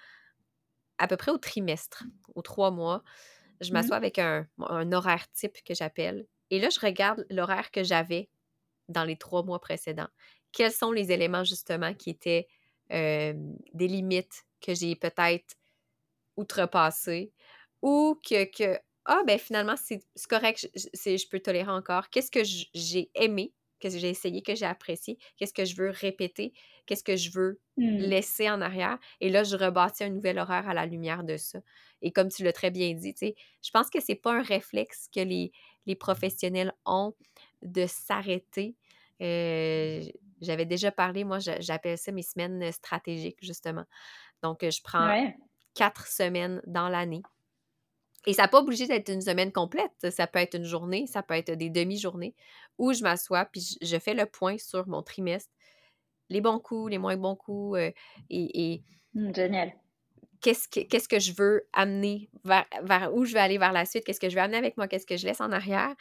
[0.98, 3.04] à peu près au trimestre, aux trois mois,
[3.62, 6.26] je mmh m'assois avec un, un horaire type que j'appelle.
[6.50, 8.30] Et là, je regarde l'horaire que j'avais
[8.88, 10.10] dans les trois mois précédents.
[10.52, 12.48] Quels sont les éléments justement qui étaient
[12.90, 15.56] des limites que j'ai peut-être
[16.38, 17.34] outrepassées
[17.82, 22.10] ou que, ah, ben finalement, c'est correct, je, je peux tolérer encore.
[22.10, 25.92] Qu'est-ce que j'ai aimé qu'est-ce que j'ai essayé, que j'ai apprécié, qu'est-ce que je veux
[25.92, 26.54] répéter,
[26.88, 28.12] qu'est-ce que je veux Hmm.
[28.12, 28.98] laisser en arrière?
[29.22, 31.60] Et là, je rebâtis un nouvel horaire à la lumière de ça.
[32.02, 34.42] Et comme tu l'as très bien dit, tu sais, je pense que c'est pas un
[34.42, 35.52] réflexe que les,
[35.86, 37.14] les professionnels ont
[37.62, 38.76] de s'arrêter.
[39.22, 40.02] Euh,
[40.42, 43.86] J'avais déjà parlé, moi, j'appelle ça mes semaines stratégiques, justement.
[44.44, 45.38] Donc, je prends Ouais.
[45.76, 47.24] quatre semaines dans l'année.
[48.28, 50.12] Et ça n'a pas obligé d'être une semaine complète.
[50.12, 52.36] Ça peut être une journée, ça peut être des demi-journées
[52.78, 55.50] où je m'assois puis je, fais le point sur mon trimestre,
[56.30, 57.92] les bons coups, les moins bons coups, euh,
[58.30, 58.84] et, et
[59.34, 59.72] génial.
[60.42, 63.86] qu'est-ce que, qu'est-ce que je veux amener, vers, vers où je vais aller vers la
[63.86, 65.96] suite, qu'est-ce que je veux amener avec moi, qu'est-ce que je laisse en arrière.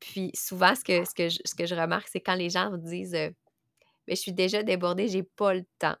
[0.00, 2.70] Puis souvent, ce que, ce que, je, ce que je remarque, c'est quand les gens
[2.70, 3.28] me disent euh,
[4.08, 5.96] Mais je suis déjà débordée, j'ai pas le temps.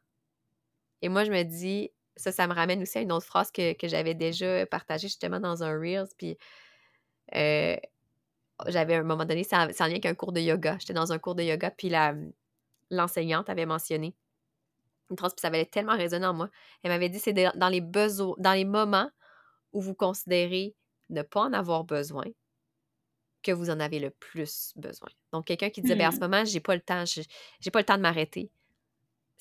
[1.02, 3.72] Et moi, je me dis, ça, ça me ramène aussi à une autre phrase que,
[3.74, 6.08] que j'avais déjà partagée justement dans un Reels.
[6.18, 6.36] Puis
[7.34, 7.76] euh,
[8.68, 10.76] j'avais à un moment donné, ça, ça en lien avec un cours de yoga.
[10.80, 11.92] J'étais dans un cours de yoga, puis
[12.90, 14.14] l'enseignante avait mentionné
[15.10, 16.50] une phrase, puis ça avait tellement résonné en moi.
[16.82, 19.10] Elle m'avait dit c'est dans les besoins, dans les moments
[19.72, 20.74] où vous considérez
[21.10, 22.24] ne pas en avoir besoin
[23.42, 25.08] que vous en avez le plus besoin.
[25.32, 26.24] Donc, quelqu'un qui disait, ben, en ce Hmm.
[26.24, 27.20] moment, j'ai pas le temps, je-
[27.60, 28.50] j'ai pas le temps de m'arrêter.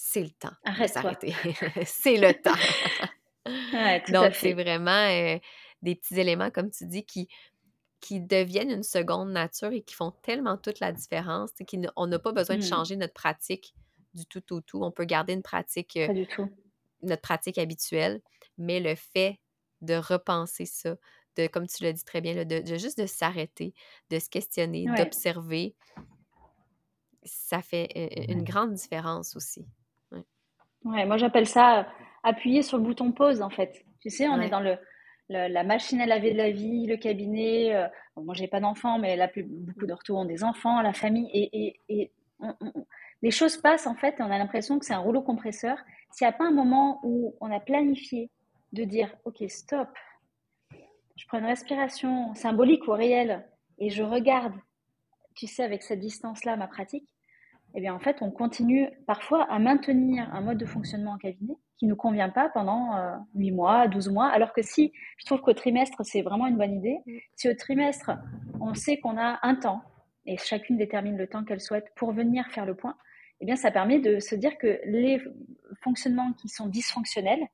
[0.05, 1.01] C'est le temps de Arrête-toi.
[1.01, 1.33] s'arrêter.
[1.85, 2.51] c'est le temps.
[3.45, 5.37] Ouais, tout à Donc, c'est vraiment euh,
[5.81, 7.27] des petits éléments, comme tu dis, qui,
[8.01, 11.51] qui deviennent une seconde nature et qui font tellement toute la différence.
[11.55, 12.67] c'est qu'il n- On n'a pas besoin de Hmm.
[12.67, 13.73] changer notre pratique
[14.13, 14.83] du tout au tout.
[14.83, 16.49] On peut garder une pratique, euh, Pas du tout.
[17.01, 18.21] notre pratique habituelle,
[18.57, 19.39] mais le fait
[19.81, 20.95] de repenser ça,
[21.37, 23.73] de, comme tu l'as dit très bien, là, de, de juste de s'arrêter,
[24.09, 24.97] de se questionner, Ouais.
[24.97, 25.75] d'observer,
[27.23, 29.65] ça fait euh, une grande différence aussi.
[30.85, 31.83] Ouais, moi j'appelle ça euh,
[32.23, 33.85] appuyer sur le bouton pause en fait.
[34.01, 34.47] Tu sais, on Ouais.
[34.47, 34.77] est dans le,
[35.29, 37.75] le- la machine à laver de la vie, le cabinet.
[37.75, 40.81] euh, bon, moi j'ai pas d'enfants, mais la plus, beaucoup de retours ont des enfants,
[40.81, 42.85] la famille, et, et, et on- on-
[43.21, 45.77] les choses passent en fait, et on a l'impression que c'est un rouleau compresseur.
[46.11, 48.29] S'il n'y a pas un moment où on a planifié
[48.73, 49.87] de dire, ok, stop,
[51.15, 54.53] je prends une respiration symbolique ou réelle, et je regarde,
[55.35, 57.07] tu sais, avec cette distance-là, ma pratique,
[57.75, 61.57] eh bien, en fait, on continue parfois à maintenir un mode de fonctionnement en cabinet
[61.77, 64.27] qui ne nous convient pas pendant euh, 8 mois, 12 mois.
[64.27, 66.99] Alors que si, je trouve qu'au trimestre, c'est vraiment une bonne idée.
[67.35, 68.11] Si au trimestre,
[68.61, 69.81] on sait qu'on a un temps,
[70.25, 72.95] et chacune détermine le temps qu'elle souhaite pour venir faire le point,
[73.41, 75.19] eh bien, ça permet de se dire que les
[75.81, 77.45] fonctionnements qui sont dysfonctionnels,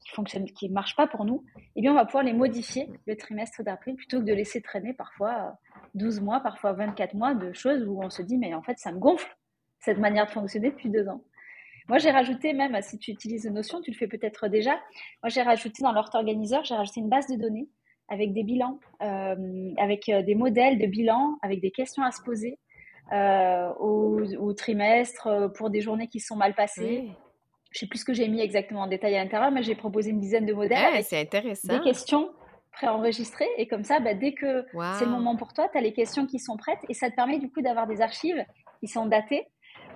[0.00, 1.44] qui fonctionnent, qui marchent pas pour nous,
[1.76, 4.92] eh bien, on va pouvoir les modifier le trimestre d'après plutôt que de laisser traîner
[4.92, 5.50] parfois euh,
[5.94, 8.90] 12 mois, parfois 24 mois de choses où on se dit, mais en fait, ça
[8.90, 9.37] me gonfle
[9.80, 11.22] cette manière de fonctionner depuis deux ans.
[11.88, 14.72] Moi, j'ai rajouté, même si tu utilises Notion, tu le fais peut-être déjà,
[15.22, 17.68] moi, j'ai rajouté dans l'Hort Organiseur, j'ai rajouté une base de données
[18.08, 22.22] avec des bilans, euh, avec euh, des modèles de bilan, avec des questions à se
[22.22, 22.58] poser
[23.12, 27.04] euh, au, au trimestre, pour des journées qui sont mal passées.
[27.04, 27.12] Oui.
[27.70, 30.10] Je sais plus ce que j'ai mis exactement en détail à l'intérieur, mais j'ai proposé
[30.10, 31.68] une dizaine de modèles c'est intéressant.
[31.68, 32.30] des questions
[32.72, 33.48] préenregistrées.
[33.58, 34.64] Et comme ça, bah, dès que
[34.98, 37.16] c'est le moment pour toi, tu as les questions qui sont prêtes et ça te
[37.16, 38.42] permet du coup d'avoir des archives
[38.80, 39.46] qui sont datées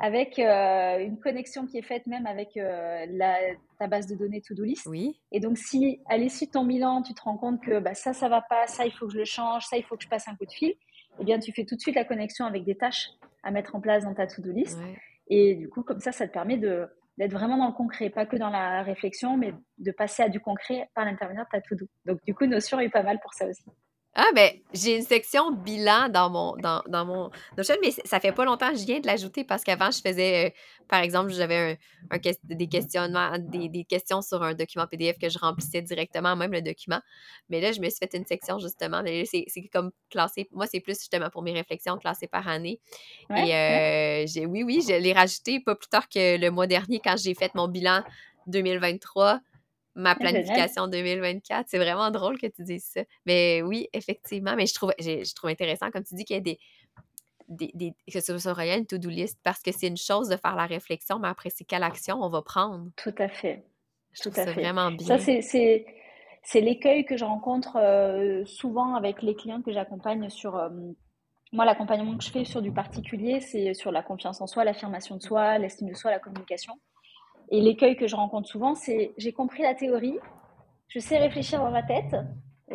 [0.01, 3.36] avec euh, une connexion qui est faite même avec euh, la,
[3.78, 4.86] ta base de données to-do list.
[4.86, 5.20] Oui.
[5.30, 8.12] Et donc, si à l'issue de ton bilan, tu te rends compte que bah, ça,
[8.12, 10.09] ça va pas, ça, il faut que je le change, ça, il faut que je
[10.09, 10.74] passe un coup de fil,
[11.20, 13.11] eh bien, tu fais tout de suite la connexion avec des tâches
[13.43, 14.78] à mettre en place dans ta to-do list.
[14.78, 14.97] Ouais.
[15.28, 16.88] Et du coup, comme ça, ça te permet de
[17.18, 20.40] d'être vraiment dans le concret, pas que dans la réflexion, mais de passer à du
[20.40, 21.86] concret par l'intermédiaire de ta to-do.
[22.07, 23.64] Donc, du coup, Notion est pas mal pour ça aussi.
[24.14, 28.32] Ah ben, j'ai une section bilan dans mon dans, dans mon Notion, mais ça fait
[28.32, 30.50] pas longtemps que je viens de l'ajouter parce qu'avant, je faisais, euh,
[30.86, 31.78] par exemple, j'avais
[32.10, 36.52] un, des questionnements, des, des questions sur un document PDF que je remplissais directement, même
[36.52, 37.00] le document.
[37.48, 39.02] Mais là, je me suis fait une section justement.
[39.02, 40.46] mais C'est comme classé.
[40.52, 42.80] Moi, c'est plus justement pour mes réflexions classées par année.
[43.30, 44.24] Ouais, Et ouais.
[44.24, 47.16] euh, j'ai, oui, oui, je l'ai rajouté pas plus tard que le mois dernier quand
[47.16, 48.02] j'ai fait mon bilan
[48.46, 49.40] 2023,
[49.95, 51.66] ma planification 2024.
[51.68, 53.03] C'est vraiment drôle que tu dises ça.
[53.26, 54.55] Mais oui, effectivement.
[54.57, 56.59] Mais je trouve, je trouve intéressant, comme tu dis, qu'il y ait des,
[57.49, 60.36] des, des- que ce soit rien une to-do list parce que c'est une chose de
[60.36, 62.88] faire la réflexion, mais après, c'est quelle action on va prendre.
[62.97, 63.64] Tout à fait.
[64.12, 64.61] Je Tout trouve à ça fait.
[64.62, 65.18] vraiment Ça, bien.
[65.18, 65.86] c'est, c'est,
[66.43, 70.57] c'est l'écueil que je rencontre euh, souvent avec les clients que j'accompagne sur.
[70.57, 70.68] euh,
[71.53, 75.16] moi, l'accompagnement que je fais sur du particulier, c'est sur la confiance en soi, l'affirmation
[75.16, 76.72] de soi, l'estime de soi, la communication.
[77.51, 80.18] Et l'écueil que je rencontre souvent, c'est j'ai compris la théorie,
[80.88, 82.14] je sais réfléchir dans ma tête,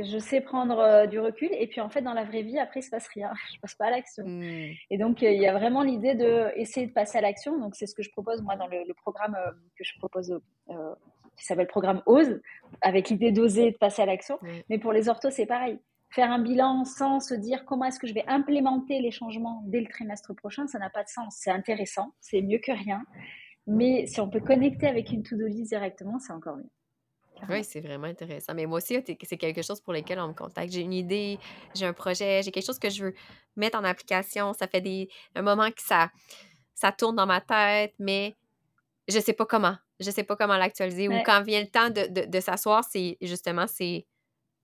[0.03, 2.81] je sais prendre euh, du recul, et puis en fait, dans la vraie vie, après,
[2.81, 3.31] il se passe rien.
[3.53, 4.23] Je passe pas à l'action.
[4.25, 4.71] Hmm.
[4.89, 7.57] Et donc, euh, il y a vraiment l'idée de essayer de passer à l'action.
[7.59, 10.39] Donc, c'est ce que je propose, moi, dans le, le programme euh, que je propose,
[11.37, 12.41] qui s'appelle Programme OSE,
[12.81, 14.39] avec l'idée d'oser, de passer à l'action.
[14.69, 15.79] Mais pour les orthos, c'est pareil.
[16.09, 19.81] faire un bilan sans se dire comment est-ce que je vais implémenter les changements dès
[19.81, 21.35] le trimestre prochain, ça n'a pas de sens.
[21.39, 23.03] C'est intéressant, c'est mieux que rien.
[23.67, 26.69] Mais si on peut connecter avec une to-do list directement, c'est encore mieux.
[27.49, 28.53] Oui, c'est vraiment intéressant.
[28.55, 30.71] Mais moi aussi, c'est quelque chose pour lequel on me contacte.
[30.71, 31.37] J'ai une idée,
[31.75, 33.13] j'ai un projet, j'ai quelque chose que je veux
[33.55, 34.53] mettre en application.
[34.53, 36.09] Ça fait des, un moment que ça,
[36.73, 38.35] ça tourne dans ma tête, mais
[39.07, 39.75] je sais pas comment.
[39.99, 41.09] Je sais pas comment l'actualiser.
[41.09, 44.05] Ou quand vient le temps de, de, s'asseoir, c'est justement, c'est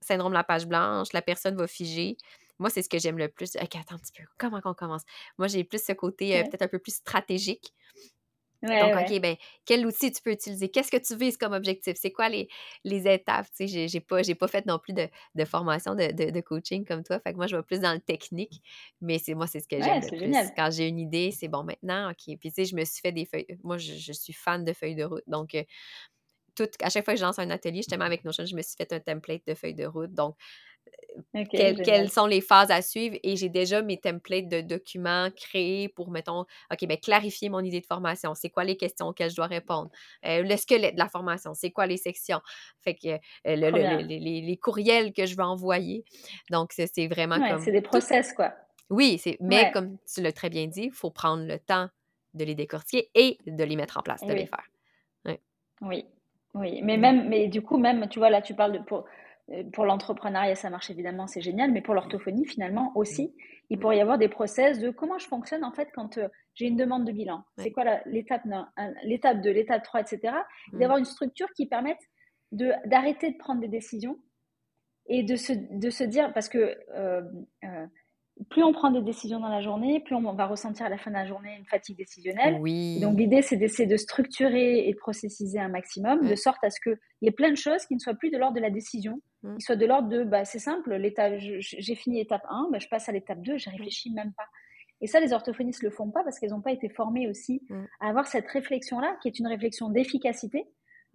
[0.02, 2.18] syndrome de la page blanche, la personne va figer.
[2.60, 3.56] Moi, c'est ce que j'aime le plus.
[3.56, 4.24] OK, attends un petit peu.
[4.38, 5.04] Comment on commence?
[5.38, 7.74] Moi, j'ai plus ce côté euh, peut-être un peu plus stratégique.
[8.64, 9.36] Donc, OK, ben,
[9.66, 10.70] quel outil tu peux utiliser?
[10.70, 11.96] Qu'est-ce que tu vises comme objectif?
[12.00, 12.48] C'est quoi les,
[12.84, 13.48] les étapes?
[13.56, 17.04] Tu sais, j'ai pas, pas fait non plus de, de formation de, de, coaching comme
[17.04, 17.20] toi.
[17.20, 18.62] Fait que moi, je vais plus dans le technique.
[19.02, 20.52] Mais c'est moi, c'est ce que j'aime le plus.
[20.56, 22.38] Quand j'ai une idée, c'est bon, maintenant, OK.
[22.38, 23.48] Puis, tu sais, je me suis fait des feuilles.
[23.64, 25.24] Moi, je, suis fan de feuilles de route.
[25.28, 25.64] Donc, euh,
[26.56, 28.76] tout, à chaque fois que je lance un atelier, justement, avec Notion, je me suis
[28.78, 30.14] fait un template de feuilles de route.
[30.14, 30.36] Donc,
[31.52, 36.12] quelles, sont les phases à suivre et j'ai déjà mes templates de documents créés pour,
[36.12, 38.34] mettons, OK, bien, clarifier mon idée de formation.
[38.36, 39.90] C'est quoi les questions auxquelles je dois répondre?
[40.26, 42.42] Euh, le squelette de la formation, c'est quoi les sections?
[42.82, 43.10] Fait que
[43.48, 46.04] euh, les, courriels que je vais envoyer.
[46.50, 47.62] Donc, c'est vraiment comme.
[47.62, 48.54] C'est des process, quoi.
[48.90, 51.90] Oui, mais comme tu l'as très bien dit, il faut prendre le temps
[52.34, 54.66] de les décortiquer et de les mettre en place, de les faire.
[55.82, 56.06] Oui,
[56.54, 56.82] oui.
[56.84, 58.80] Mais même, mais du coup, même, tu vois, là, tu parles de.
[58.80, 59.06] Pour
[59.74, 63.36] pour l'entrepreneuriat, ça marche évidemment, c'est génial, mais pour l'orthophonie, finalement aussi,
[63.70, 66.68] il pourrait y avoir des process de comment je fonctionne en fait quand euh, j'ai
[66.68, 67.44] une demande de bilan.
[67.58, 68.44] C'est quoi l'étape
[69.04, 70.36] l'étape 2, l'étape 3, etc.
[70.72, 72.00] D'avoir une structure qui permette
[72.52, 74.20] d'arrêter de, prendre des décisions
[75.08, 77.22] et de se, de se dire, parce que euh,
[78.50, 81.12] plus on prend des décisions dans la journée, plus on va ressentir à la fin
[81.12, 82.58] de la journée une fatigue décisionnelle.
[82.60, 83.00] Oui.
[83.00, 86.80] Donc l'idée, c'est d'essayer de structurer et de processiser un maximum, de sorte à ce
[86.82, 89.20] qu'il y ait plein de choses qui ne soient plus de l'ordre de la décision,
[89.44, 89.58] mmh.
[89.58, 91.00] qui soient de l'ordre de, bah, c'est simple,
[91.60, 94.48] j'ai fini l'étape 1, bah, je passe à l'étape 2, je réfléchis même pas.
[95.02, 97.62] Et ça, les orthophonistes ne le font pas parce qu'elles n'ont pas été formées aussi
[97.70, 97.84] mmh.
[98.00, 100.66] à avoir cette réflexion-là, qui est une réflexion d'efficacité,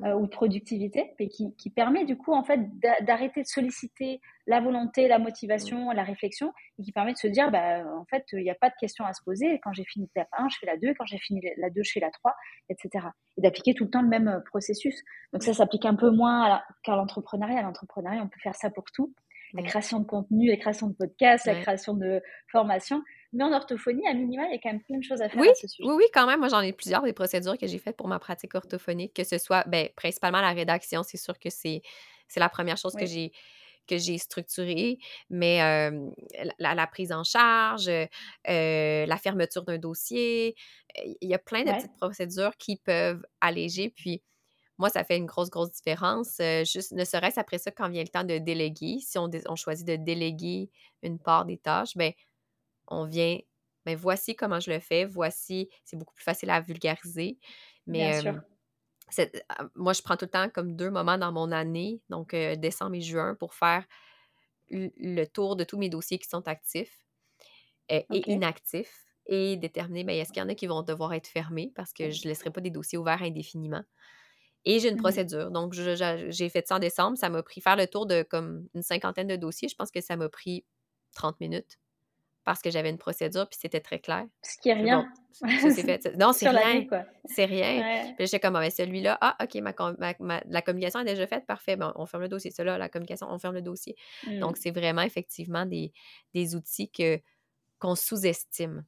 [0.05, 2.61] euh, ou de productivité, et qui, qui, permet du coup en fait
[3.03, 7.51] d'arrêter de solliciter la volonté, la motivation, la réflexion, et qui permet de se dire
[7.51, 9.59] bah, en fait il n'y a pas de question à se poser.
[9.63, 11.91] Quand j'ai fini l'étape 1, je fais la 2, quand j'ai fini la 2, je
[11.91, 12.33] fais la 3,
[12.69, 13.07] etc.
[13.37, 15.03] Et d'appliquer tout le temps le même euh, processus.
[15.33, 17.63] Donc ça s'applique un peu moins qu'à l'entrepreneuriat.
[17.63, 19.13] L'entrepreneuriat, on peut faire ça pour tout.
[19.55, 22.23] La création de contenu, la création de podcasts, la création de
[22.53, 23.03] formation.
[23.33, 25.41] Mais en orthophonie, à minima, il y a quand même plein de choses à faire
[25.41, 25.89] oui, à ce sujet.
[25.89, 26.41] Oui, oui, quand même.
[26.41, 29.37] Moi, j'en ai plusieurs des procédures que j'ai faites pour ma pratique orthophonique, que ce
[29.37, 31.03] soit ben, principalement la rédaction.
[31.03, 31.83] C'est sûr que c'est
[32.37, 33.33] la première chose que j'ai
[33.87, 34.99] que j'ai structurée,
[35.31, 35.61] mais
[36.59, 40.55] la, prise en charge, euh, la fermeture d'un dossier,
[40.95, 43.89] il y a plein de petites procédures qui peuvent alléger.
[43.89, 44.23] Puis,
[44.77, 46.39] moi, ça fait une grosse, grosse différence.
[46.65, 49.87] juste, ne serait-ce après ça, quand vient le temps de déléguer, si on, on choisit
[49.87, 50.71] de déléguer
[51.03, 52.13] une part des tâches, ben
[52.89, 53.39] on vient,
[53.87, 57.39] mais ben, voici comment je le fais, voici, c'est beaucoup plus facile à vulgariser.
[57.87, 58.21] Mais
[59.75, 63.01] moi, je prends tout le temps comme deux moments dans mon année, donc décembre et
[63.01, 63.87] juin, pour faire
[64.71, 67.07] le tour de tous mes dossiers qui sont actifs
[67.89, 71.73] et inactifs et déterminer, bien, est-ce qu'il y en a qui vont devoir être fermés
[71.75, 73.85] parce que je ne laisserai pas des dossiers ouverts indéfiniment.
[74.65, 75.51] Et j'ai une mmh procédure.
[75.51, 77.17] Donc, j'ai fait ça en décembre.
[77.17, 79.69] Ça m'a pris faire le tour de comme une cinquantaine de dossiers.
[79.69, 80.65] Je pense que ça m'a pris
[81.15, 81.79] 30 minutes
[82.49, 84.25] parce que j'avais une procédure, puis c'était très clair.
[84.41, 85.07] Ce qui est rien.
[85.43, 86.87] Non, c'est rien.
[87.27, 88.15] C'est rien.
[88.17, 91.77] Puis j'étais comme, ah, ben, celui-là, ah, OK, ma, la communication est déjà faite, parfait,
[91.77, 92.51] bon, on ferme le dossier.
[92.51, 93.97] Celui-là, la communication, on ferme le dossier.
[94.41, 94.61] Donc, mmh.
[94.63, 95.93] c'est vraiment effectivement des,
[96.33, 97.21] des outils que,
[97.79, 98.83] qu'on sous-estime.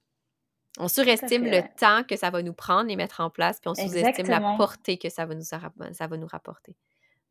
[0.78, 3.74] On surestime le temps que ça va nous prendre les mettre en place, puis on
[3.74, 5.60] sous-estime la portée que ça va nous, ça
[6.06, 6.78] va nous rapporter.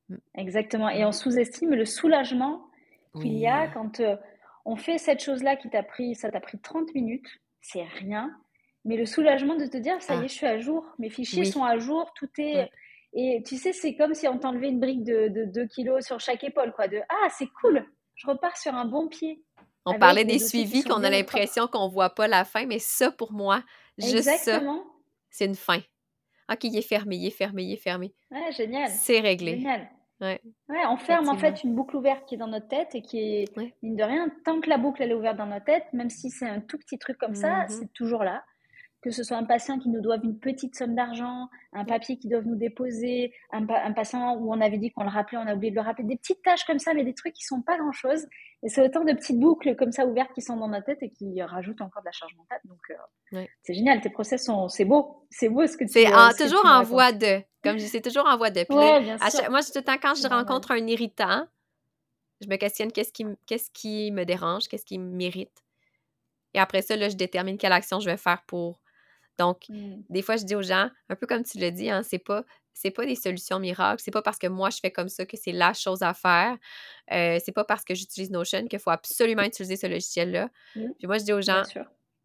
[0.10, 0.15] Mmh.
[0.35, 0.89] Exactement.
[0.89, 2.68] Et on sous-estime le soulagement
[3.15, 4.15] qu'il y a quand euh,
[4.69, 7.27] on fait cette chose-là qui t'a pris, ça t'a pris 30 minutes,
[7.59, 8.29] c'est rien.
[8.85, 10.27] Mais le soulagement de te dire, ça y est, ah.
[10.27, 12.69] je suis à jour, mes fichiers sont à jour, tout est.
[13.13, 16.19] Et tu sais, c'est comme si on t'enlevait une brique de, de 2 kilos sur
[16.19, 16.87] chaque épaule, quoi.
[16.87, 17.83] De Ah, c'est cool,
[18.13, 19.43] je repars sur un bon pied.
[19.85, 23.33] On parlait des suivis qu'on a l'impression qu'on voit pas la fin, mais ça, pour
[23.33, 23.63] moi,
[23.97, 24.61] juste ça,
[25.31, 25.79] c'est une fin.
[26.51, 28.13] OK, il est fermé, il est fermé, il est fermé.
[28.29, 28.89] Ouais, génial.
[28.91, 29.57] C'est réglé.
[29.57, 29.89] Génial.
[30.21, 30.41] Ouais.
[30.67, 33.45] on ferme en fait une boucle ouverte qui est dans notre tête et qui est,
[33.81, 36.29] mine de rien, tant que la boucle elle est ouverte dans notre tête, même si
[36.29, 38.43] c'est un tout petit truc comme ça, mmh c'est toujours là
[39.01, 42.27] que ce soit un patient qui nous doive une petite somme d'argent, un papier qui
[42.27, 45.71] doit nous déposer, un, patient où on avait dit qu'on le rappelait, on a oublié
[45.71, 48.27] de le rappeler, des petites tâches comme ça, mais des trucs qui sont pas grand-chose.
[48.61, 51.09] Et c'est autant de petites boucles comme ça ouvertes qui sont dans notre tête et
[51.11, 52.59] qui rajoutent encore de la charge mentale.
[52.65, 56.13] Donc, euh, c'est génial, tes process sont, c'est beau, c'est beau ce que tu C'est
[56.13, 58.65] euh, toujours en voie de, comme je dis, c'est toujours en voie de.
[58.69, 61.45] moi, tout le temps, quand je rencontre un irritant,
[62.41, 65.63] Je me questionne qu'est-ce qui, qu'est-ce qui me dérange, qu'est-ce qui mérite.
[66.53, 68.80] Et après ça, là, je détermine quelle action je vais faire pour.
[69.40, 70.03] Donc, Mm.
[70.10, 72.44] des fois, je dis aux gens, un peu comme tu l'as dit, hein, c'est pas
[72.74, 74.02] c'est pas des solutions miracles.
[74.02, 76.57] C'est pas parce que moi je fais comme ça que c'est la chose à faire.
[77.11, 80.49] Euh, c'est pas parce que j'utilise Notion qu'il faut absolument utiliser ce logiciel-là.
[80.76, 80.86] Mm.
[80.98, 81.64] Puis moi, je dis aux gens,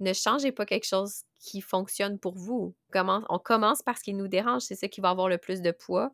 [0.01, 2.73] ne changez pas quelque chose qui fonctionne pour vous.
[2.93, 5.61] Commence, on commence par ce qui nous dérange, c'est ça qui va avoir le plus
[5.61, 6.13] de poids.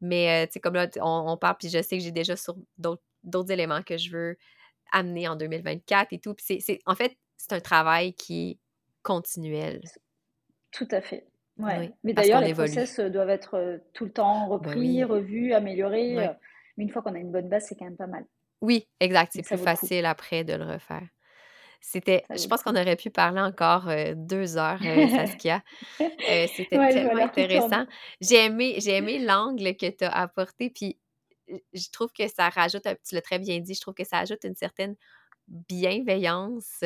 [0.00, 2.36] Mais, euh, tu sais, comme là, on, on parle, puis je sais que j'ai déjà
[2.36, 4.36] sur d'autres d'autres éléments que je veux
[4.92, 6.34] amener en 2024 et tout.
[6.34, 8.58] Puis c'est- en fait, c'est un travail qui
[9.06, 9.80] est continuel.
[10.72, 11.26] Tout à fait.
[11.58, 11.78] Ouais.
[11.78, 12.70] Oui, Mais d'ailleurs, les évolue.
[12.70, 15.04] process euh, doivent être euh, tout le temps repris, oui.
[15.04, 16.18] revus, améliorés.
[16.18, 16.32] Euh,
[16.76, 18.24] Mais une fois qu'on a une bonne base, c'est quand même pas mal.
[18.60, 19.32] Oui, exact.
[19.34, 21.06] C'est plus facile après de le refaire.
[21.80, 25.62] C'était, je pense qu'on aurait pu parler encore euh, deux heures, euh, Saskia.
[26.00, 27.86] Euh, c'était Ouais, tellement intéressant.
[28.20, 30.98] J'ai aimé, j'ai aimé l'angle que tu as apporté, puis
[31.48, 34.42] je trouve que ça rajoute, tu l'as très bien dit, je trouve que ça ajoute
[34.44, 34.96] une certaine
[35.46, 36.82] bienveillance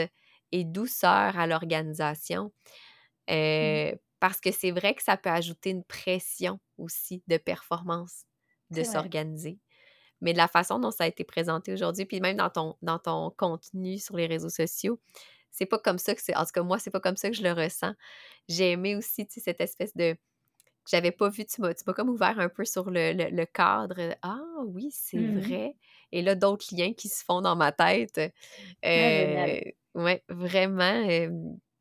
[0.52, 2.52] et douceur à l'organisation.
[3.60, 3.80] Mmh.
[4.18, 8.24] Parce que c'est vrai que ça peut ajouter une pression aussi de performance
[8.70, 9.58] de s'organiser.
[10.20, 12.98] Mais de la façon dont ça a été présenté aujourd'hui, puis même dans ton, dans
[12.98, 15.00] ton contenu sur les réseaux sociaux,
[15.50, 16.36] c'est pas comme ça que c'est.
[16.36, 17.94] En tout cas, moi, c'est pas comme ça que je le ressens.
[18.48, 20.16] J'ai aimé aussi, tu sais, cette espèce de.
[20.90, 24.16] J'avais pas vu, tu m'as, comme ouvert un peu sur le, le- le cadre.
[24.22, 25.30] Ah oui, c'est Mhm.
[25.30, 25.76] vrai.
[26.12, 28.20] Et là, d'autres liens qui se font dans ma tête.
[28.94, 29.54] génial.
[29.54, 29.60] Euh,
[29.94, 31.08] ouais, vraiment.
[31.08, 31.28] euh,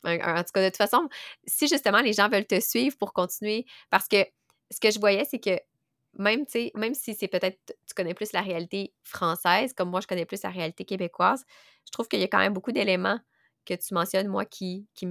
[0.06, 1.10] en tout cas, de toute façon,
[1.46, 4.26] si justement les gens veulent te suivre pour continuer, parce que
[4.72, 5.60] ce que je voyais, c'est que
[6.18, 10.02] même, tu sais, même si c'est peut-être, tu connais plus la réalité française, comme moi,
[10.02, 11.46] je connais plus la réalité québécoise,
[11.86, 13.20] je trouve qu'il y a quand même beaucoup d'éléments
[13.78, 15.08] que tu mentionnes, moi, qui, qui,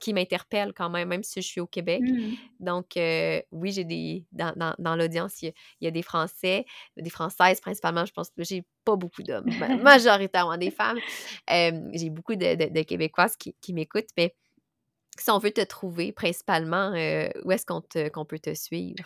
[0.00, 2.02] qui m'interpellent quand même, même si je suis au Québec.
[2.02, 2.34] Mhm.
[2.60, 4.24] Donc, euh, oui, j'ai des.
[4.32, 6.64] Dans, dans, dans l'audience, il y, a, il y a des Français,
[6.96, 8.04] des Françaises principalement.
[8.06, 10.98] Je pense que j'ai pas beaucoup d'hommes, ma- majoritairement des femmes.
[11.50, 14.34] Euh, j'ai beaucoup de, de- de Québécoises qui, qui m'écoutent, mais
[15.18, 19.04] si on veut te trouver, principalement, euh, où est-ce qu'on qu'on peut te suivre?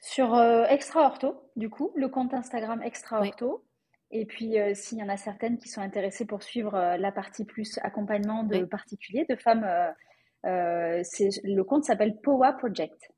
[0.00, 3.30] Sur euh, Extra Ortho, du coup, le compte Instagram Extra Oui.
[4.10, 7.12] Et puis, euh, s'il y en a certaines qui sont intéressées pour suivre euh, la
[7.12, 8.66] partie plus accompagnement de Oui.
[8.66, 9.64] particuliers, de femmes,
[10.46, 11.02] euh,
[11.44, 13.10] le compte s'appelle POWA Project.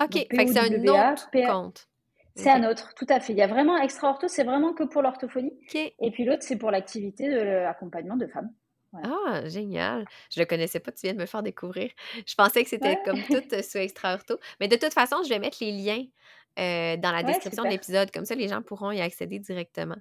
[0.00, 1.88] OK, c'est un autre compte.
[2.34, 3.32] C'est un autre, tout à fait.
[3.34, 5.52] Il y a vraiment Extra Ortho, c'est vraiment que pour l'orthophonie.
[5.68, 5.74] OK.
[5.98, 8.50] Et puis l'autre, c'est pour l'activité de l'accompagnement de femmes.
[9.04, 10.04] Ah, génial.
[10.34, 11.90] Je le connaissais pas, tu viens de me faire découvrir.
[12.26, 13.02] Je pensais que c'était Ouais.
[13.04, 14.38] comme tout sur Extra Ortho.
[14.60, 16.04] Mais de toute façon, je vais mettre les liens
[16.58, 18.10] euh, dans la Ouais, description de l'épisode.
[18.10, 19.96] Comme ça, les gens pourront y accéder directement.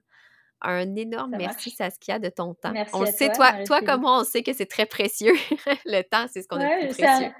[0.61, 1.77] Un énorme Ça merci, marche.
[1.77, 2.71] Saskia, de ton temps.
[2.71, 5.33] Merci on à sait, toi, toi, toi comme moi, on sait que c'est très précieux.
[5.85, 7.31] le temps, c'est ce qu'on a de Ouais, plus un, précieux.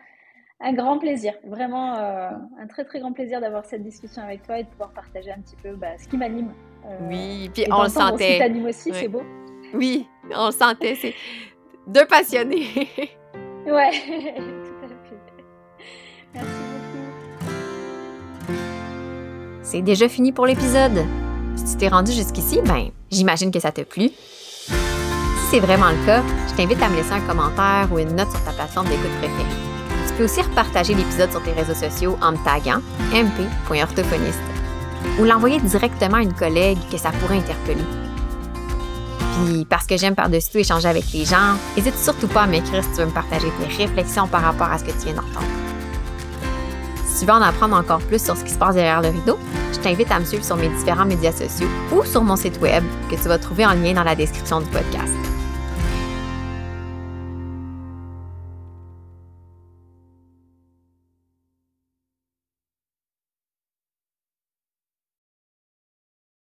[0.60, 2.30] un grand plaisir, vraiment euh,
[2.60, 5.40] un très très grand plaisir d'avoir cette discussion avec toi et de pouvoir partager un
[5.40, 6.52] petit peu bah, ce qui m'anime.
[6.88, 8.40] euh, Oui, puis on le aussi sentait.
[8.40, 8.98] t'anime aussi, Ouais.
[9.02, 9.22] c'est beau.
[9.76, 10.96] Oui, on le sentait.
[10.96, 11.14] C'est
[11.86, 12.68] deux passionnés.
[13.68, 13.92] Ouais,
[19.72, 21.06] C'est déjà fini pour l'épisode.
[21.56, 24.10] Si tu t'es rendu jusqu'ici, ben, j'imagine que ça t'a plu.
[24.10, 24.74] Si
[25.50, 28.44] c'est vraiment le cas, je t'invite à me laisser un commentaire ou une note sur
[28.44, 29.50] ta plateforme d'écoute préférée.
[30.10, 32.82] Tu peux aussi repartager l'épisode sur tes réseaux sociaux en me taguant
[33.14, 34.40] mp.orthophoniste
[35.18, 37.86] ou l'envoyer directement à une collègue que ça pourrait interpeller.
[39.46, 42.84] Puis, parce que j'aime par-dessus tout échanger avec les gens, n'hésite surtout pas à m'écrire
[42.84, 45.71] si tu veux me partager tes réflexions par rapport à ce que tu viens d'entendre.
[47.22, 49.38] Tu veux en apprendre encore plus sur ce qui se passe derrière le rideau,
[49.72, 52.84] je t'invite à me suivre sur mes différents médias sociaux ou sur mon site web
[53.12, 55.31] que tu vas trouver en lien dans la description du podcast.